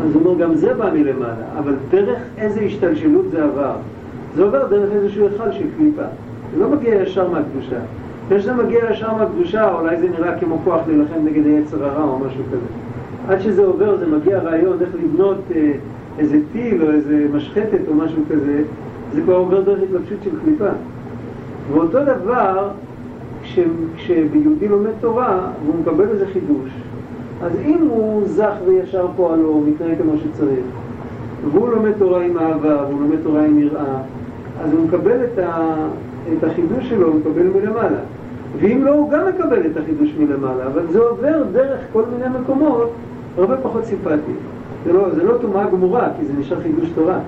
אז 0.04 0.14
הוא 0.14 0.24
אומר, 0.24 0.44
גם 0.44 0.54
זה 0.54 0.74
בא 0.74 0.90
מלמעלה, 0.92 1.58
אבל 1.58 1.74
דרך 1.90 2.18
איזה 2.38 2.60
השתלשלות 2.60 3.24
זה 3.30 3.44
עבר. 3.44 3.72
זה 4.34 4.42
עובר 4.42 4.66
דרך 4.66 4.92
איזשהו 4.92 5.28
היכל 5.28 5.52
של 5.52 5.66
קליפה. 5.76 6.02
זה 6.54 6.60
לא 6.60 6.68
מגיע 6.68 6.94
ישר 6.94 7.30
מהקדושה. 7.30 7.78
לפני 8.26 8.40
שזה 8.40 8.54
מגיע 8.54 8.90
ישר 8.90 9.14
מהקדושה, 9.14 9.74
אולי 9.74 9.96
זה 9.96 10.08
נראה 10.08 10.38
כמו 10.38 10.58
כוח 10.64 10.80
להילחם 10.86 11.20
נגד 11.24 11.46
היצר 11.46 11.84
הרע 11.84 12.04
או 12.04 12.18
משהו 12.18 12.42
כזה. 12.52 12.66
עד 13.28 13.40
שזה 13.40 13.64
עובר, 13.64 13.96
זה 13.96 14.06
מגיע 14.06 14.38
רעיון 14.38 14.76
איך 14.80 14.88
לבנות 15.04 15.38
אה, 15.54 15.72
איזה 16.18 16.38
טיל 16.52 16.82
או 16.82 16.90
איזה 16.90 17.26
משחטת 17.32 17.88
או 17.88 17.94
משהו 17.94 18.22
כזה, 18.30 18.62
זה 19.12 19.22
כבר 19.22 19.34
עובר 19.34 19.60
דרך 19.60 19.78
התלבשות 19.82 20.18
של 20.24 20.30
קליפה. 20.44 20.68
ואותו 21.72 21.98
דבר, 22.04 22.68
כש, 23.42 23.58
כשביהודי 23.96 24.68
לומד 24.68 24.90
תורה 25.00 25.40
והוא 25.64 25.74
מקבל 25.80 26.08
איזה 26.08 26.26
חידוש, 26.26 26.70
אז 27.42 27.52
אם 27.64 27.86
הוא 27.90 28.22
זך 28.26 28.54
וישר 28.66 29.06
פועלו, 29.16 29.60
מתנהג 29.66 29.98
כמו 30.02 30.12
שצריך, 30.16 30.64
והוא 31.52 31.68
לומד 31.68 31.92
תורה 31.98 32.22
עם 32.22 32.38
אהבה, 32.38 32.84
והוא 32.88 33.00
לומד 33.00 33.22
תורה 33.22 33.44
עם 33.44 33.58
יראה, 33.58 33.98
אז 34.64 34.72
הוא 34.72 34.84
מקבל 34.84 35.24
את, 35.24 35.38
ה, 35.38 35.74
את 36.38 36.44
החידוש 36.44 36.88
שלו, 36.88 37.06
הוא 37.08 37.20
מקבל 37.20 37.42
מלמעלה. 37.42 37.98
ואם 38.60 38.84
לא, 38.84 38.94
הוא 38.94 39.10
גם 39.10 39.20
מקבל 39.28 39.66
את 39.66 39.76
החידוש 39.76 40.14
מלמעלה, 40.18 40.66
אבל 40.66 40.82
זה 40.90 40.98
עובר 40.98 41.42
דרך 41.52 41.80
כל 41.92 42.02
מיני 42.12 42.38
מקומות 42.40 42.90
הרבה 43.38 43.56
פחות 43.56 43.84
סימפטיים. 43.84 44.36
זה 44.84 44.92
לא, 44.92 45.10
זה 45.14 45.24
לא 45.24 45.34
טומאה 45.40 45.70
גמורה, 45.70 46.08
כי 46.18 46.26
זה 46.26 46.32
נשאר 46.38 46.60
חידוש 46.60 46.88
תורה. 46.94 47.18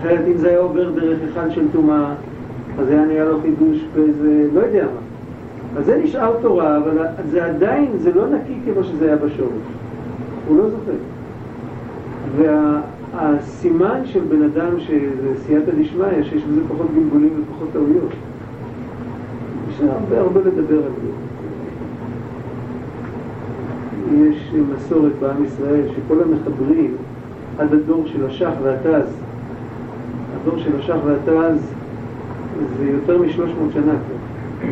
אחרת 0.00 0.24
אם 0.28 0.36
זה 0.36 0.48
היה 0.48 0.58
עובר 0.58 0.90
דרך 0.90 1.18
אחד 1.32 1.50
של 1.50 1.64
טומאה, 1.72 2.14
אז 2.78 2.88
היה 2.88 3.04
נהיה 3.04 3.24
לו 3.24 3.40
חידוש 3.42 3.84
באיזה, 3.94 4.46
לא 4.54 4.60
יודע 4.60 4.84
מה. 4.84 5.00
אז 5.78 5.86
זה 5.86 6.00
נשאר 6.04 6.34
תורה, 6.42 6.76
אבל 6.76 6.98
זה 7.30 7.44
עדיין, 7.44 7.90
זה 7.98 8.14
לא 8.14 8.28
נקי 8.28 8.54
כמו 8.64 8.84
שזה 8.84 9.06
היה 9.06 9.16
בשורש. 9.16 9.68
הוא 10.48 10.58
לא 10.58 10.70
זוכר. 10.70 10.92
והסימן 12.36 14.00
של 14.04 14.20
בן 14.28 14.42
אדם 14.42 14.80
שזה 14.80 15.44
סייעתא 15.46 15.70
דשמיא, 15.70 16.22
שיש 16.22 16.42
בזה 16.42 16.60
פחות 16.68 16.86
גלגולים 16.94 17.42
ופחות 17.42 17.68
טעויות. 17.72 18.12
יש 19.70 19.80
הרבה 19.80 20.20
הרבה 20.20 20.40
לדבר 20.40 20.76
על 20.76 20.92
זה. 21.02 21.10
יש 24.16 24.52
מסורת 24.74 25.12
בעם 25.20 25.44
ישראל 25.44 25.82
שכל 25.88 26.22
המחברים 26.22 26.94
עד 27.58 27.74
הדור 27.74 28.06
של 28.06 28.26
השח 28.26 28.52
והתז 28.62 29.27
הדור 30.48 30.58
של 30.58 30.78
השח 30.78 30.96
והתז 31.04 31.72
זה 32.78 32.90
יותר 32.90 33.18
משלוש 33.18 33.50
מאות 33.60 33.72
שנה 33.72 33.92
כבר, 33.92 34.68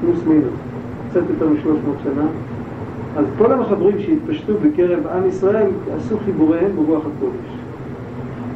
פלוס 0.00 0.26
מינוס, 0.26 0.54
קצת 1.10 1.20
יותר 1.30 1.48
משלוש 1.48 1.78
מאות 1.86 1.96
שנה. 2.04 2.26
אז 3.16 3.24
כל 3.38 3.52
המחברים 3.52 3.98
שהתפשטו 3.98 4.52
בקרב 4.62 5.06
עם 5.06 5.28
ישראל 5.28 5.66
עשו 5.96 6.16
חיבוריהם 6.24 6.70
ברוח 6.76 7.02
הקודש. 7.16 7.50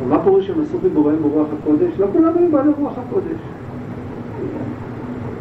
ומה 0.05 0.23
פירוש 0.23 0.47
שהם 0.47 0.61
עשו 0.63 0.79
חיבוריהם 0.83 1.19
ברוח 1.23 1.47
הקודש? 1.61 1.93
לא 1.99 2.07
כולם 2.13 2.33
היו 2.39 2.51
בעלי 2.51 2.71
רוח 2.79 2.93
הקודש. 2.99 3.41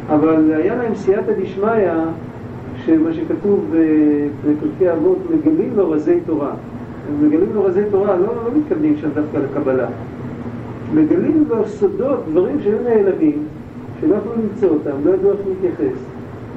אבל 0.10 0.52
היה 0.54 0.76
להם 0.76 0.96
סייעתא 0.96 1.32
דשמיא, 1.42 1.92
שמה 2.86 3.14
שכתוב 3.14 3.76
בפרקי 4.44 4.92
אבות, 4.92 5.18
מגלים 5.30 5.70
לו 5.76 5.92
רזי 5.92 6.20
תורה. 6.26 6.52
הם 7.10 7.28
מגלים 7.28 7.50
לו 7.54 7.64
רזי 7.64 7.82
תורה, 7.92 8.16
לא, 8.16 8.28
לא 8.28 8.52
מתכוונים 8.58 8.98
שם 8.98 9.10
דווקא 9.16 9.38
לקבלה. 9.38 9.88
מגלים 10.96 11.44
לו 11.50 11.68
סודות, 11.68 12.20
דברים 12.32 12.62
שהיו 12.64 12.78
נעלמים, 12.84 13.44
שלא 14.02 14.16
יכולו 14.16 14.36
למצוא 14.36 14.70
אותם, 14.70 14.98
לא 15.06 15.12
ידעו 15.12 15.32
איך 15.32 15.40
להתייחס. 15.48 15.98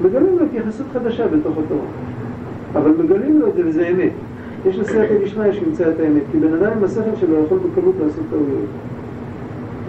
מגלים 0.03 0.39
לו 0.39 0.45
התייחסות 0.45 0.85
חדשה 0.93 1.27
בתוך 1.27 1.57
התורה. 1.57 1.85
אבל 2.73 2.91
מגלים 3.03 3.39
לו 3.39 3.47
את 3.47 3.53
זה 3.55 3.61
וזה 3.65 3.87
אמת. 3.87 4.11
יש 4.65 4.79
לסייעתא 4.79 5.23
דשמיא 5.23 5.51
שימצא 5.51 5.89
את 5.89 5.99
האמת, 5.99 6.21
כי 6.31 6.37
בן 6.37 6.53
אדם 6.53 6.71
עם 6.77 6.83
השכל 6.83 7.15
שלו 7.19 7.43
יכול 7.45 7.57
בקלות 7.57 7.95
לעשות 8.05 8.23
טעויות. 8.29 8.69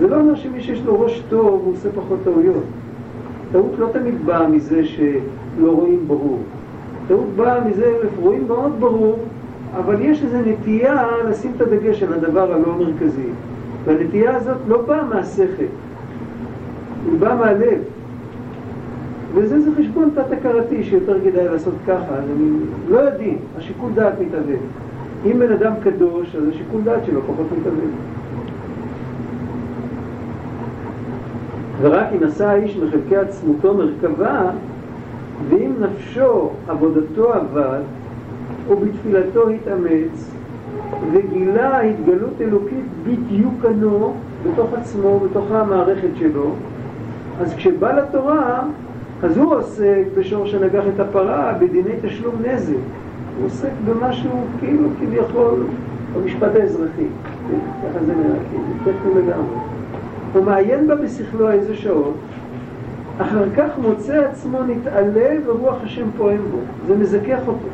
זה 0.01 0.09
לא 0.09 0.17
אומר 0.21 0.35
שמי 0.35 0.61
שיש 0.61 0.83
לו 0.85 1.01
ראש 1.01 1.23
טוב 1.29 1.63
הוא 1.65 1.73
עושה 1.73 1.89
פחות 1.95 2.19
טעויות. 2.25 2.65
טעות 3.53 3.73
לא 3.79 3.87
תמיד 3.93 4.27
באה 4.27 4.49
מזה 4.49 4.85
שלא 4.85 5.71
רואים 5.71 6.05
ברור. 6.07 6.39
טעות 7.09 7.27
באה 7.37 7.65
מזה, 7.65 7.93
רואים 8.21 8.45
מאוד 8.49 8.73
ברור, 8.81 9.19
אבל 9.77 9.97
יש 10.01 10.25
איזו 10.25 10.39
נטייה 10.47 11.07
לשים 11.29 11.53
את 11.57 11.61
הדגש 11.61 12.03
על 12.03 12.13
הדבר 12.13 12.53
הלא 12.53 12.77
מרכזי. 12.79 13.29
והנטייה 13.85 14.37
הזאת 14.37 14.57
לא 14.69 14.83
באה 14.83 15.05
מהשכל, 15.05 15.65
היא 17.11 17.19
באה 17.19 17.35
מהלב. 17.37 17.79
וזה 19.35 19.61
זה 19.61 19.71
חשבון 19.79 20.11
תת-הכרתי 20.15 20.85
שיותר 20.85 21.17
כדאי 21.25 21.49
לעשות 21.49 21.75
ככה, 21.87 22.15
אז 22.15 22.25
אני 22.37 22.51
לא 22.89 22.99
יודעים, 22.99 23.39
השיקול 23.59 23.91
דעת 23.95 24.13
מתאבד. 24.21 24.59
אם 25.27 25.39
בן 25.39 25.53
אדם 25.53 25.73
קדוש, 25.83 26.37
אז 26.37 26.49
השיקול 26.49 26.81
דעת 26.85 27.05
שלו 27.07 27.21
פחות 27.23 27.47
מתאבד. 27.61 27.91
ורק 31.81 32.07
אם 32.19 32.25
עשה 32.25 32.51
האיש 32.51 32.77
מחלקי 32.77 33.17
עצמותו 33.17 33.75
מרכבה, 33.75 34.51
ואם 35.49 35.73
נפשו 35.81 36.51
עבודתו 36.69 37.33
עבד, 37.33 37.81
ובתפילתו 38.69 39.49
התאמץ, 39.49 40.31
וגילה 41.13 41.81
התגלות 41.81 42.41
אלוקית 42.41 42.85
בדיוקנו 43.07 44.15
בתוך 44.45 44.73
עצמו, 44.75 45.21
בתוך 45.21 45.51
המערכת 45.51 46.09
שלו, 46.19 46.51
אז 47.41 47.55
כשבא 47.55 47.93
לתורה, 47.93 48.63
אז 49.23 49.37
הוא 49.37 49.55
עוסק 49.55 50.05
בשור 50.19 50.47
שנגח 50.47 50.85
את 50.95 51.01
הפרה, 51.01 51.53
בדיני 51.61 51.91
תשלום 52.03 52.35
נזק. 52.45 52.75
הוא 53.37 53.47
עוסק 53.47 53.71
במשהו 53.85 54.31
כאילו 54.59 54.89
כביכול 55.01 55.65
במשפט 56.15 56.55
האזרחי. 56.55 57.07
ככה 57.83 58.05
זה 58.05 58.13
נראה, 58.13 58.39
כאילו, 58.51 58.65
טכני 58.85 59.23
לגמרי. 59.23 59.57
הוא 60.33 60.45
מעיין 60.45 60.87
בה 60.87 60.95
בשכלו 60.95 61.51
איזה 61.51 61.75
שעות, 61.77 62.15
אחר 63.19 63.45
כך 63.57 63.79
מוצא 63.79 64.25
עצמו 64.31 64.59
נתעלה 64.63 65.35
ורוח 65.47 65.77
השם 65.83 66.07
פועם 66.17 66.41
בו. 66.51 66.59
זה 66.87 66.97
מזכך 66.97 67.41
אותו. 67.47 67.69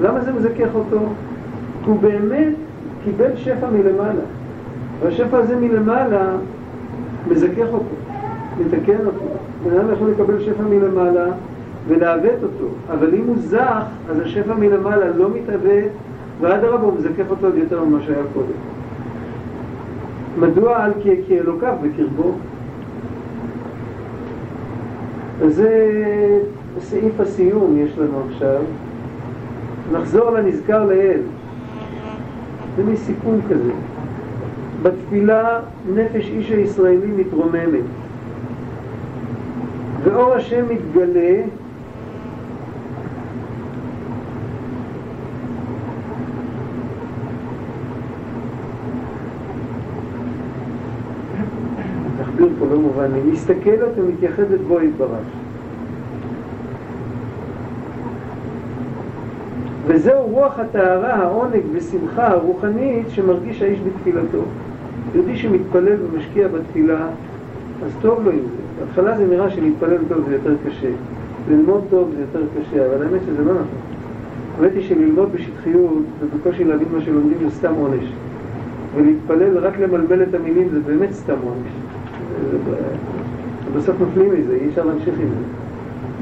למה 0.00 0.20
זה 0.20 0.32
מזכך 0.32 0.68
אותו? 0.74 0.98
הוא 1.86 1.98
באמת 2.00 2.52
קיבל 3.04 3.36
שפע 3.36 3.66
מלמעלה. 3.70 4.22
והשפע 5.02 5.38
הזה 5.38 5.56
מלמעלה 5.56 6.36
מזכך 7.30 7.66
אותו, 7.72 7.84
מתקן 8.60 9.06
אותו. 9.06 9.26
בן 9.64 9.76
אדם 9.76 9.92
יכול 9.92 10.10
לקבל 10.10 10.40
שפע 10.40 10.62
מלמעלה 10.62 11.26
ולעוות 11.88 12.42
אותו, 12.42 12.68
אבל 12.90 13.14
אם 13.14 13.24
הוא 13.26 13.36
זך, 13.38 13.84
אז 14.10 14.20
השפע 14.20 14.54
מלמעלה 14.54 15.10
לא 15.16 15.28
מתעוות, 15.30 15.90
ואדרבה 16.40 16.82
הוא 16.84 16.92
מזכך 16.98 17.30
אותו 17.30 17.46
עוד 17.46 17.56
יותר 17.56 17.84
ממה 17.84 17.98
שהיה 18.02 18.22
קודם. 18.34 18.46
מדוע 20.38 20.76
על 20.76 20.92
כאלוקיו 21.28 21.74
בקרבו? 21.82 22.32
וזה 25.38 25.70
סעיף 26.80 27.20
הסיום 27.20 27.76
יש 27.78 27.98
לנו 27.98 28.22
עכשיו. 28.30 28.60
נחזור 29.92 30.30
לנזכר 30.30 30.84
לאל. 30.84 31.20
זה 32.76 32.84
מין 32.84 32.96
סיכום 32.96 33.40
כזה. 33.50 33.72
בתפילה 34.82 35.60
נפש 35.94 36.30
איש 36.30 36.50
הישראלי 36.50 37.06
מתרוממת, 37.16 37.84
ואור 40.04 40.34
השם 40.34 40.64
מתגלה 40.70 41.42
תחביר 52.18 52.48
פה 52.58 52.66
לא 52.66 52.78
מובן 52.78 53.12
לי, 53.12 53.20
מסתכלת 53.32 53.98
ומתייחדת 53.98 54.60
בו 54.68 54.80
יתברך. 54.80 55.45
וזהו 59.86 60.26
רוח 60.26 60.58
הטהרה, 60.58 61.14
העונג 61.14 61.62
ושמחה 61.72 62.26
הרוחנית 62.26 63.10
שמרגיש 63.10 63.62
האיש 63.62 63.80
בתפילתו. 63.80 64.42
יהודי 65.14 65.36
שמתפלל 65.36 65.96
ומשקיע 66.02 66.48
בתפילה, 66.48 67.06
אז 67.84 67.90
טוב 68.00 68.24
לו 68.24 68.30
עם 68.30 68.38
זה. 68.38 68.84
בהתחלה 68.84 69.18
זה 69.18 69.26
נראה 69.26 69.50
שלהתפלל 69.50 69.98
טוב 70.08 70.18
זה 70.28 70.34
יותר 70.34 70.54
קשה. 70.66 70.88
ללמוד 71.50 71.84
טוב 71.90 72.10
זה 72.16 72.20
יותר 72.20 72.46
קשה, 72.60 72.86
אבל 72.86 73.02
האמת 73.02 73.20
שזה 73.26 73.44
לא 73.44 73.52
נכון. 73.52 73.66
האמת 74.58 74.72
היא 74.74 74.88
שללמוד 74.88 75.32
בשטחיות 75.32 76.04
ובקושי 76.20 76.64
להבין 76.64 76.88
מה 76.92 77.00
שלומדים 77.00 77.38
זה 77.48 77.50
סתם 77.50 77.72
עונש. 77.74 78.04
ולהתפלל 78.96 79.58
רק 79.58 79.78
למלבל 79.78 80.22
את 80.22 80.34
המילים 80.34 80.68
זה 80.68 80.80
באמת 80.80 81.12
סתם 81.12 81.36
עונש. 81.44 81.72
בסוף 83.76 83.96
נופלים 84.00 84.30
מזה, 84.34 84.54
אי 84.54 84.68
אפשר 84.68 84.86
להמשיך 84.86 85.14
עם 85.20 85.28
זה. 85.28 85.65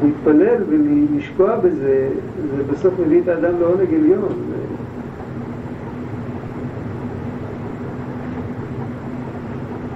להתפלל 0.02 0.62
ולשקוע 0.68 1.56
בזה, 1.56 2.08
זה 2.56 2.62
בסוף 2.72 2.94
מביא 3.06 3.20
את 3.22 3.28
האדם 3.28 3.60
לעונג 3.60 3.94
עליון. 3.94 4.28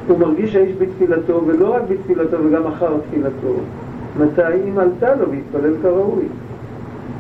הוא 0.09 0.18
מרגיש 0.18 0.57
האיש 0.57 0.76
בתפילתו, 0.78 1.42
ולא 1.46 1.74
רק 1.74 1.82
בתפילתו 1.90 2.36
וגם 2.44 2.66
אחר 2.66 2.96
תפילתו. 3.09 3.55
מתי? 4.18 4.68
אם 4.68 4.78
עלתה 4.78 5.14
לו 5.14 5.30
והתפלל 5.30 5.74
כראוי. 5.82 6.24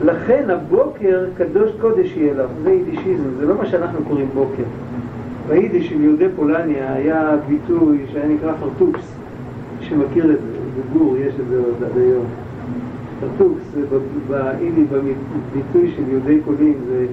לכן 0.04 0.50
הבוקר 0.50 1.26
קדוש 1.36 1.70
קודש 1.80 2.16
יהיה 2.16 2.34
לך, 2.34 2.50
זה 2.62 2.70
יידישיזם, 2.70 3.30
זה 3.38 3.46
לא 3.46 3.54
מה 3.54 3.66
שאנחנו 3.66 3.98
קוראים 4.08 4.28
בוקר. 4.34 4.62
ביידיש 5.48 5.88
של 5.88 6.00
יהודי 6.00 6.26
פולניה 6.36 6.92
היה 6.92 7.36
ביטוי 7.48 7.98
שהיה 8.12 8.28
נקרא 8.28 8.52
חרטוקס, 8.60 9.14
שמכיר 9.80 10.24
את 10.24 10.38
זה, 10.40 10.58
בגור, 10.90 11.16
יש 11.16 11.34
את 11.40 11.48
זה 11.48 11.56
עוד 11.58 11.90
עד 11.90 11.98
היום. 11.98 12.24
חרטוקס, 13.20 13.74
באיני, 14.28 14.84
בביטוי 14.84 15.92
של 15.96 16.02
יהודי 16.08 16.40
פולין, 16.44 16.74
זה 16.88 17.06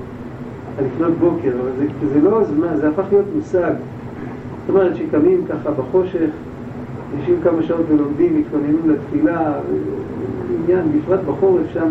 לפנות 0.86 1.14
בוקר, 1.20 1.52
אבל 1.62 1.72
זה, 1.78 2.10
זה 2.14 2.22
לא 2.22 2.44
זמן, 2.44 2.78
זה 2.78 2.90
הפך 2.90 3.04
להיות 3.12 3.26
מושג. 3.36 3.74
זאת 4.60 4.70
אומרת 4.70 4.96
שקמים 4.96 5.46
ככה 5.50 5.72
בחושך, 5.72 6.30
יושבים 7.18 7.38
כמה 7.44 7.64
שעות 7.64 7.86
ולומדים, 7.90 8.40
מתכוננים 8.40 8.80
לתפילה, 8.86 9.54
עניין, 10.64 10.82
בפרט 10.92 11.20
בחורף 11.28 11.64
שם, 11.74 11.88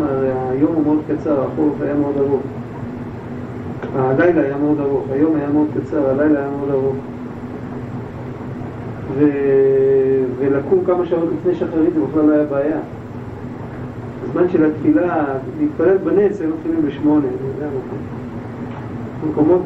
היום 0.49 0.75
הוא 0.75 0.83
מאוד 0.83 0.99
קצר, 1.07 1.43
החורף 1.43 1.81
היה 1.81 1.95
מאוד 1.95 2.13
ארוך. 2.17 2.41
הלילה 3.95 4.41
היה 4.41 4.57
מאוד 4.57 4.79
ארוך, 4.79 5.03
היום 5.11 5.35
היה 5.35 5.49
מאוד 5.49 5.67
קצר, 5.79 6.09
הלילה 6.09 6.39
היה 6.39 6.49
מאוד 6.49 6.69
ארוך. 6.69 6.95
ו... 9.17 9.25
ולקום 10.39 10.79
כמה 10.85 11.05
שעות 11.05 11.29
לפני 11.39 11.55
שחרית 11.55 11.93
זה 11.93 11.99
בכלל 12.11 12.25
לא 12.25 12.33
היה 12.33 12.43
בעיה. 12.43 12.79
הזמן 14.29 14.49
של 14.49 14.65
התפילה, 14.65 15.25
להתפלל 15.59 15.97
בנץ, 15.97 16.41
הם 16.41 16.49
מתחילים 16.49 16.81
בשמונה, 16.87 17.27
אני 17.27 17.47
יודע 17.53 17.65
מה. 17.65 17.97
מקומות 19.29 19.61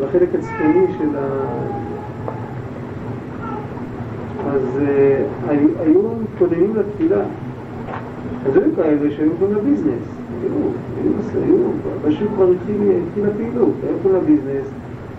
בחלק 0.00 0.28
הצפוני 0.34 0.86
של 0.98 1.08
ה... 1.16 1.26
אז 4.46 4.78
uh, 4.78 5.50
היו 5.80 6.02
מתכוננים 6.22 6.76
לתפילה. 6.76 7.20
אז 8.46 8.56
היו 8.56 8.76
כאלה 8.76 9.10
שהיו 9.10 9.30
הולכים 9.30 9.56
לביזנס. 9.56 10.06
היו, 10.42 10.52
היו, 11.44 11.56
בשוק 12.04 12.28
כבר 12.34 12.50
התחילה 12.50 13.28
פעילות, 13.36 13.74
היו 13.82 13.92
הולכים 13.92 14.12
לביזנס. 14.14 14.66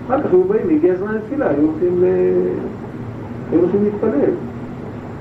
אחר 0.08 0.22
כך 0.22 0.30
היו 0.30 0.44
באים, 0.44 0.70
הגיע 0.70 0.94
הזמן 0.94 1.16
לתפילה, 1.16 1.50
היו. 1.50 1.68
היו 3.52 3.60
הולכים 3.60 3.84
להתפלל. 3.84 4.34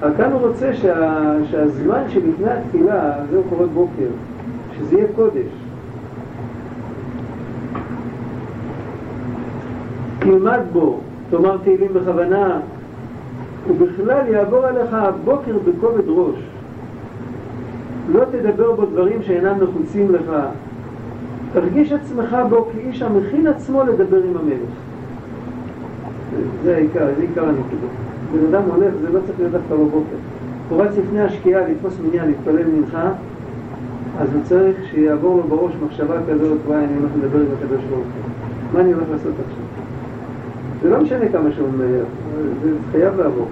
אבל 0.03 0.11
כאן 0.17 0.33
הוא 0.33 0.41
רוצה 0.41 0.75
שה, 0.75 1.35
שהזמן 1.51 2.03
שלפני 2.09 2.51
התפילה, 2.51 3.13
זהו 3.31 3.43
קורה 3.49 3.67
בוקר, 3.67 4.09
שזה 4.79 4.97
יהיה 4.97 5.07
קודש. 5.17 5.53
תלמד 10.19 10.61
בו, 10.73 11.01
תאמר 11.31 11.57
תהילים 11.65 11.93
בכוונה, 11.95 12.61
ובכלל 13.69 14.27
יעבור 14.29 14.67
עליך 14.67 14.95
הבוקר 14.95 15.59
בכובד 15.65 16.09
ראש. 16.09 16.39
לא 18.13 18.25
תדבר 18.25 18.73
בו 18.73 18.87
דברים 18.87 19.23
שאינם 19.23 19.57
נחוצים 19.61 20.15
לך. 20.15 20.33
תרגיש 21.53 21.93
עצמך 21.93 22.37
בו 22.49 22.69
כאיש 22.73 23.03
המכין 23.03 23.47
עצמו 23.47 23.85
לדבר 23.85 24.23
עם 24.23 24.37
המלך. 24.37 24.71
זה 26.65 26.77
העיקר, 26.77 27.07
זה 27.17 27.23
עיקר 27.23 27.49
הנקודה. 27.49 27.87
בן 28.33 28.47
אדם 28.55 28.63
הולך, 28.75 28.95
זה 29.03 29.11
לא 29.13 29.21
צריך 29.27 29.39
להיות 29.39 29.53
דווקא 29.53 29.75
בבוקר. 29.75 30.17
הוא 30.69 30.83
רץ 30.83 30.97
לפני 30.99 31.21
השקיעה 31.21 31.69
לתפוס 31.69 31.95
מניין, 32.07 32.29
להתפלל 32.29 32.67
מנחה, 32.67 33.13
אז 34.19 34.29
הוא 34.35 34.43
צריך 34.45 34.77
שיעבור 34.91 35.37
לו 35.37 35.43
בראש 35.43 35.73
מחשבה 35.87 36.17
כזאת, 36.29 36.59
וואי, 36.67 36.85
אני 36.85 36.97
הולך 36.99 37.11
לדבר 37.17 37.39
עם 37.39 37.47
הקדוש 37.59 37.85
ברוך 37.91 38.05
הוא. 38.05 38.33
מה 38.73 38.81
אני 38.81 38.93
הולך 38.93 39.07
לעשות 39.13 39.33
עכשיו? 39.33 39.65
זה 40.83 40.91
לא 40.91 41.01
משנה 41.01 41.29
כמה 41.29 41.53
שהוא 41.53 41.69
מהר, 41.79 42.05
זה 42.63 42.71
חייב 42.93 43.21
לעבור. 43.21 43.49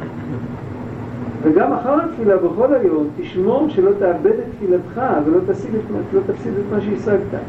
וגם 1.42 1.72
אחר 1.72 2.04
התפילה 2.04 2.36
בכל 2.36 2.74
היום, 2.74 3.06
תשמור 3.20 3.68
שלא 3.68 3.90
תאבד 3.98 4.26
את 4.26 4.44
תפילתך 4.56 5.02
ולא 5.26 5.38
תפסיד 5.46 5.74
את, 5.74 6.14
לא 6.14 6.20
תפסיד 6.26 6.52
את 6.52 6.74
מה 6.74 6.80
שהשגת. 6.80 7.40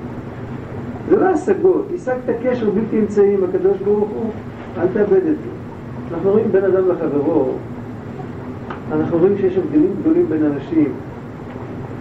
זה 1.10 1.16
לא 1.16 1.26
השגות, 1.26 1.88
השגת 1.96 2.36
קשר 2.44 2.70
בלתי 2.70 3.00
אמצעי 3.00 3.34
עם 3.34 3.44
הקדוש 3.44 3.78
ברוך 3.78 4.10
הוא, 4.10 4.30
אל 4.78 4.88
תאבד 4.94 5.18
את 5.18 5.24
זה. 5.24 5.59
אנחנו 6.14 6.32
רואים 6.32 6.52
בין 6.52 6.64
אדם 6.64 6.90
לחברו, 6.90 7.52
אנחנו 8.92 9.18
רואים 9.18 9.38
שיש 9.38 9.58
הבדלים 9.58 9.92
גדולים 10.02 10.26
בין 10.30 10.46
אנשים. 10.46 10.92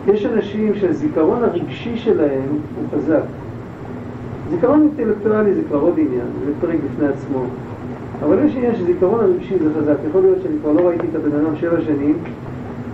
יש 0.07 0.27
אנשים 0.27 0.75
שהזיכרון 0.75 1.45
הרגשי 1.45 1.97
שלהם 1.97 2.49
הוא 2.51 2.99
חזק. 2.99 3.23
זיכרון 4.51 4.89
אינטלקטואלי 4.99 5.55
זה 5.55 5.61
כבר 5.69 5.79
עוד 5.79 5.95
עניין, 5.99 6.27
זה 6.47 6.53
פרק 6.61 6.79
בפני 6.85 7.09
עצמו. 7.09 7.45
אבל 8.25 8.45
יש 8.45 8.57
עניין 8.57 8.77
שזיכרון 8.77 9.21
הרגשי 9.21 9.59
זה 9.59 9.71
חזק. 9.81 9.97
יכול 10.09 10.21
להיות 10.21 10.39
שאני 10.43 10.55
כבר 10.63 10.73
לא 10.73 10.89
ראיתי 10.89 11.07
את 11.11 11.15
הבן 11.15 11.37
אדם 11.37 11.57
שבע 11.57 11.81
שנים, 11.81 12.17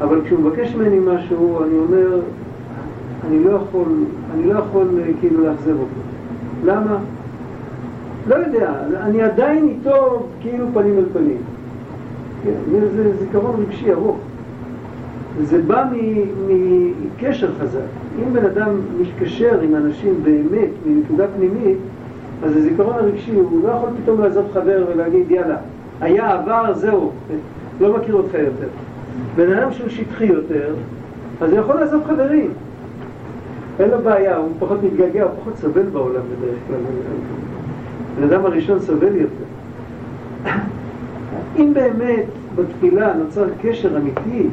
אבל 0.00 0.20
כשהוא 0.24 0.40
מבקש 0.40 0.74
ממני 0.74 0.98
משהו, 0.98 1.62
אני 1.64 1.78
אומר, 1.78 2.20
אני 3.28 3.44
לא 3.44 3.50
יכול, 3.50 3.88
אני 4.34 4.52
לא 4.52 4.58
יכול 4.58 4.88
כאילו 5.20 5.44
לאכזב 5.44 5.70
אותו. 5.70 6.00
למה? 6.64 6.98
לא 8.26 8.34
יודע, 8.34 8.72
אני 9.00 9.22
עדיין 9.22 9.68
איתו 9.68 10.26
כאילו 10.40 10.66
פנים 10.74 10.98
אל 10.98 11.04
פנים. 11.12 11.38
כן, 12.44 12.80
זה 12.96 13.16
זיכרון 13.16 13.60
רגשי 13.60 13.92
ארוך. 13.92 14.16
זה 15.42 15.62
בא 15.62 15.84
מקשר 16.48 17.50
חזק. 17.60 17.80
אם 18.18 18.32
בן 18.32 18.44
אדם 18.44 18.70
מתקשר 19.00 19.60
עם 19.60 19.74
אנשים 19.74 20.14
באמת, 20.22 20.68
מנקודה 20.86 21.24
פנימית, 21.36 21.78
אז 22.44 22.56
הזיכרון 22.56 22.94
הרגשי, 22.94 23.34
הוא 23.34 23.62
לא 23.64 23.68
יכול 23.68 23.88
פתאום 24.02 24.20
לעזוב 24.20 24.46
חבר 24.52 24.84
ולהגיד, 24.92 25.30
יאללה, 25.30 25.56
היה 26.00 26.32
עבר, 26.32 26.74
זהו, 26.74 27.10
לא 27.80 27.96
מכיר 27.96 28.14
אותך 28.14 28.34
יותר. 28.34 28.68
בן 29.36 29.52
אדם 29.52 29.72
שהוא 29.72 29.88
שטחי 29.88 30.26
יותר, 30.26 30.74
אז 31.40 31.50
הוא 31.52 31.58
יכול 31.58 31.74
לעזוב 31.74 32.02
חברים. 32.04 32.50
אין 33.80 33.90
לו 33.90 33.98
בעיה, 34.04 34.36
הוא 34.36 34.48
פחות 34.58 34.78
מתגעגע, 34.82 35.22
הוא 35.22 35.30
פחות 35.40 35.56
סובל 35.56 35.82
בעולם 35.82 36.22
בדרך 36.38 36.58
כלל. 36.68 36.76
בן 38.16 38.22
אדם 38.22 38.46
הראשון 38.46 38.80
סובל 38.80 39.16
יותר. 39.16 39.44
אם 41.56 41.74
באמת 41.74 42.24
בתפילה 42.56 43.14
נוצר 43.14 43.44
קשר 43.62 43.96
אמיתי, 43.96 44.48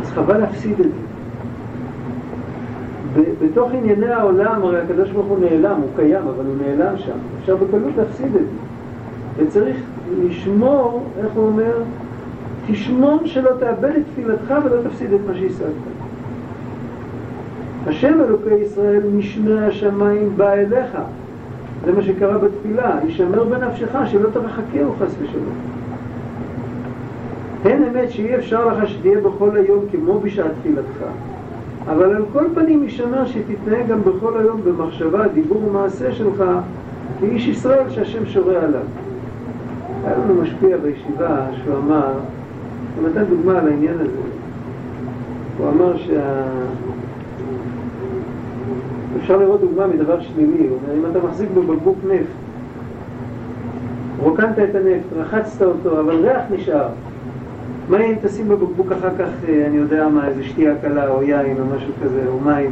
אז 0.00 0.10
חבל 0.10 0.38
להפסיד 0.38 0.80
את 0.80 0.86
זה. 0.86 1.06
בתוך 3.42 3.70
ענייני 3.72 4.06
העולם, 4.06 4.62
הרי 4.62 4.80
הקדוש 4.80 5.10
ברוך 5.10 5.26
הוא 5.26 5.38
נעלם, 5.38 5.80
הוא 5.80 5.88
קיים, 5.96 6.22
אבל 6.28 6.44
הוא 6.46 6.54
נעלם 6.66 6.98
שם. 6.98 7.16
אפשר 7.40 7.56
בקלות 7.56 7.92
להפסיד 7.96 8.26
את 8.26 8.32
זה. 8.32 8.56
וצריך 9.36 9.76
לשמור, 10.22 11.04
איך 11.18 11.32
הוא 11.34 11.46
אומר? 11.46 11.82
תשמור 12.66 13.20
שלא 13.24 13.50
תאבד 13.60 13.90
את 13.96 14.02
תפילתך 14.12 14.54
ולא 14.64 14.82
תפסיד 14.88 15.12
את 15.12 15.20
מה 15.26 15.34
שהשגת. 15.34 15.95
השם 17.86 18.20
אלוקי 18.20 18.54
ישראל 18.54 19.02
משמי 19.14 19.60
השמיים 19.60 20.32
בא 20.36 20.52
אליך. 20.52 20.98
זה 21.84 21.92
מה 21.92 22.02
שקרה 22.02 22.38
בתפילה, 22.38 22.98
יישמר 23.04 23.44
בנפשך 23.44 23.96
שלא 24.06 24.28
תרחקהו 24.30 24.94
חס 24.98 25.14
ושלום. 25.22 25.54
אין 27.64 27.84
אמת 27.84 28.10
שאי 28.10 28.36
אפשר 28.36 28.68
לך 28.68 28.88
שתהיה 28.88 29.20
בכל 29.20 29.56
היום 29.56 29.84
כמו 29.92 30.20
בשעת 30.20 30.50
תפילתך. 30.60 31.04
אבל 31.88 32.16
על 32.16 32.24
כל 32.32 32.44
פנים 32.54 32.82
יישמר 32.82 33.26
שתתנהג 33.26 33.88
גם 33.88 34.00
בכל 34.02 34.38
היום 34.38 34.60
במחשבה, 34.64 35.28
דיבור 35.28 35.64
ומעשה 35.66 36.12
שלך 36.12 36.44
כאיש 37.20 37.48
ישראל 37.48 37.90
שהשם 37.90 38.26
שורה 38.26 38.58
עליו. 38.58 38.80
היה 40.04 40.14
לנו 40.18 40.42
משפיע 40.42 40.76
בישיבה 40.76 41.46
שהוא 41.56 41.76
אמר, 41.76 42.12
הוא 42.96 43.08
נתן 43.08 43.24
דוגמה 43.24 43.58
על 43.58 43.68
העניין 43.68 43.94
הזה. 43.94 44.20
הוא 45.58 45.68
אמר 45.68 45.96
שה... 45.96 46.42
אפשר 49.16 49.36
לראות 49.36 49.60
דוגמה 49.60 49.86
מדבר 49.86 50.20
שלילי, 50.20 50.68
הוא 50.68 50.78
אומר, 50.82 50.98
אם 50.98 51.10
אתה 51.10 51.26
מחזיק 51.26 51.48
בבקבוק 51.50 51.98
נפט, 52.08 52.26
רוקנת 54.22 54.58
את 54.58 54.74
הנפט, 54.74 55.06
רחצת 55.16 55.62
אותו, 55.62 56.00
אבל 56.00 56.14
ריח 56.14 56.42
נשאר. 56.50 56.88
מה 57.88 58.00
אם 58.00 58.14
תשים 58.22 58.48
בבקבוק 58.48 58.92
אחר 58.92 59.10
כך, 59.18 59.28
אה, 59.48 59.66
אני 59.66 59.76
יודע 59.76 60.08
מה, 60.08 60.28
איזה 60.28 60.44
שתייה 60.44 60.74
קלה 60.82 61.08
או 61.08 61.22
יין 61.22 61.56
או 61.60 61.76
משהו 61.76 61.92
כזה, 62.04 62.20
או 62.28 62.40
מים? 62.40 62.70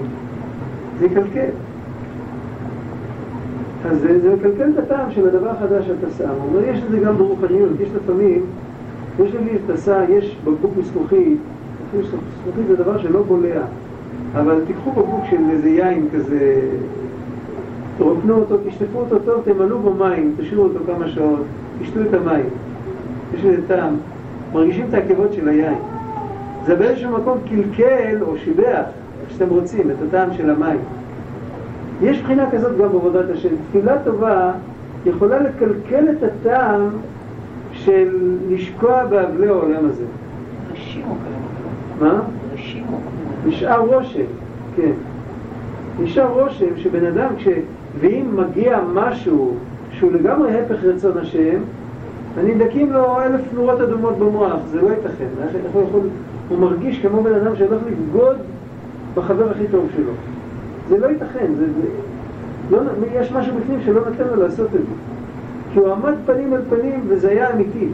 זה 0.98 1.06
יקלקל. 1.06 1.50
אז 3.90 4.00
זה, 4.00 4.20
זה 4.20 4.34
מקלקל 4.34 4.70
את 4.70 4.78
הטעם 4.78 5.10
של 5.10 5.28
הדבר 5.28 5.50
החדש 5.50 5.86
שאתה 5.86 6.06
שם. 6.18 6.28
הוא 6.28 6.48
אומר, 6.48 6.68
יש 6.68 6.78
את 6.86 6.90
זה 6.90 6.98
גם 6.98 7.16
ברוחניות, 7.16 7.70
יש 7.80 7.88
לפעמים, 7.96 8.42
יש 9.24 9.34
לי 9.34 9.58
את 9.64 9.70
הסע, 9.70 10.04
יש 10.08 10.36
בקבוק 10.44 10.72
מזכוכית, 10.78 11.38
זכוכית 12.02 12.66
זה 12.68 12.76
דבר 12.76 12.98
שלא 12.98 13.22
בולע, 13.22 13.62
אבל 14.34 14.60
תיקחו 14.66 14.90
בקבוק 14.90 15.24
של 15.30 15.50
איזה 15.50 15.68
יין 15.68 16.08
כזה, 16.14 16.60
תרוקנו 17.98 18.34
אותו, 18.34 18.56
תשטפו 18.68 18.98
אותו 18.98 19.18
טוב, 19.18 19.42
תמלאו 19.44 19.78
בו 19.78 19.94
מים, 19.94 20.34
תשאירו 20.38 20.64
אותו 20.64 20.78
כמה 20.86 21.08
שעות, 21.08 21.42
תשתו 21.82 22.00
את 22.00 22.14
המים. 22.14 22.46
יש 23.34 23.44
לזה 23.44 23.68
טעם. 23.68 23.96
מרגישים 24.52 24.86
את 24.88 24.94
העקבות 24.94 25.32
של 25.32 25.48
היין. 25.48 25.78
זה 26.66 26.74
באיזשהו 26.74 27.10
מקום 27.10 27.38
קלקל 27.48 28.22
או 28.22 28.38
שיבח, 28.38 28.84
איך 29.22 29.30
שאתם 29.30 29.48
רוצים, 29.48 29.90
את 29.90 29.96
הטעם 30.08 30.32
של 30.32 30.50
המים. 30.50 30.78
יש 32.02 32.22
בחינה 32.22 32.50
כזאת 32.50 32.78
גם 32.78 32.88
בעבודת 32.92 33.30
השם. 33.30 33.48
תפילה 33.68 33.96
טובה 34.04 34.52
יכולה 35.06 35.38
לקלקל 35.38 36.04
את 36.10 36.22
הטעם 36.22 36.88
של 37.72 38.36
לשקוע 38.50 39.04
באבלי 39.04 39.48
העולם 39.48 39.84
הזה. 39.88 40.04
מה? 42.00 42.20
נשאר 43.46 43.80
רושם, 43.80 44.24
כן. 44.76 44.92
נשאר 46.02 46.28
רושם 46.28 46.76
שבן 46.76 47.06
אדם, 47.06 47.28
כש... 47.36 47.48
ואם 48.00 48.26
מגיע 48.36 48.80
משהו 48.94 49.54
שהוא 49.92 50.12
לגמרי 50.12 50.60
הפך 50.60 50.84
רצון 50.84 51.18
השם, 51.18 51.58
הנבדקים 52.36 52.92
לו 52.92 53.22
אלף 53.22 53.40
נורות 53.54 53.80
אדומות 53.80 54.18
במוח, 54.18 54.60
זה 54.70 54.82
לא 54.82 54.88
ייתכן. 54.88 55.26
הוא 55.72 55.82
יכול... 55.88 56.00
הוא 56.48 56.58
מרגיש 56.58 56.98
כמו 56.98 57.22
בן 57.22 57.34
אדם 57.34 57.56
שהולך 57.56 57.80
לבגוד 57.86 58.36
בחבר 59.14 59.50
הכי 59.50 59.64
טוב 59.70 59.88
שלו. 59.96 60.12
זה 60.88 60.98
לא 60.98 61.06
ייתכן, 61.06 61.46
זה... 61.56 61.66
זה... 61.66 61.88
לא... 62.70 62.80
יש 63.12 63.32
משהו 63.32 63.54
בפנים 63.60 63.78
שלא 63.84 64.00
נותן 64.10 64.24
לו 64.34 64.42
לעשות 64.42 64.66
את 64.66 64.80
זה. 64.80 64.94
כי 65.72 65.78
הוא 65.78 65.92
עמד 65.92 66.14
פנים 66.26 66.52
על 66.52 66.60
פנים 66.70 67.00
וזה 67.08 67.28
היה 67.28 67.52
אמיתי. 67.52 67.88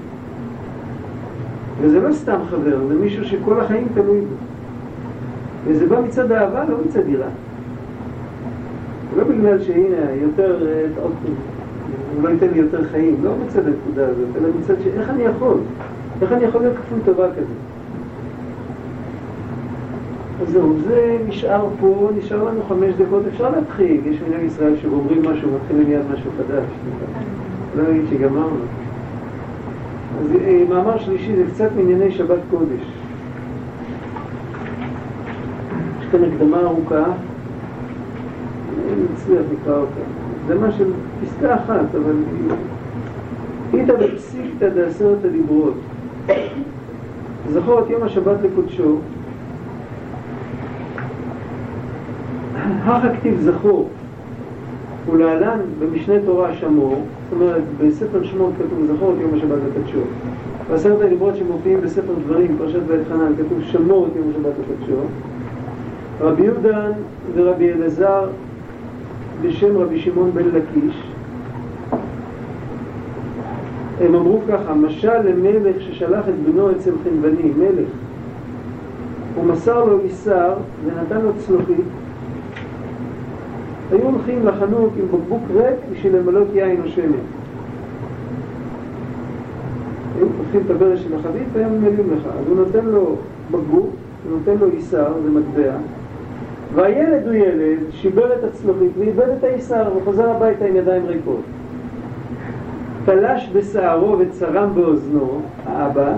וזה 1.81 2.01
לא 2.01 2.13
סתם 2.13 2.39
חבר, 2.51 2.87
זה 2.89 2.95
מישהו 2.95 3.25
שכל 3.25 3.61
החיים 3.61 3.89
תלוי 3.95 4.21
בו. 4.21 4.50
וזה 5.65 5.87
בא 5.87 6.01
מצד 6.01 6.33
אהבה, 6.33 6.65
לא 6.65 6.77
מצד 6.87 7.09
יראה. 7.09 7.29
לא 9.17 9.25
בגלל 9.25 9.63
שהנה, 9.63 10.13
יותר, 10.23 10.67
אה, 10.67 10.87
הוא 12.15 12.23
לא 12.23 12.29
ייתן 12.29 12.47
לי 12.53 12.59
יותר 12.59 12.89
חיים, 12.89 13.17
לא 13.23 13.31
מצד 13.47 13.67
הנקודה 13.67 14.09
הזאת, 14.09 14.29
אלא 14.37 14.49
מצד 14.61 14.75
ש... 14.85 14.87
איך 14.87 15.11
אני 15.11 15.23
יכול? 15.23 15.57
איך 16.23 16.33
אני 16.33 16.45
יכול 16.45 16.61
להיות 16.61 16.77
כפוי 16.77 16.99
טובה 17.05 17.29
כזה? 17.31 17.55
אז 20.43 20.53
זהו, 20.53 20.77
זה 20.87 21.19
נשאר 21.29 21.69
פה, 21.81 22.11
נשאר 22.19 22.45
לנו 22.45 22.61
חמש 22.69 22.95
דקות, 22.95 23.23
אפשר 23.33 23.51
להתחיל, 23.51 24.01
יש 24.07 24.17
מנהל 24.29 24.45
ישראל 24.45 24.77
שאומרים 24.77 25.23
משהו, 25.23 25.51
מתחילים 25.63 25.89
מיד 25.89 26.03
משהו 26.13 26.31
חדש. 26.39 26.65
לא 27.77 27.91
נגיד 27.91 28.05
שגמרנו. 28.11 28.57
אז 30.21 30.37
אה, 30.45 30.65
מאמר 30.69 30.99
שלישי 30.99 31.37
זה 31.37 31.43
קצת 31.55 31.69
מענייני 31.77 32.11
שבת 32.11 32.39
קודש. 32.51 32.83
יש 36.00 36.00
כאן 36.13 36.25
הקדמה 36.25 36.61
ארוכה, 36.61 37.05
אני 38.93 39.03
מצליח 39.13 39.43
לקרוא 39.53 39.77
אותה. 39.77 40.01
הקדמה 40.45 40.73
של 40.73 40.93
פסקה 41.23 41.55
אחת, 41.55 41.95
אבל 41.95 42.15
איתא 43.75 43.95
בפסיקתא 43.97 44.69
דעשרת 44.69 45.25
הדיברות. 45.25 45.75
זכור 47.53 47.81
את 47.81 47.91
יום 47.91 48.03
השבת 48.03 48.37
לקודשו, 48.43 48.97
הכה 52.85 53.17
כתיב 53.17 53.41
זכור, 53.41 53.89
ולהלן 55.11 55.61
במשנה 55.79 56.15
תורה 56.27 56.55
שמור, 56.55 57.05
זאת 57.31 57.41
אומרת 57.41 57.63
בספר 57.79 58.25
שמות 58.25 58.53
כתוב 58.59 58.97
זכור 58.97 59.15
את 59.15 59.21
יום 59.21 59.35
השבת 59.35 59.59
לקודשו. 59.71 60.01
בעשרת 60.71 61.01
הדיברות 61.01 61.37
שמופיעים 61.37 61.81
בספר 61.81 62.15
דברים, 62.27 62.57
פרשת 62.59 62.81
ואת 62.87 63.01
חנן, 63.09 63.33
כתוב 63.39 63.63
שמור 63.63 64.07
את 64.07 64.17
יום 64.17 64.31
השבת 64.31 64.53
לקודשו. 64.61 65.01
רבי 66.21 66.43
יהודה 66.43 66.87
ורבי 67.35 67.73
אלעזר 67.73 68.29
בשם 69.43 69.77
רבי 69.77 70.01
שמעון 70.01 70.31
בן 70.35 70.45
לקיש, 70.45 71.11
הם 74.01 74.15
אמרו 74.15 74.41
ככה, 74.49 74.75
משל 74.75 75.19
למלך 75.23 75.81
ששלח 75.81 76.29
את 76.29 76.35
בנו 76.47 76.71
אצל 76.71 76.91
חנווני, 77.05 77.53
מלך, 77.59 77.89
הוא 79.35 79.45
מסר 79.45 79.85
לו 79.85 80.01
איסר 80.01 80.55
ונתן 80.85 81.21
לו 81.21 81.31
צלוחית, 81.39 81.85
היו 83.91 84.09
הולכים 84.09 84.47
לחנוק 84.47 84.93
עם 84.97 85.07
בקבוק 85.07 85.43
ריק 85.55 85.77
בשביל 85.93 86.17
למלות 86.17 86.49
יין 86.55 86.81
או 86.85 86.89
שמן. 86.89 87.13
היו 90.17 90.27
פותחים 90.37 90.61
את 90.67 90.71
הברש 90.71 91.03
של 91.03 91.15
החבית 91.15 91.47
והיה 91.53 91.69
ממלאים 91.69 92.11
לך. 92.17 92.27
אז 92.27 92.49
הוא 92.49 92.57
נותן 92.57 92.85
לו 92.85 93.17
בקבוק, 93.51 93.91
הוא 94.25 94.39
נותן 94.39 94.55
לו 94.61 94.67
איסר, 94.71 95.13
זה 95.25 95.31
מטבע, 95.31 95.73
והילד 96.75 97.27
הוא 97.27 97.35
ילד, 97.35 97.79
שיבר 97.91 98.33
את 98.33 98.45
הצלוחית 98.45 98.91
ואיבד 98.99 99.29
את 99.39 99.45
האיסר 99.45 99.85
וחוזר 99.97 100.31
הביתה 100.31 100.65
עם 100.65 100.77
ידיים 100.77 101.07
ריקות. 101.07 101.41
תלש 103.05 103.51
בשערו 103.53 104.17
וצרם 104.19 104.75
באוזנו, 104.75 105.41
האבא, 105.67 106.13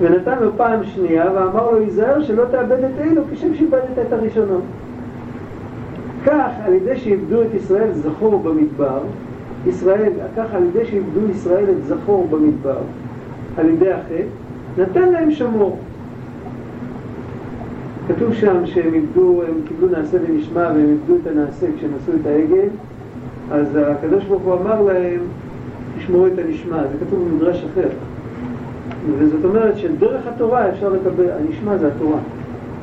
ונתן 0.00 0.38
לו 0.40 0.50
פעם 0.56 0.84
שנייה 0.84 1.32
ואמר 1.34 1.70
לו, 1.70 1.78
היזהר 1.78 2.22
שלא 2.22 2.44
תאבד 2.50 2.84
את 2.84 3.00
אלו 3.00 3.22
כשם 3.32 3.54
שאיבדת 3.54 3.98
את 4.06 4.12
הראשונות. 4.12 4.62
כך, 6.26 6.50
על 6.64 6.74
ידי 6.74 6.96
שאיבדו 6.96 7.42
את 7.42 7.54
ישראל 7.54 7.92
זכור 7.92 8.38
במדבר, 8.42 9.00
ישראל, 9.66 10.12
כך 10.36 10.54
על 10.54 10.64
ידי 10.64 10.84
שאיבדו 10.84 11.30
ישראל 11.30 11.64
את 11.70 11.84
זכור 11.84 12.28
במדבר, 12.30 12.78
על 13.56 13.68
ידי 13.68 13.92
החטא, 13.92 14.22
נתן 14.78 15.08
להם 15.08 15.30
שמור. 15.30 15.78
כתוב 18.08 18.34
שם 18.34 18.66
שהם 18.66 18.94
איבדו, 18.94 19.42
הם 19.48 19.54
קיבלו 19.68 19.88
נעשה 19.88 20.18
ונשמע 20.28 20.60
והם 20.60 20.86
איבדו 20.90 21.14
את 21.22 21.26
הנעשה 21.26 21.66
כשהם 21.76 21.90
עשו 22.02 22.12
את 22.20 22.26
העגל, 22.26 22.68
אז 23.52 23.78
הקדוש 23.86 24.24
ברוך 24.24 24.42
הוא 24.42 24.54
אמר 24.54 24.82
להם, 24.82 25.20
תשמעו 25.98 26.26
את 26.26 26.32
הנשמע, 26.38 26.82
זה 26.82 27.06
כתוב 27.06 27.28
במדרש 27.28 27.64
אחר. 27.64 27.88
וזאת 29.18 29.44
אומרת 29.44 29.78
שדרך 29.78 30.26
התורה 30.26 30.68
אפשר 30.68 30.88
לקבל, 30.88 31.30
הנשמע 31.30 31.76
זה 31.76 31.88
התורה, 31.88 32.18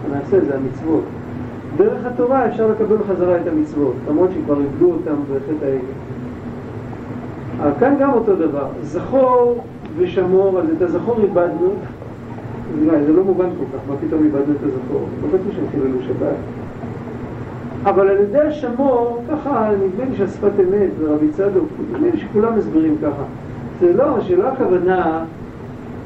הנעשה 0.06 0.40
זה 0.46 0.56
המצוות. 0.56 1.04
דרך 1.78 2.06
התורה 2.06 2.48
אפשר 2.48 2.68
לקבל 2.68 2.98
חזרה 3.08 3.38
את 3.38 3.48
המצוות, 3.48 3.94
למרות 4.10 4.30
שכבר 4.34 4.60
איבדו 4.60 4.92
אותם 4.92 5.16
בחטא 5.24 5.66
העגל. 5.66 5.86
כאן 7.80 7.96
גם 8.00 8.14
אותו 8.14 8.36
דבר, 8.36 8.68
זכור 8.82 9.64
ושמור, 9.98 10.60
אז 10.60 10.66
את 10.78 10.82
הזכור 10.82 11.20
איבדנו, 11.24 11.74
זה 12.80 13.14
לא 13.14 13.24
מובן 13.24 13.50
כל 13.60 13.66
כך, 13.74 13.90
מה 13.90 13.96
פתאום 14.08 14.24
איבדנו 14.24 14.54
את 14.56 14.64
הזכור? 14.64 15.08
לא 15.24 15.28
כתוב 15.28 15.52
שהם 15.56 15.66
חיללו 15.72 16.02
שבת. 16.02 16.36
אבל 17.84 18.08
על 18.08 18.18
ידי 18.18 18.40
השמור, 18.40 19.22
ככה 19.32 19.70
נדמה 19.84 20.10
לי 20.10 20.16
שהשפת 20.16 20.52
אמת 20.60 20.90
ורבי 21.00 21.30
צדוק, 21.32 21.68
נדמה 21.92 22.08
לי 22.14 22.20
שכולם 22.20 22.58
מסבירים 22.58 22.96
ככה. 23.02 23.24
זה 23.80 23.94
לא, 23.94 24.22
שלא 24.22 24.48
הכוונה, 24.48 25.24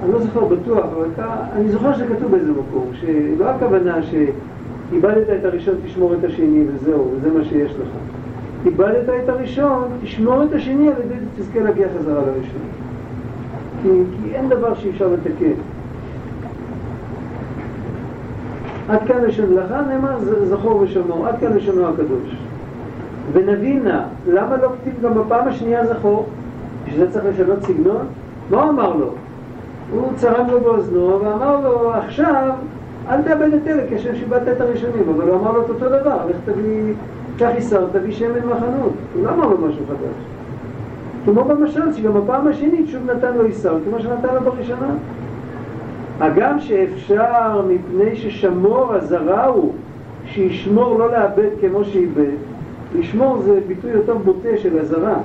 אני 0.04 0.12
לא 0.12 0.20
זוכר 0.20 0.46
בטוח, 0.46 0.86
אבל 0.96 1.24
אני 1.56 1.70
זוכר 1.70 1.94
שזה 1.94 2.06
כתוב 2.06 2.32
באיזה 2.32 2.52
מקום, 2.52 2.86
שלא 2.94 3.46
הכוונה 3.46 4.00
שאיבדת 4.04 5.30
את 5.40 5.46
הראשון, 5.46 5.76
תשמור 5.86 6.14
את 6.14 6.24
השני 6.24 6.64
וזהו, 6.74 7.12
וזה 7.16 7.32
מה 7.38 7.44
שיש 7.44 7.72
לך. 7.72 7.88
איבדת 8.66 9.10
את 9.24 9.30
הראשון, 9.30 9.84
תשמור 10.04 10.44
את 10.44 10.54
השני 10.54 10.88
על 10.88 11.02
ידי 11.06 11.16
תזכה 11.38 11.60
להגיע 11.60 11.88
חזרה 12.00 12.22
לראשון. 12.22 12.62
כי, 13.82 13.90
כי 13.90 14.36
אין 14.36 14.50
דבר 14.50 14.76
שאי 14.76 14.90
אפשר 14.90 15.08
לתקן. 15.08 15.54
עד 18.90 19.00
כאן 19.08 19.22
לשון 19.22 19.54
לך 19.54 19.72
נאמר 19.90 20.18
זכור 20.44 20.82
ושמור, 20.82 21.28
עד 21.28 21.36
כאן 21.40 21.54
לשונו 21.54 21.88
הקדוש. 21.88 22.38
ונבינה, 23.34 24.04
למה 24.28 24.58
לא 24.58 24.70
כתיב 24.82 24.94
גם 25.04 25.14
בפעם 25.14 25.48
השנייה 25.48 25.86
זכור? 25.86 26.26
בשביל 26.86 27.06
זה 27.06 27.12
צריך 27.12 27.26
לשנות 27.26 27.64
סגנון? 27.64 28.06
מה 28.50 28.62
הוא 28.62 28.70
אמר 28.70 28.96
לו? 28.96 29.12
הוא 29.94 30.12
צרם 30.16 30.50
לו 30.50 30.60
באוזנו 30.60 31.20
ואמר 31.24 31.62
לו, 31.62 31.94
עכשיו 31.94 32.52
אל 33.10 33.22
תאבד 33.22 33.54
את 33.54 33.68
אלה 33.68 33.84
כשם 33.90 34.16
שאיבדת 34.16 34.48
את 34.48 34.62
הראשונים, 34.62 35.04
אבל 35.16 35.30
הוא 35.30 35.40
אמר 35.40 35.52
לו 35.52 35.66
את 35.66 35.70
אותו 35.70 35.90
דבר, 35.90 36.18
לך 36.30 36.36
תביא, 36.46 36.94
קח 37.38 37.50
איסר, 37.56 37.86
תביא 37.92 38.14
שמן 38.14 38.46
מהחנות. 38.50 38.94
הוא 39.14 39.24
לא 39.24 39.30
אמר 39.30 39.48
לו 39.48 39.58
משהו 39.58 39.84
חדש. 39.88 40.26
כמו 41.26 41.44
במשל, 41.44 41.94
שגם 41.94 42.14
בפעם 42.14 42.48
השנית 42.48 42.88
שוב 42.88 43.12
נתן 43.12 43.34
לו 43.34 43.46
איסר, 43.46 43.78
כמו 43.86 44.00
שנתן 44.00 44.36
לו 44.36 44.42
בראשונה. 44.42 44.88
הגם 46.20 46.60
שאפשר 46.60 47.62
מפני 47.68 48.16
ששמור 48.16 48.94
הזרה 48.94 49.46
הוא 49.46 49.74
שישמור 50.26 51.00
לא 51.00 51.12
לאבד 51.12 51.50
כמו 51.62 51.84
שאיבד, 51.84 52.36
לשמור 52.96 53.38
זה 53.38 53.60
ביטוי 53.68 53.92
יותר 53.92 54.18
בוטה 54.18 54.58
של 54.58 54.80
הזרה, 54.80 55.18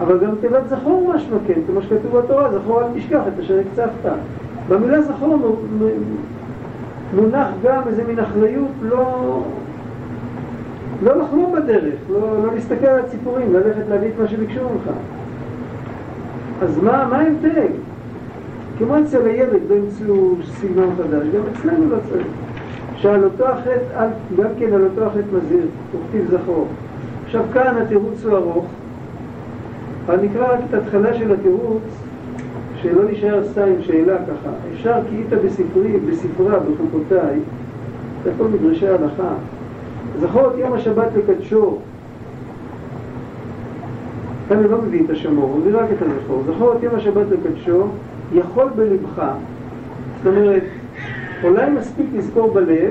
אבל 0.00 0.18
גם 0.18 0.30
תיבת 0.40 0.68
זכור 0.68 1.12
משמע 1.14 1.36
כן, 1.46 1.60
כמו 1.66 1.82
שכתוב 1.82 2.18
בתורה, 2.18 2.52
זכור 2.52 2.82
אל 2.82 2.86
תשכח 2.94 3.20
את 3.28 3.40
אשר 3.40 3.58
הקצבת. 3.58 4.12
במילה 4.68 5.02
זכור 5.02 5.58
מונח 7.14 7.48
גם 7.64 7.82
איזה 7.86 8.04
מין 8.04 8.18
אחריות 8.18 8.70
לא, 8.82 9.40
לא 11.02 11.16
לחלום 11.16 11.52
בדרך, 11.52 11.94
לא, 12.10 12.20
לא 12.44 12.54
להסתכל 12.54 12.86
על 12.86 12.98
הציפורים, 12.98 13.52
ללכת 13.52 13.88
להביא 13.88 14.08
את 14.08 14.14
מה 14.20 14.28
שביקשו 14.28 14.60
ממך. 14.60 14.90
אז 16.62 16.78
מה, 16.78 17.06
מה 17.10 17.18
ההבדל? 17.18 17.66
כמו 18.80 18.98
אצל 18.98 19.26
הילד 19.26 19.60
לא 19.68 19.74
ימצאו 19.74 20.34
סגנון 20.44 20.94
חדש, 20.96 21.26
גם 21.34 21.42
אצלנו 21.52 21.90
לא 21.90 21.96
צריך. 22.08 22.26
שעל 22.96 23.24
אותו 23.24 23.48
החטא, 23.48 24.08
גם 24.36 24.48
כן 24.58 24.72
על 24.72 24.84
אותו 24.84 25.04
החטא 25.04 25.36
מזהיר, 25.36 25.66
וכתיב 25.90 26.30
זכור. 26.30 26.66
עכשיו 27.24 27.42
כאן 27.52 27.76
התירוץ 27.82 28.24
הוא 28.24 28.36
ארוך, 28.36 28.66
אבל 30.06 30.16
נקרא 30.22 30.52
רק 30.52 30.58
את 30.68 30.74
ההתחלה 30.74 31.14
של 31.14 31.32
התירוץ, 31.32 31.82
שלא 32.82 33.02
נשאר 33.10 33.48
סתם 33.48 33.62
עם 33.62 33.82
שאלה 33.82 34.16
ככה. 34.18 34.50
אפשר 34.74 34.94
כי 35.10 35.16
היית 35.16 35.44
בספרי, 35.44 36.00
בספרה, 36.10 36.58
בחוקותיי, 36.58 37.38
זה 38.24 38.32
הכל 38.34 38.44
מדרשי 38.44 38.88
הלכה. 38.88 39.34
זכור 40.20 40.46
את 40.46 40.58
יום 40.58 40.72
השבת 40.72 41.08
לקדשו. 41.16 41.78
כאן 44.48 44.56
הוא 44.56 44.70
לא 44.70 44.82
מביא 44.82 45.04
את 45.04 45.10
השמור, 45.10 45.44
הוא 45.44 45.60
מביא 45.60 45.80
רק 45.80 45.88
את 45.92 46.02
הזכור. 46.02 46.42
זכור 46.46 46.72
את 46.78 46.82
יום 46.82 46.94
השבת 46.94 47.26
לקדשו, 47.30 47.86
יכול 48.32 48.68
בלבך. 48.76 49.22
זאת 50.16 50.26
אומרת, 50.26 50.62
אולי 51.44 51.70
מספיק 51.70 52.06
לזכור 52.14 52.52
בלב, 52.52 52.90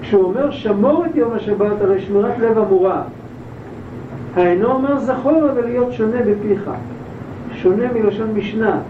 כשהוא 0.00 0.24
אומר 0.24 0.50
שמור 0.50 1.06
את 1.06 1.16
יום 1.16 1.32
השבת, 1.32 1.80
הרי 1.80 2.00
שמירת 2.00 2.38
לב 2.38 2.58
אמורה. 2.58 3.02
האינו 4.36 4.72
אומר 4.72 4.98
זכור, 4.98 5.50
אבל 5.52 5.64
להיות 5.64 5.92
שונה 5.92 6.18
בפיך. 6.22 6.70
שונה 7.54 7.92
מלשון 7.92 8.30
משנה. 8.34 8.80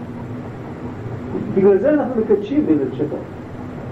בגלל 1.55 1.77
זה 1.77 1.93
אנחנו 1.93 2.21
מקדשים 2.21 2.65
בליל 2.65 2.87
שבת. 2.93 3.07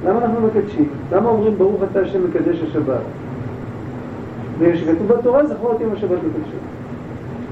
למה 0.05 0.25
אנחנו 0.25 0.47
מקדשים? 0.47 0.89
למה 1.11 1.29
אומרים 1.29 1.57
ברוך 1.57 1.81
אתה 1.91 1.99
השם 1.99 2.23
מקדש 2.29 2.61
השבת? 2.69 3.01
וכשכתוב 4.59 5.07
בתורה 5.07 5.45
זכור 5.45 5.75
את 5.75 5.81
יום 5.81 5.93
השבת 5.93 6.17
לקדשו. 6.17 6.57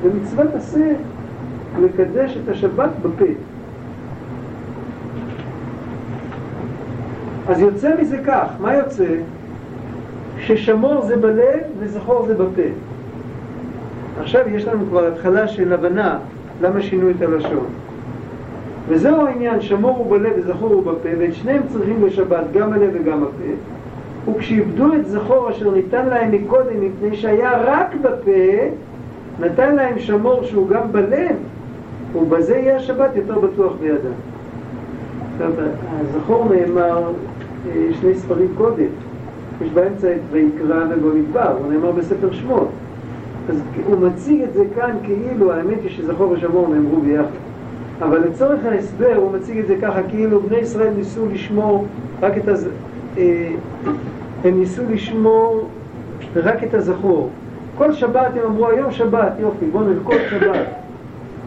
ומצוות 0.02 0.56
עשה 0.56 0.94
לקדש 1.82 2.38
את 2.44 2.50
השבת 2.50 2.90
בפה. 3.02 3.26
אז 7.54 7.62
יוצא 7.62 7.92
מזה 8.02 8.18
כך, 8.26 8.48
מה 8.60 8.74
יוצא? 8.74 9.06
ששמור 10.40 11.02
זה 11.06 11.18
בלב 11.18 11.62
וזכור 11.80 12.26
זה 12.28 12.34
בפה. 12.34 12.70
עכשיו 14.22 14.50
יש 14.50 14.68
לנו 14.68 14.86
כבר 14.90 15.08
התחלה 15.08 15.48
של 15.48 15.74
הבנה 15.74 16.20
למה 16.62 16.82
שינו 16.82 17.10
את 17.10 17.22
הלשון. 17.22 17.66
וזהו 18.88 19.26
העניין, 19.26 19.62
שמור 19.62 19.98
הוא 19.98 20.12
בלב 20.12 20.32
וזכור 20.38 20.74
הוא 20.74 20.84
בפה, 20.84 21.10
ואת 21.20 21.34
שניהם 21.34 21.62
צריכים 21.74 22.02
בשבת, 22.02 22.44
גם 22.54 22.74
הלב 22.74 22.90
וגם 22.94 23.24
הפה. 23.24 24.32
וכשאיבדו 24.32 24.94
את 24.94 25.08
זכור 25.08 25.50
אשר 25.50 25.72
ניתן 25.72 26.06
להם 26.06 26.32
מקודם, 26.32 26.82
מפני 26.82 27.16
שהיה 27.16 27.52
רק 27.66 27.96
בפה, 28.02 28.70
נתן 29.40 29.76
להם 29.76 30.00
שמור 30.00 30.44
שהוא 30.44 30.70
גם 30.70 30.92
בלב, 30.92 31.36
ובזה 32.16 32.58
יהיה 32.58 32.76
השבת 32.76 33.16
יותר 33.16 33.40
בטוח 33.40 33.74
בידם. 33.80 34.14
הזכור 35.40 36.46
נאמר 36.56 37.12
שני 38.02 38.16
ספרים 38.16 38.48
קודם. 38.58 38.88
יש 39.62 39.70
באמצע 39.70 40.16
את 40.16 40.20
ויקרא 40.32 40.86
ובמדבר, 40.98 41.58
הוא 41.58 41.74
נאמר 41.74 41.92
בספר 41.92 42.32
שמות. 42.32 42.68
אז 43.50 43.62
הוא 43.86 44.00
מציג 44.00 44.42
את 44.42 44.54
זה 44.54 44.64
כאן 44.76 44.96
כאילו, 45.04 45.52
האמת 45.52 45.78
היא 45.84 45.90
שזכור 45.90 46.32
ושמור 46.32 46.68
נאמרו 46.68 47.02
ביחד. 47.02 47.26
אבל 48.02 48.20
לצורך 48.28 48.66
ההסבר 48.66 49.16
הוא 49.16 49.32
מציג 49.32 49.58
את 49.58 49.68
זה 49.68 49.76
ככה 49.82 50.04
כאילו 50.10 50.40
בני 50.40 50.58
ישראל 50.58 50.94
ניסו 50.98 51.26
לשמור 51.34 51.86
רק 52.22 52.38
את 52.38 52.48
הז... 52.48 52.68
אה, 53.18 53.52
הם 54.44 54.60
ניסו 54.60 54.82
לשמור 54.90 55.70
רק 56.36 56.64
את 56.64 56.74
הזכור. 56.74 57.30
כל 57.78 57.94
שבת 57.94 58.32
הם 58.36 58.44
אמרו 58.46 58.68
היום 58.68 58.92
שבת, 58.92 59.32
יופי, 59.40 59.66
בואו 59.66 59.84
נרקוד 59.84 60.18
שבת. 60.30 60.83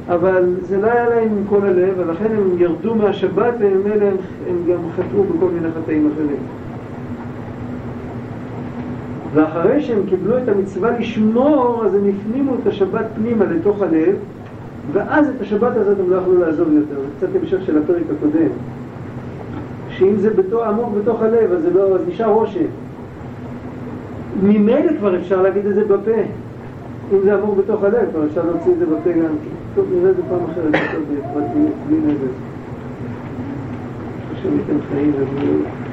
אבל 0.08 0.54
זה 0.62 0.76
לא 0.80 0.86
היה 0.86 1.08
להם 1.08 1.28
עם 1.28 1.44
כל 1.48 1.66
הלב, 1.66 1.94
ולכן 1.96 2.36
הם 2.36 2.58
ירדו 2.58 2.94
מהשבת 2.94 3.54
וממילא 3.58 4.04
הם, 4.04 4.16
הם 4.48 4.56
גם 4.72 4.78
חטאו 4.96 5.24
בכל 5.24 5.46
מיני 5.46 5.68
חטאים 5.70 6.10
אחרים. 6.14 6.38
ואחרי 9.34 9.82
שהם 9.82 10.00
קיבלו 10.08 10.38
את 10.38 10.48
המצווה 10.48 10.98
לשמור, 10.98 11.82
אז 11.84 11.94
הם 11.94 12.00
הפנימו 12.08 12.54
את 12.62 12.66
השבת 12.66 13.04
פנימה 13.16 13.44
לתוך 13.44 13.82
הלב, 13.82 14.16
ואז 14.92 15.28
את 15.28 15.40
השבת 15.40 15.76
הזאת 15.76 15.98
הם 16.00 16.10
לא 16.10 16.16
יכלו 16.16 16.38
לעזוב 16.38 16.72
יותר. 16.72 17.00
זה 17.00 17.06
קצת 17.16 17.28
המשך 17.40 17.66
של 17.66 17.78
הפרק 17.78 18.02
הקודם. 18.16 18.50
שאם 19.88 20.16
זה 20.16 20.30
בתוך, 20.30 20.62
עמוק 20.62 20.94
בתוך 21.00 21.22
הלב, 21.22 21.52
אז 21.52 21.62
זה 21.62 21.70
לא, 21.74 21.94
אז 21.94 22.00
נשאר 22.08 22.28
רושם. 22.28 22.66
ממילא 24.42 24.92
כבר 24.98 25.16
אפשר 25.16 25.42
להגיד 25.42 25.66
את 25.66 25.74
זה 25.74 25.84
בפה. 25.84 26.20
אם 27.12 27.18
זה 27.24 27.34
עמוק 27.34 27.58
בתוך 27.58 27.82
הלב, 27.82 28.10
כבר 28.10 28.26
אפשר 28.26 28.46
להוציא 28.46 28.72
את 28.72 28.78
זה 28.78 28.86
בפה 28.86 29.12
גם. 29.12 29.34
טוב, 29.74 29.86
נראה 29.92 30.10
את 30.10 30.16
זה 30.16 30.22
פעם 30.28 30.44
אחרת, 30.44 30.74
יותר 30.74 31.00
בפרטיות, 31.10 31.74
בלי 31.86 31.96
נזק. 31.96 32.32
השם 34.32 34.58
ייתן 34.58 34.78
חיים 34.90 35.12
ובריאות. 35.14 35.85